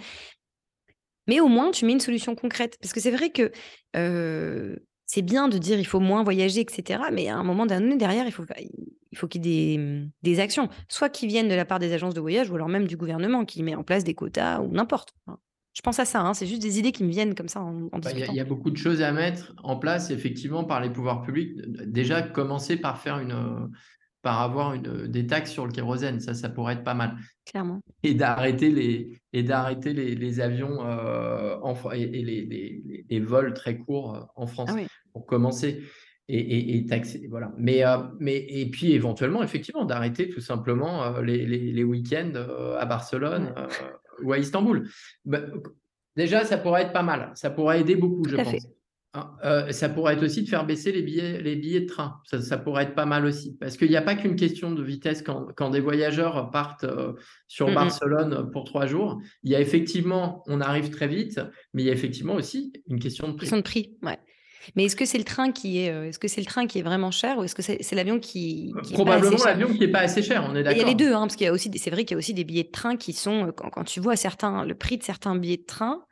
Mais 1.27 1.41
au 1.41 1.49
moins, 1.49 1.71
tu 1.71 1.85
mets 1.85 1.93
une 1.93 2.01
solution 2.01 2.35
concrète. 2.35 2.79
Parce 2.81 2.93
que 2.93 3.01
c'est 3.01 3.11
vrai 3.11 3.31
que 3.31 3.51
c'est 5.07 5.23
bien 5.23 5.49
de 5.49 5.59
dire 5.59 5.79
il 5.79 5.87
faut 5.87 6.01
moins 6.01 6.23
voyager, 6.25 6.61
etc. 6.61 7.05
Mais 7.12 7.29
à 7.29 7.37
un 7.37 7.45
moment 7.45 7.66
donné, 7.66 7.97
derrière, 7.97 8.27
il 8.27 8.33
faut, 8.33 8.45
il 9.12 9.19
faut 9.19 9.29
qu'il 9.29 9.47
y 9.47 9.75
ait 9.75 9.77
des, 9.77 10.09
des, 10.23 10.40
actions, 10.40 10.69
soit 10.88 11.09
qui 11.09 11.27
viennent 11.27 11.49
de 11.49 11.55
la 11.55 11.64
part 11.64 11.79
des 11.79 11.92
agences 11.92 12.14
de 12.14 12.21
voyage, 12.21 12.51
ou 12.51 12.57
alors 12.57 12.69
même 12.69 12.87
du 12.87 12.97
gouvernement 12.97 13.45
qui 13.45 13.62
met 13.62 13.75
en 13.75 13.85
place 13.85 14.05
des 14.05 14.14
quotas 14.14 14.61
ou 14.61 14.71
n'importe. 14.73 15.14
Je 15.75 15.83
pense 15.83 15.99
à 15.99 16.07
ça, 16.07 16.23
hein, 16.23 16.33
c'est 16.33 16.47
juste 16.47 16.62
des 16.62 16.79
idées 16.79 16.90
qui 16.90 17.05
me 17.05 17.11
viennent 17.11 17.35
comme 17.35 17.49
ça 17.49 17.61
en, 17.61 17.88
bah, 17.99 18.11
Il 18.14 18.35
y, 18.35 18.40
a 18.40 18.45
beaucoup 18.45 18.71
de 18.71 18.79
choses 18.79 19.03
à 19.03 19.12
mettre 19.12 19.55
en 19.62 19.77
place, 19.77 20.11
effectivement, 20.11 20.64
par 20.64 20.81
les 20.81 20.88
pouvoirs 20.88 21.23
publics. 21.23 21.55
Déjà, 21.85 22.23
commencer 22.23 22.79
par 22.79 22.99
faire 22.99 23.19
une, 23.19 23.69
par 24.27 24.43
avoir 24.43 24.75
une, 24.75 25.07
des 25.07 25.29
taxes 25.29 25.53
sur 25.53 25.67
le 25.67 25.73
kérosène, 25.73 26.19
ça, 26.19 26.35
ça 26.35 26.49
pourrait 26.49 26.73
être 26.75 26.83
pas 26.83 26.95
mal. 26.95 27.17
Clairement. 27.45 27.81
Et 28.03 28.12
d'arrêter 28.12 28.73
les, 28.73 29.21
et 29.33 29.45
d'arrêter 29.45 29.93
les, 29.93 30.17
les 30.17 30.41
avions 30.41 30.85
euh, 30.85 31.57
en, 31.62 31.77
et, 31.93 32.07
les, 32.07 33.05
les, 33.09 33.21
vols 33.21 33.55
très 33.55 33.79
courts 33.79 34.17
euh, 34.17 34.21
en 34.35 34.49
France 34.49 34.71
ah 34.73 34.81
pour 35.12 35.27
commencer 35.27 35.81
et, 36.27 36.77
et, 36.77 36.87
taxer. 36.87 37.29
Voilà. 37.31 37.53
Mais, 37.57 37.87
euh, 37.87 37.99
mais, 38.19 38.45
et 38.49 38.69
puis 38.69 38.95
éventuellement, 38.95 39.45
effectivement, 39.45 39.85
d'arrêter 39.85 40.29
tout 40.29 40.41
simplement 40.41 41.21
les, 41.21 41.47
les, 41.47 41.85
week-ends 41.85 42.33
à 42.81 42.85
Barcelone 42.85 43.55
ou 44.25 44.33
à 44.33 44.39
Istanbul. 44.39 44.89
Bah, 45.25 45.43
déjà, 46.17 46.45
ça 46.45 46.59
pourrait 46.59 46.83
être 46.83 46.93
pas 46.93 47.05
mal. 47.05 47.31
Ça 47.37 47.51
pourrait 47.51 47.81
aider 47.81 47.95
beaucoup, 47.95 48.29
je 48.29 48.35
pense. 48.35 48.67
Euh, 49.44 49.72
ça 49.72 49.88
pourrait 49.88 50.14
être 50.14 50.22
aussi 50.22 50.42
de 50.42 50.48
faire 50.48 50.64
baisser 50.66 50.92
les 50.92 51.02
billets, 51.02 51.40
les 51.40 51.57
billets 51.57 51.81
de 51.81 51.87
train. 51.87 52.20
Ça, 52.24 52.59
pourrait 52.59 52.85
être 52.85 52.94
pas 52.94 53.07
mal 53.07 53.24
aussi. 53.24 53.57
Parce 53.59 53.76
qu'il 53.76 53.88
n'y 53.88 53.96
a 53.96 54.02
pas 54.02 54.14
qu'une 54.14 54.37
question 54.37 54.72
de 54.72 54.83
vitesse 54.83 55.22
quand, 55.22 55.48
quand 55.57 55.70
des 55.70 55.81
voyageurs 55.81 56.50
partent 56.50 56.85
euh, 56.85 57.12
sur 57.46 57.72
Barcelone 57.72 58.50
pour 58.52 58.64
trois 58.64 58.87
jours. 58.87 59.20
Il 59.42 59.50
y 59.50 59.55
a 59.55 59.61
effectivement, 59.61 60.42
on 60.46 60.61
arrive 60.61 60.90
très 60.90 61.09
vite, 61.09 61.40
mais 61.74 61.83
il 61.83 61.87
y 61.87 61.90
a 61.90 61.92
effectivement 61.92 62.35
aussi 62.35 62.72
une 62.88 62.98
question 62.98 63.29
de 63.29 63.33
prix. 63.33 63.40
Question 63.40 63.59
de 63.59 63.62
prix, 63.62 63.96
ouais. 64.02 64.18
Mais 64.74 64.85
est-ce 64.85 64.96
que 64.96 65.05
c'est 65.05 65.18
le 65.18 65.24
train 65.24 65.52
qui 65.52 65.79
est, 65.79 65.90
euh, 65.90 66.09
est-ce 66.09 66.18
que 66.18 66.26
c'est 66.26 66.40
le 66.40 66.46
train 66.46 66.66
qui 66.66 66.81
est 66.81 66.83
vraiment 66.83 67.12
cher 67.12 67.38
ou 67.38 67.44
est-ce 67.44 67.55
que 67.55 67.62
c'est, 67.62 67.92
l'avion 67.92 68.18
qui, 68.18 68.74
probablement 68.92 69.37
l'avion 69.44 69.72
qui 69.72 69.85
est 69.85 69.88
pas 69.88 70.00
assez 70.00 70.22
cher, 70.22 70.44
on 70.50 70.57
est 70.57 70.64
d'accord. 70.64 70.76
Il 70.76 70.81
y 70.81 70.85
a 70.85 70.88
les 70.88 70.96
deux, 70.96 71.12
hein, 71.12 71.20
parce 71.20 71.37
qu'il 71.37 71.44
y 71.44 71.48
a 71.48 71.52
aussi, 71.52 71.70
c'est 71.76 71.90
vrai 71.90 72.05
qu'il 72.05 72.14
y 72.14 72.16
a 72.16 72.18
aussi 72.18 72.35
des 72.35 72.44
billets 72.44 72.64
de 72.64 72.70
train 72.70 72.96
qui 72.96 73.12
sont, 73.12 73.52
quand, 73.57 73.70
quand, 73.70 73.85
tu 73.85 74.00
vois 74.00 74.16
certains, 74.16 74.64
le 74.64 74.74
prix 74.74 74.98
de 74.98 75.05
certains 75.05 75.37
billets 75.37 75.59
de 75.59 75.66
train, 75.66 76.02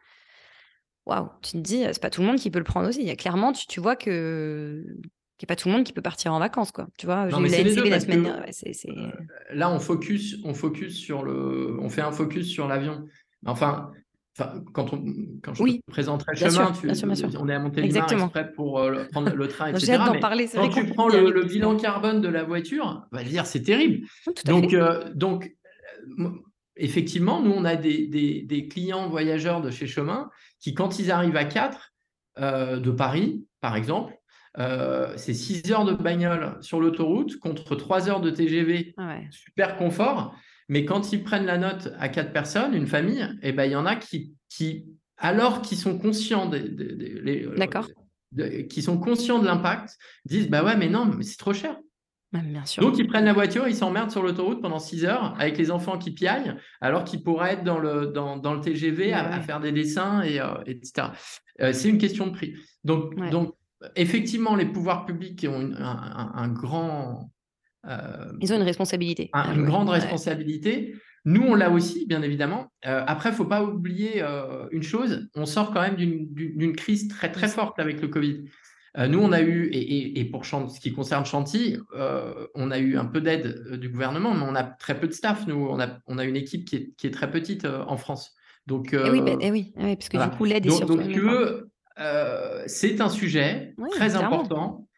waouh, 1.06 1.28
tu 1.42 1.52
te 1.52 1.58
dis, 1.58 1.84
c'est 1.92 2.02
pas 2.02 2.10
tout 2.10 2.20
le 2.20 2.26
monde 2.26 2.36
qui 2.36 2.50
peut 2.50 2.58
le 2.58 2.64
prendre 2.64 2.88
aussi. 2.88 3.00
Il 3.00 3.06
y 3.06 3.10
a 3.10 3.16
clairement, 3.16 3.52
tu, 3.52 3.66
tu 3.66 3.80
vois 3.80 3.96
que 3.96 4.84
qu'il 5.36 5.46
n'y 5.46 5.52
a 5.52 5.54
pas 5.54 5.60
tout 5.60 5.68
le 5.68 5.74
monde 5.74 5.84
qui 5.84 5.92
peut 5.92 6.02
partir 6.02 6.32
en 6.32 6.38
vacances, 6.38 6.70
quoi. 6.70 6.86
Tu 6.96 7.06
vois, 7.06 7.28
j'ai 7.28 7.62
eu 7.62 7.90
la 7.90 7.98
semaine 7.98 8.22
dernière. 8.22 8.44
Euh, 8.44 9.10
là, 9.52 9.70
on 9.70 9.80
focus, 9.80 10.36
on 10.44 10.54
focus 10.54 10.96
sur 10.96 11.24
le, 11.24 11.76
on 11.80 11.88
fait 11.88 12.02
un 12.02 12.12
focus 12.12 12.46
sur 12.46 12.68
l'avion. 12.68 13.04
Enfin, 13.44 13.90
quand, 14.72 14.92
on, 14.92 15.04
quand 15.42 15.54
je 15.54 15.62
oui, 15.62 15.80
te 15.80 15.90
présenterai 15.90 16.32
le 16.32 16.50
chemin, 16.50 16.72
tu, 16.72 17.36
on 17.36 17.48
est 17.48 17.54
à 17.54 17.58
Montélimar 17.58 18.12
exprès 18.12 18.52
pour 18.52 18.78
euh, 18.78 19.04
prendre 19.10 19.34
le 19.34 19.48
train, 19.48 19.68
etc. 19.68 19.86
J'ai 19.86 19.98
d'en 19.98 20.20
parler. 20.20 20.48
Quand 20.52 20.68
tu 20.68 20.86
prends 20.86 21.08
le, 21.08 21.44
bilan 21.44 21.76
carbone 21.76 22.20
de 22.20 22.28
la 22.28 22.44
voiture, 22.44 23.06
va 23.10 23.24
dire 23.24 23.46
c'est 23.46 23.62
terrible. 23.62 24.06
donc, 24.44 24.72
euh, 24.72 25.12
donc, 25.14 25.52
effectivement, 26.76 27.40
nous, 27.40 27.52
on 27.52 27.64
a 27.64 27.76
des, 27.76 28.06
des, 28.06 28.42
des, 28.42 28.68
clients 28.68 29.08
voyageurs 29.08 29.60
de 29.60 29.70
chez 29.70 29.86
Chemin 29.86 30.30
qui, 30.60 30.74
quand 30.74 30.98
ils 30.98 31.10
arrivent 31.10 31.36
à 31.36 31.44
4 31.44 31.92
euh, 32.38 32.80
de 32.80 32.90
Paris, 32.90 33.44
par 33.60 33.76
exemple, 33.76 34.14
euh, 34.58 35.12
c'est 35.16 35.34
6 35.34 35.72
heures 35.72 35.84
de 35.84 35.94
bagnole 35.94 36.56
sur 36.60 36.80
l'autoroute 36.80 37.38
contre 37.38 37.74
3 37.74 38.08
heures 38.08 38.20
de 38.20 38.30
TGV, 38.30 38.94
ah 38.96 39.18
super 39.30 39.76
confort. 39.76 40.34
Mais 40.68 40.84
quand 40.84 41.12
ils 41.12 41.22
prennent 41.22 41.46
la 41.46 41.58
note 41.58 41.92
à 41.98 42.08
4 42.08 42.32
personnes, 42.32 42.74
une 42.74 42.86
famille, 42.86 43.28
eh 43.42 43.52
ben, 43.52 43.64
il 43.64 43.72
y 43.72 43.76
en 43.76 43.86
a 43.86 43.96
qui, 43.96 44.34
qui 44.48 44.86
alors 45.16 45.62
qu'ils 45.62 45.78
sont 45.78 45.98
conscients 45.98 46.46
des, 46.46 46.60
des, 46.68 47.46
euh, 48.38 48.62
qui 48.64 48.82
sont 48.82 48.98
conscients 48.98 49.38
de 49.38 49.46
l'impact, 49.46 49.96
disent 50.24 50.48
bah 50.48 50.64
ouais 50.64 50.76
mais 50.76 50.88
non 50.88 51.06
mais 51.06 51.22
c'est 51.22 51.36
trop 51.36 51.52
cher. 51.52 51.76
Donc, 52.80 52.98
ils 52.98 53.06
prennent 53.06 53.24
la 53.24 53.32
voiture, 53.32 53.68
ils 53.68 53.76
s'emmerdent 53.76 54.10
sur 54.10 54.22
l'autoroute 54.22 54.60
pendant 54.60 54.78
6 54.78 55.04
heures 55.04 55.34
avec 55.38 55.56
les 55.56 55.70
enfants 55.70 55.98
qui 55.98 56.10
piaillent, 56.12 56.54
alors 56.80 57.04
qu'ils 57.04 57.22
pourraient 57.22 57.54
être 57.54 57.64
dans 57.64 57.78
le, 57.78 58.06
dans, 58.06 58.36
dans 58.36 58.54
le 58.54 58.60
TGV 58.60 59.12
à, 59.12 59.40
faire 59.40 59.60
des 59.60 59.72
dessins, 59.72 60.22
et, 60.22 60.40
euh, 60.40 60.54
etc. 60.66 61.08
Euh, 61.60 61.72
c'est 61.72 61.88
une 61.88 61.98
question 61.98 62.26
de 62.26 62.32
prix. 62.32 62.54
Donc, 62.82 63.14
donc, 63.30 63.54
effectivement, 63.96 64.56
les 64.56 64.66
pouvoirs 64.66 65.06
publics 65.06 65.46
ont 65.48 65.72
un, 65.76 66.48
grand. 66.48 67.30
Euh, 67.86 68.32
ils 68.40 68.52
ont 68.52 68.56
une 68.56 68.62
responsabilité. 68.62 69.30
une 69.34 69.64
grande 69.64 69.88
responsabilité. 69.88 70.94
Nous, 71.26 71.42
on 71.42 71.54
l'a 71.54 71.70
aussi, 71.70 72.04
bien 72.06 72.22
évidemment. 72.22 72.72
après, 72.82 73.30
il 73.30 73.32
ne 73.32 73.36
faut 73.36 73.44
pas 73.46 73.62
oublier 73.62 74.22
une 74.72 74.82
chose 74.82 75.28
on 75.34 75.46
sort 75.46 75.72
quand 75.72 75.80
même 75.80 75.96
d'une 75.96 76.76
crise 76.76 77.08
très, 77.08 77.30
très 77.30 77.48
forte 77.48 77.78
avec 77.78 78.00
le 78.00 78.08
Covid. 78.08 78.44
Euh, 78.96 79.08
nous, 79.08 79.18
on 79.18 79.32
a 79.32 79.40
eu, 79.40 79.70
et, 79.72 80.24
pour 80.26 80.44
ce 80.44 80.80
qui 80.80 80.92
concerne 80.92 81.24
Chantilly, 81.24 81.78
euh, 81.94 82.46
on 82.54 82.70
a 82.70 82.78
eu 82.78 82.96
un 82.96 83.04
peu 83.04 83.20
d'aide 83.20 83.64
euh, 83.66 83.76
du 83.76 83.88
gouvernement, 83.88 84.34
mais 84.34 84.44
on 84.46 84.54
a 84.54 84.62
très 84.62 84.98
peu 84.98 85.08
de 85.08 85.12
staff. 85.12 85.46
Nous, 85.46 85.56
on 85.56 85.80
a, 85.80 85.98
on 86.06 86.18
a 86.18 86.24
une 86.24 86.36
équipe 86.36 86.64
qui 86.64 86.76
est, 86.76 86.94
qui 86.96 87.06
est 87.08 87.10
très 87.10 87.30
petite 87.30 87.64
en 87.64 87.96
France. 87.96 88.34
Donc, 88.66 88.90
eh 88.94 89.10
oui, 89.10 89.20
ben, 89.20 89.36
eh 89.40 89.50
oui, 89.50 89.74
eh 89.78 89.84
oui, 89.84 89.96
parce 89.96 90.08
que 90.08 90.30
du 90.30 90.36
coup, 90.36 90.44
l'aide 90.44 90.64
est 90.64 90.68
donc, 90.68 90.86
donc, 90.86 91.12
tu 91.12 91.20
veux, 91.20 91.70
c'est 92.66 93.00
un 93.00 93.10
sujet 93.10 93.74
très 93.90 94.16
important, 94.16 94.88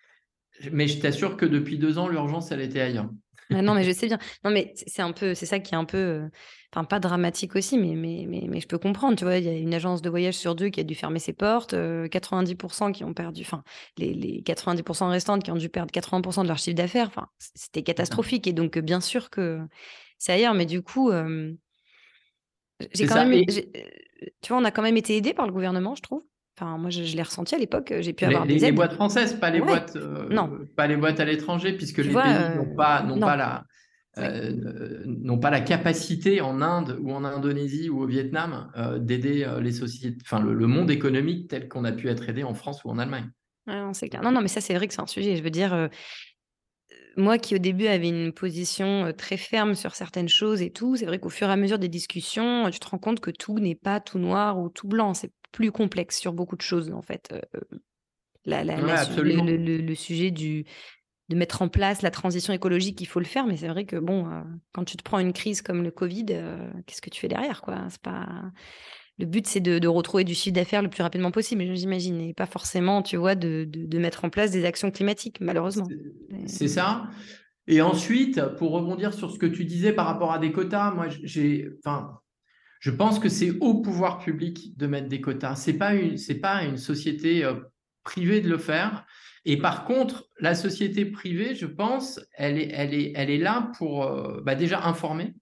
mais 0.70 0.88
je 0.88 1.00
t'assure 1.00 1.36
que 1.36 1.46
depuis 1.46 1.78
deux 1.78 1.98
ans, 1.98 2.08
l'urgence, 2.08 2.52
elle 2.52 2.60
était 2.60 2.80
ailleurs. 2.80 3.10
Ah 3.50 3.62
non, 3.62 3.74
mais 3.74 3.84
je 3.84 3.90
sais 3.92 4.06
bien. 4.06 4.18
Non, 4.44 4.50
mais 4.50 4.72
c'est 4.74 5.02
un 5.02 5.12
peu, 5.12 5.34
c'est 5.34 5.46
ça 5.46 5.58
qui 5.58 5.74
est 5.74 5.78
un 5.78 5.84
peu 5.84 6.28
enfin 6.76 6.84
pas 6.84 7.00
dramatique 7.00 7.56
aussi, 7.56 7.78
mais, 7.78 7.94
mais, 7.94 8.26
mais, 8.28 8.46
mais, 8.48 8.60
je 8.60 8.68
peux 8.68 8.76
comprendre, 8.76 9.16
tu 9.16 9.24
vois, 9.24 9.38
il 9.38 9.44
y 9.44 9.48
a 9.48 9.52
une 9.52 9.72
agence 9.72 10.02
de 10.02 10.10
voyage 10.10 10.34
sur 10.34 10.54
deux 10.54 10.68
qui 10.68 10.80
a 10.80 10.84
dû 10.84 10.94
fermer 10.94 11.18
ses 11.18 11.32
portes, 11.32 11.72
90% 11.72 12.88
euh, 12.88 12.92
qui 12.92 13.02
ont 13.02 13.14
perdu, 13.14 13.42
enfin, 13.42 13.62
les, 13.96 14.12
les 14.12 14.42
90% 14.42 15.08
restantes 15.08 15.42
qui 15.42 15.50
ont 15.50 15.56
dû 15.56 15.70
perdre 15.70 15.90
80% 15.90 16.42
de 16.42 16.48
leur 16.48 16.58
chiffre 16.58 16.76
d'affaires, 16.76 17.06
enfin, 17.06 17.28
c'était 17.38 17.82
catastrophique. 17.82 18.46
Et 18.46 18.52
donc, 18.52 18.78
bien 18.78 19.00
sûr 19.00 19.30
que 19.30 19.60
c'est 20.18 20.32
ailleurs, 20.32 20.52
mais 20.52 20.66
du 20.66 20.82
coup, 20.82 21.10
j'ai 22.92 23.06
quand 23.06 23.26
même, 23.26 23.44
tu 23.46 24.48
vois, 24.48 24.58
on 24.58 24.64
a 24.64 24.70
quand 24.70 24.82
même 24.82 24.98
été 24.98 25.16
aidé 25.16 25.32
par 25.32 25.46
le 25.46 25.52
gouvernement, 25.52 25.94
je 25.94 26.02
trouve. 26.02 26.24
Enfin, 26.58 26.78
moi, 26.78 26.90
je, 26.90 27.00
l'ai 27.00 27.22
ressenti 27.22 27.54
à 27.54 27.58
l'époque. 27.58 27.92
J'ai 28.00 28.14
pu 28.14 28.24
avoir 28.24 28.46
les, 28.46 28.54
des 28.54 28.66
les 28.66 28.72
boîtes 28.72 28.94
françaises, 28.94 29.34
pas 29.34 29.50
les 29.50 29.60
boîtes, 29.60 29.96
euh, 29.96 30.26
non. 30.30 30.50
pas 30.74 30.86
les 30.86 30.96
boîtes 30.96 31.20
à 31.20 31.26
l'étranger, 31.26 31.74
puisque 31.74 31.98
les 31.98 32.12
pays 32.12 32.56
n'ont 32.56 32.74
pas, 32.74 33.02
n'ont 33.02 33.20
pas 33.20 33.36
la, 33.36 33.64
euh, 34.18 35.02
n'ont 35.04 35.38
pas 35.38 35.50
la 35.50 35.60
capacité 35.60 36.40
en 36.40 36.62
Inde 36.62 36.98
ou 37.02 37.12
en 37.12 37.24
Indonésie 37.24 37.90
ou 37.90 38.02
au 38.02 38.06
Vietnam 38.06 38.70
euh, 38.76 38.98
d'aider 38.98 39.44
euh, 39.44 39.60
les 39.60 39.72
sociétés, 39.72 40.16
enfin 40.22 40.40
le, 40.40 40.66
monde 40.66 40.90
économique 40.90 41.48
tel 41.48 41.68
qu'on 41.68 41.84
a 41.84 41.92
pu 41.92 42.08
être 42.08 42.26
aidé 42.28 42.42
en 42.42 42.54
France 42.54 42.82
ou 42.84 42.88
en 42.90 42.98
Allemagne. 42.98 43.30
non, 43.66 43.92
c'est 43.92 44.08
clair. 44.08 44.22
Non, 44.22 44.32
non, 44.32 44.40
mais 44.40 44.48
ça 44.48 44.62
c'est 44.62 44.74
vrai 44.74 44.86
que 44.88 44.94
c'est 44.94 45.02
un 45.02 45.06
sujet. 45.06 45.36
Je 45.36 45.42
veux 45.42 45.50
dire, 45.50 45.90
moi 47.18 47.36
qui 47.36 47.54
au 47.54 47.58
début 47.58 47.88
avais 47.88 48.08
une 48.08 48.32
position 48.32 49.12
très 49.12 49.36
ferme 49.36 49.74
sur 49.74 49.94
certaines 49.94 50.30
choses 50.30 50.62
et 50.62 50.70
tout, 50.70 50.96
c'est 50.96 51.06
vrai 51.06 51.18
qu'au 51.18 51.28
fur 51.28 51.48
et 51.48 51.52
à 51.52 51.56
mesure 51.56 51.78
des 51.78 51.88
discussions, 51.88 52.70
tu 52.70 52.80
te 52.80 52.88
rends 52.88 52.98
compte 52.98 53.20
que 53.20 53.30
tout 53.30 53.58
n'est 53.58 53.74
pas 53.74 54.00
tout 54.00 54.18
noir 54.18 54.58
ou 54.58 54.70
tout 54.70 54.88
blanc. 54.88 55.12
C'est 55.12 55.32
plus 55.52 55.72
complexe 55.72 56.18
sur 56.18 56.32
beaucoup 56.32 56.56
de 56.56 56.62
choses 56.62 56.90
en 56.90 57.02
fait. 57.02 57.34
La, 58.46 58.62
le, 58.64 59.94
sujet 59.94 60.30
du, 60.30 60.64
de 61.28 61.36
mettre 61.36 61.62
en 61.62 61.68
place 61.68 62.02
la 62.02 62.10
transition 62.10 62.52
écologique, 62.52 63.00
il 63.00 63.06
faut 63.06 63.18
le 63.18 63.26
faire, 63.26 63.46
mais 63.46 63.56
c'est 63.56 63.68
vrai 63.68 63.84
que 63.84 63.96
bon, 63.96 64.26
euh, 64.26 64.42
quand 64.72 64.84
tu 64.84 64.96
te 64.96 65.02
prends 65.02 65.18
une 65.18 65.32
crise 65.32 65.60
comme 65.60 65.82
le 65.82 65.90
Covid, 65.90 66.26
euh, 66.30 66.70
qu'est-ce 66.86 67.02
que 67.02 67.10
tu 67.10 67.20
fais 67.20 67.28
derrière, 67.28 67.62
quoi? 67.62 67.86
C'est 67.88 68.00
pas 68.00 68.26
le 69.18 69.24
but, 69.24 69.46
c'est 69.46 69.60
de, 69.60 69.88
retrouver 69.88 70.24
du 70.24 70.34
chiffre 70.34 70.54
d'affaires 70.54 70.82
le 70.82 70.90
plus 70.90 71.02
rapidement 71.02 71.30
possible, 71.30 71.74
j'imagine, 71.74 72.20
et 72.20 72.34
pas 72.34 72.46
forcément, 72.46 73.02
tu 73.02 73.16
vois, 73.16 73.34
de, 73.34 73.66
mettre 73.98 74.24
en 74.24 74.30
place 74.30 74.50
des 74.50 74.64
actions 74.64 74.90
climatiques, 74.90 75.40
malheureusement. 75.40 75.88
C'est 76.46 76.68
ça. 76.68 77.08
Et 77.66 77.80
ensuite, 77.80 78.40
pour 78.58 78.72
rebondir 78.72 79.14
sur 79.14 79.30
ce 79.30 79.38
que 79.38 79.46
tu 79.46 79.64
disais 79.64 79.92
par 79.92 80.06
rapport 80.06 80.32
à 80.32 80.38
des 80.38 80.52
quotas, 80.52 80.92
moi, 80.92 81.06
j'ai, 81.08 81.68
enfin, 81.78 82.20
je 82.78 82.90
pense 82.90 83.18
que 83.18 83.28
c'est 83.28 83.50
au 83.60 83.80
pouvoir 83.80 84.18
public 84.18 84.76
de 84.76 84.86
mettre 84.86 85.08
des 85.08 85.20
quotas. 85.20 85.56
C'est 85.56 85.72
pas 85.72 85.94
une, 85.94 86.18
c'est 86.18 86.38
pas 86.38 86.62
une 86.62 86.76
société 86.76 87.42
euh, 87.42 87.54
privée 88.04 88.40
de 88.40 88.48
le 88.48 88.58
faire. 88.58 89.06
Et 89.48 89.56
par 89.56 89.84
contre, 89.84 90.28
la 90.40 90.56
société 90.56 91.06
privée, 91.06 91.54
je 91.54 91.66
pense, 91.66 92.20
elle 92.34 92.58
est, 92.58 92.68
elle 92.72 92.92
est, 92.94 93.12
elle 93.14 93.30
est 93.30 93.38
là 93.38 93.70
pour 93.78 94.02
euh, 94.02 94.40
bah, 94.44 94.56
déjà 94.56 94.84
informer, 94.84 95.34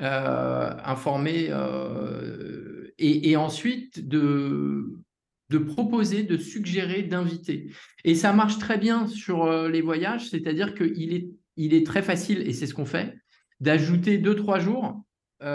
euh, 0.00 0.70
informer 0.84 1.48
euh, 1.50 2.92
et, 2.98 3.36
ensuite 3.36 4.06
de, 4.06 5.00
de 5.50 5.58
proposer, 5.58 6.22
de 6.22 6.36
suggérer, 6.36 7.02
d'inviter. 7.02 7.72
Et 8.04 8.14
ça 8.14 8.32
marche 8.32 8.58
très 8.58 8.78
bien 8.78 9.08
sur 9.08 9.68
les 9.68 9.80
voyages, 9.80 10.30
c'est-à-dire 10.30 10.72
qu'il 10.72 11.12
est, 11.12 11.28
il 11.56 11.74
est 11.74 11.84
très 11.84 12.02
facile, 12.02 12.46
et 12.46 12.52
c'est 12.52 12.68
ce 12.68 12.74
qu'on 12.74 12.84
fait, 12.84 13.16
d'ajouter 13.58 14.18
deux, 14.18 14.36
trois 14.36 14.60
jours 14.60 15.02
sur, 15.40 15.48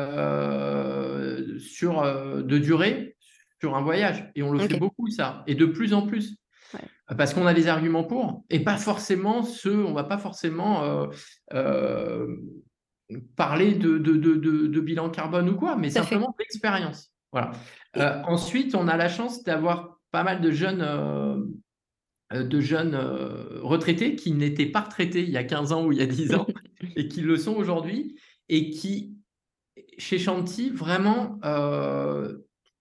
de 2.43 2.57
durée 2.57 3.15
sur 3.61 3.77
un 3.77 3.81
voyage. 3.81 4.29
Et 4.35 4.43
on 4.43 4.51
le 4.51 4.59
fait 4.59 4.77
beaucoup, 4.77 5.09
ça, 5.09 5.45
et 5.47 5.55
de 5.55 5.65
plus 5.65 5.93
en 5.93 6.05
plus 6.05 6.37
parce 7.15 7.33
qu'on 7.33 7.45
a 7.45 7.53
les 7.53 7.67
arguments 7.67 8.03
pour, 8.03 8.43
et 8.49 8.59
pas 8.59 8.77
forcément 8.77 9.43
ceux, 9.43 9.85
on 9.85 9.93
va 9.93 10.03
pas 10.03 10.17
forcément 10.17 10.83
euh, 10.83 11.07
euh, 11.53 12.27
parler 13.37 13.73
de, 13.75 13.97
de, 13.97 14.79
bilan 14.81 15.09
carbone 15.09 15.49
ou 15.49 15.55
quoi, 15.55 15.77
mais 15.77 15.89
simplement 15.89 16.35
d'expérience. 16.37 17.11
Voilà. 17.31 17.51
Euh, 17.95 18.21
ensuite, 18.23 18.75
on 18.75 18.87
a 18.87 18.97
la 18.97 19.07
chance 19.07 19.43
d'avoir 19.43 19.99
pas 20.11 20.23
mal 20.23 20.41
de 20.41 20.51
jeunes, 20.51 21.49
de 22.33 22.59
jeunes 22.59 22.95
retraités 23.61 24.15
qui 24.15 24.33
n'étaient 24.33 24.65
pas 24.65 24.81
retraités 24.81 25.23
il 25.23 25.29
y 25.29 25.37
a 25.37 25.43
15 25.43 25.71
ans 25.71 25.85
ou 25.85 25.93
il 25.93 25.99
y 25.99 26.01
a 26.01 26.05
10 26.07 26.35
ans, 26.35 26.47
et 26.97 27.07
qui 27.07 27.21
le 27.21 27.37
sont 27.37 27.55
aujourd'hui, 27.55 28.19
et 28.49 28.69
qui, 28.69 29.15
chez 29.97 30.19
Chanty, 30.19 30.71
vraiment 30.71 31.39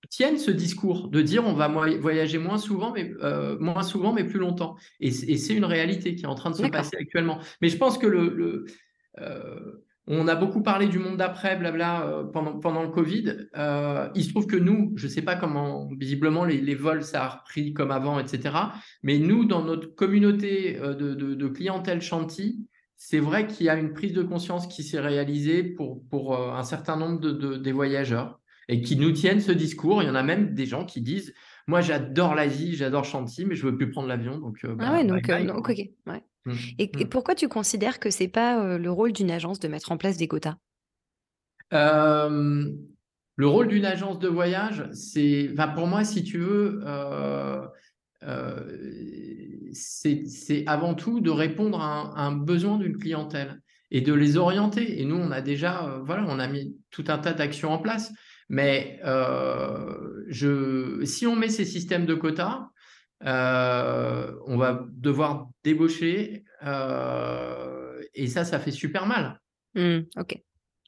tiennent 0.09 0.39
ce 0.39 0.51
discours 0.51 1.09
de 1.09 1.21
dire 1.23 1.45
on 1.45 1.53
va 1.53 1.69
voyager 1.69 2.39
moins 2.39 2.59
souvent, 2.59 2.93
mais 2.93 3.13
euh, 3.23 3.59
moins 3.59 3.83
souvent, 3.83 4.13
mais 4.13 4.25
plus 4.25 4.39
longtemps. 4.39 4.77
Et, 5.01 5.11
c'est 5.11 5.55
une 5.55 5.65
réalité 5.65 6.15
qui 6.15 6.25
est 6.25 6.29
en 6.29 6.35
train 6.35 6.51
de 6.51 6.57
se 6.57 6.67
passer 6.67 6.97
actuellement. 6.99 7.39
Mais 7.61 7.69
je 7.69 7.77
pense 7.77 7.99
que 7.99 8.07
le, 8.07 8.67
euh, 9.21 9.83
on 10.07 10.29
a 10.29 10.35
beaucoup 10.35 10.63
parlé 10.63 10.87
du 10.87 10.99
monde 10.99 11.17
d'après, 11.17 11.57
blabla, 11.57 12.07
euh, 12.07 12.25
pendant, 12.25 12.59
pendant 12.59 12.83
le 12.83 12.91
Covid. 12.91 13.49
il 14.15 14.25
se 14.25 14.31
trouve 14.31 14.47
que 14.47 14.57
nous, 14.57 14.93
je 14.97 15.07
ne 15.07 15.11
sais 15.11 15.23
pas 15.23 15.37
comment, 15.37 15.89
visiblement, 15.99 16.45
les, 16.45 16.75
vols, 16.75 17.03
ça 17.03 17.25
a 17.25 17.29
repris 17.29 17.73
comme 17.73 17.91
avant, 17.91 18.19
etc. 18.19 18.55
Mais 19.03 19.19
nous, 19.19 19.45
dans 19.45 19.63
notre 19.63 19.95
communauté 19.95 20.79
de, 20.79 21.15
de, 21.15 21.49
clientèle 21.49 22.01
chantier, 22.01 22.57
c'est 22.97 23.21
vrai 23.21 23.47
qu'il 23.47 23.67
y 23.67 23.69
a 23.69 23.77
une 23.77 23.93
prise 23.93 24.13
de 24.13 24.23
conscience 24.23 24.67
qui 24.67 24.83
s'est 24.83 25.01
réalisée 25.01 25.63
pour, 25.63 26.03
pour 26.09 26.39
un 26.39 26.63
certain 26.63 26.97
nombre 26.97 27.21
de, 27.21 27.57
des 27.57 27.73
voyageurs 27.73 28.41
et 28.69 28.81
qui 28.83 28.97
nous 28.97 29.12
tiennent 29.12 29.41
ce 29.41 29.53
discours. 29.53 30.03
Il 30.03 30.07
y 30.07 30.11
en 30.11 30.14
a 30.14 30.23
même 30.23 30.55
des 30.55 30.67
gens 30.67 30.85
qui 30.85 31.01
disent 31.01 31.35
Moi, 31.67 31.81
j'adore 31.81 32.35
l'Asie, 32.35 32.75
j'adore 32.75 33.05
Chantilly, 33.05 33.47
mais 33.47 33.55
je 33.55 33.67
ne 33.67 33.71
veux 33.71 33.77
plus 33.77 33.91
prendre 33.91 34.09
l'avion. 34.09 34.39
Donc, 34.39 34.59
euh, 34.64 34.77
ah 34.81 34.93
ouais, 34.93 35.05
bah, 35.05 35.14
donc, 35.14 35.29
euh, 35.29 35.53
ok. 35.55 35.79
Ouais. 36.07 36.25
Mmh, 36.45 36.55
et, 36.79 36.91
mmh. 36.95 37.09
pourquoi 37.09 37.35
tu 37.35 37.49
considères 37.49 37.99
que 37.99 38.11
ce 38.11 38.23
n'est 38.23 38.29
pas 38.29 38.62
euh, 38.62 38.79
le 38.79 38.91
rôle 38.91 39.12
d'une 39.12 39.31
agence 39.31 39.61
de 39.61 39.69
mettre 39.69 39.93
en 39.93 39.97
place 39.97 40.17
des 40.17 40.29
quotas? 40.29 40.57
Le 43.39 43.47
rôle 43.47 43.69
d'une 43.69 43.85
agence 43.85 44.19
de 44.19 44.29
voyage, 44.29 44.89
c'est, 44.93 45.51
enfin, 45.53 45.69
pour 45.69 45.87
moi, 45.87 46.05
si 46.05 46.25
tu 46.25 46.39
veux, 46.39 46.81
c'est 49.73 50.64
avant 50.67 50.95
tout 50.95 51.21
de 51.21 51.29
répondre 51.29 51.81
à 51.83 52.19
un 52.19 52.33
besoin 52.33 52.79
d'une 52.79 52.97
clientèle 52.97 53.61
et 53.91 54.01
de 54.01 54.14
les 54.14 54.39
orienter. 54.39 55.03
Et 55.03 55.05
nous, 55.05 55.17
on 55.17 55.31
a 55.33 55.43
déjà, 55.43 56.01
voilà, 56.07 56.25
on 56.29 56.39
a 56.39 56.49
mis 56.49 56.79
tout 56.91 57.05
un 57.09 57.19
tas 57.19 57.35
d'actions 57.35 57.73
en 57.73 57.79
place. 57.79 58.11
Mais 58.49 59.01
euh, 59.05 60.25
je, 60.29 61.05
si 61.05 61.27
on 61.27 61.37
met 61.37 61.49
ces 61.49 61.65
systèmes 61.65 62.07
de 62.07 62.15
quotas, 62.15 62.69
euh, 63.25 64.33
on 64.47 64.57
va 64.57 64.85
devoir 64.93 65.49
débaucher 65.65 66.45
euh, 66.65 68.01
et 68.15 68.27
ça, 68.27 68.45
ça 68.45 68.59
fait 68.59 68.71
super 68.71 69.07
mal. 69.07 69.41
Mmh, 69.75 70.01
ok, 70.17 70.39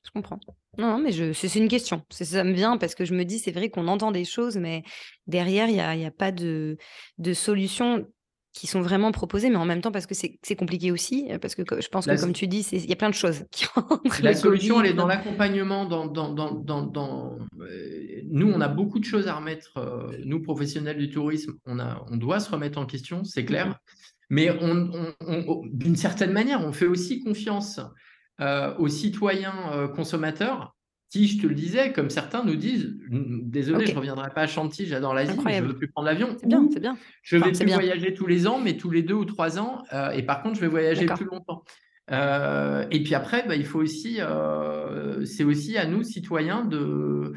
je 0.05 0.11
comprends. 0.13 0.39
Non, 0.77 0.99
mais 0.99 1.11
c'est 1.33 1.55
une 1.57 1.69
question. 1.69 2.05
Ça 2.11 2.45
me 2.45 2.53
vient 2.53 2.77
parce 2.77 2.95
que 2.95 3.05
je 3.05 3.15
me 3.15 3.25
dis, 3.25 3.41
c'est 3.41 3.51
vrai 3.51 3.69
qu'on 3.69 3.89
entend 3.89 4.13
des 4.13 4.25
choses, 4.25 4.57
mais 4.57 4.85
derrière, 5.27 5.69
il 5.69 5.75
n'y 5.75 5.81
a, 5.81 5.91
a, 5.91 6.11
pas 6.13 6.31
de, 6.31 6.77
de 7.19 7.33
solution 7.33 8.07
qui 8.59 8.67
sont 8.67 8.81
vraiment 8.81 9.13
proposés, 9.13 9.51
mais 9.51 9.57
en 9.57 9.65
même 9.65 9.81
temps 9.81 9.93
parce 9.93 10.07
que 10.07 10.15
c'est 10.15 10.57
compliqué 10.57 10.91
aussi, 10.91 11.29
euh, 11.31 11.39
parce 11.39 11.55
que 11.55 11.63
je 11.81 11.89
pense 11.89 12.07
que 12.07 12.21
comme 12.21 12.33
tu 12.33 12.49
dis, 12.49 12.67
il 12.73 12.87
y 12.87 12.93
a 12.93 12.97
plein 12.97 13.09
de 13.09 13.15
choses 13.15 13.45
qui 13.53 13.67
rentrent. 13.75 14.21
La 14.21 14.35
solution, 14.35 14.81
elle 14.81 14.91
est 14.91 14.95
dans 14.95 15.07
l'accompagnement, 15.07 15.85
dans, 15.85 16.07
dans, 16.07 16.33
dans, 16.33 16.83
dans 16.83 17.39
euh, 17.61 18.21
nous, 18.29 18.51
on 18.51 18.61
a 18.61 18.67
beaucoup 18.67 18.99
de 18.99 19.05
choses 19.05 19.29
à 19.29 19.35
remettre, 19.35 19.77
euh, 19.77 20.11
nous, 20.25 20.43
professionnels 20.43 20.99
du 20.99 21.09
tourisme, 21.09 21.53
on, 21.67 21.79
a, 21.79 22.05
on 22.11 22.17
doit 22.17 22.41
se 22.41 22.51
remettre 22.51 22.79
en 22.79 22.87
question, 22.87 23.23
c'est 23.23 23.45
clair, 23.45 23.69
mm-hmm. 23.69 23.75
mais 24.31 24.51
on, 24.61 25.63
d'une 25.73 25.97
certaine 25.97 26.33
manière, 26.33 26.61
on 26.67 26.73
fait 26.73 26.87
aussi 26.87 27.23
confiance 27.23 27.81
aux 28.79 28.89
citoyens 28.89 29.89
consommateurs 29.97 30.77
si 31.11 31.27
je 31.27 31.41
te 31.41 31.47
le 31.47 31.55
disais, 31.55 31.93
comme 31.93 32.11
certains 32.11 32.45
nous 32.45 32.57
disent, 32.57 32.95
désolé, 33.11 33.87
je 33.87 33.93
ne 33.93 33.99
reviendrai 33.99 34.31
pas 34.31 34.43
à 34.43 34.47
Chantilly, 34.47 34.89
j'adore 34.89 35.15
l'Asie, 35.15 35.39
mais 35.43 35.55
je 35.55 35.63
ne 35.63 35.69
veux 35.69 35.77
plus 35.77 35.89
prendre 35.89 36.07
l'avion. 36.07 36.37
C'est 36.39 36.47
bien, 36.47 36.69
c'est 36.71 36.81
bien. 36.81 36.99
Je 37.23 37.37
vais 37.39 37.53
plus 37.53 37.73
voyager 37.73 38.13
tous 38.13 38.27
les 38.27 38.47
ans, 38.47 38.61
mais 38.61 38.77
tous 38.77 38.91
les 38.91 39.03
deux 39.03 39.15
ou 39.15 39.25
trois 39.25 39.59
ans. 39.59 39.83
Euh, 39.93 40.11
et 40.11 40.23
par 40.23 40.43
contre, 40.43 40.57
je 40.57 40.61
vais 40.61 40.69
voyager 40.69 41.07
plus 41.07 41.25
longtemps. 41.25 41.65
Euh, 42.11 42.87
et 42.91 43.03
puis 43.03 43.15
après, 43.15 43.47
bah, 43.47 43.57
il 43.57 43.65
faut 43.65 43.81
aussi, 43.81 44.17
euh, 44.21 45.25
c'est 45.25 45.45
aussi 45.45 45.79
à 45.79 45.87
nous, 45.87 46.03
citoyens, 46.03 46.65
de, 46.65 47.33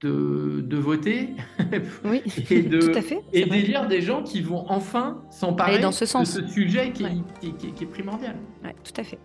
de, 0.00 0.76
voter 0.76 1.30
oui, 2.04 2.22
et 2.50 2.62
de 2.62 2.80
tout 2.80 2.98
à 2.98 3.02
fait, 3.02 3.20
et 3.32 3.44
d'élire 3.44 3.86
des 3.86 4.00
gens 4.00 4.22
qui 4.22 4.40
vont 4.40 4.64
enfin 4.68 5.22
s'emparer 5.30 5.78
de 5.78 5.90
ce 5.90 6.46
sujet 6.48 6.92
qui, 6.92 7.04
est, 7.04 7.56
qui 7.56 7.84
est 7.84 7.86
primordial. 7.86 8.36
Oui, 8.64 8.70
tout 8.82 9.00
à 9.00 9.04
fait. 9.04 9.18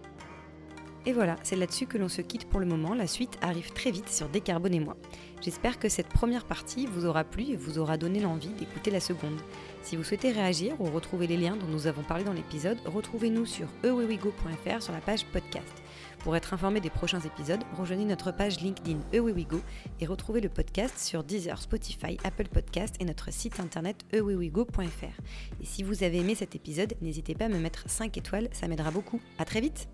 Et 1.08 1.14
voilà, 1.14 1.38
c'est 1.42 1.56
là-dessus 1.56 1.88
que 1.88 1.98
l'on 1.98 2.10
se 2.10 2.20
quitte 2.20 2.50
pour 2.50 2.60
le 2.60 2.66
moment. 2.66 2.94
La 2.94 3.08
suite 3.08 3.38
arrive 3.42 3.72
très 3.72 3.92
vite 3.92 4.10
sur 4.10 4.28
Décarbonez-moi. 4.28 4.98
J'espère 5.42 5.80
que 5.80 5.88
cette 5.88 6.10
première 6.10 6.44
partie 6.44 6.86
vous 6.86 7.06
aura 7.06 7.24
plu 7.24 7.46
et 7.46 7.56
vous 7.56 7.80
aura 7.80 7.96
donné 7.96 8.20
l'envie 8.20 8.50
d'écouter 8.50 8.92
la 8.92 9.00
seconde. 9.00 9.40
Si 9.84 9.96
vous 9.96 10.04
souhaitez 10.04 10.34
réagir 10.34 10.76
ou 10.82 10.84
retrouver 10.92 11.26
les 11.28 11.38
liens 11.38 11.56
dont 11.56 11.68
nous 11.68 11.88
avons 11.88 12.04
parlé 12.04 12.26
dans 12.26 12.34
l'épisode, 12.34 12.78
retrouvez-nous 12.84 13.46
sur 13.46 13.68
ewewigo.fr 13.86 14.82
sur 14.82 14.92
la 14.92 15.00
page 15.00 15.26
podcast. 15.28 15.82
Pour 16.20 16.36
être 16.36 16.54
informé 16.54 16.82
des 16.82 16.90
prochains 16.90 17.22
épisodes, 17.22 17.64
rejoignez 17.78 18.04
notre 18.04 18.34
page 18.34 18.60
LinkedIn 18.60 19.00
ewewigo 19.14 19.62
et 20.02 20.08
retrouvez 20.08 20.42
le 20.42 20.50
podcast 20.50 21.00
sur 21.00 21.24
Deezer, 21.24 21.62
Spotify, 21.62 22.18
Apple 22.26 22.50
Podcast 22.50 22.96
et 23.00 23.06
notre 23.06 23.32
site 23.32 23.62
internet 23.62 24.04
ewewigo.fr. 24.12 25.22
Et 25.62 25.66
si 25.66 25.84
vous 25.84 26.04
avez 26.04 26.18
aimé 26.18 26.36
cet 26.36 26.54
épisode, 26.54 26.96
n'hésitez 27.02 27.34
pas 27.34 27.46
à 27.46 27.50
me 27.50 27.60
mettre 27.60 27.90
5 27.90 28.18
étoiles, 28.18 28.50
ça 28.52 28.68
m'aidera 28.68 28.92
beaucoup. 28.92 29.22
À 29.40 29.46
très 29.46 29.62
vite 29.62 29.88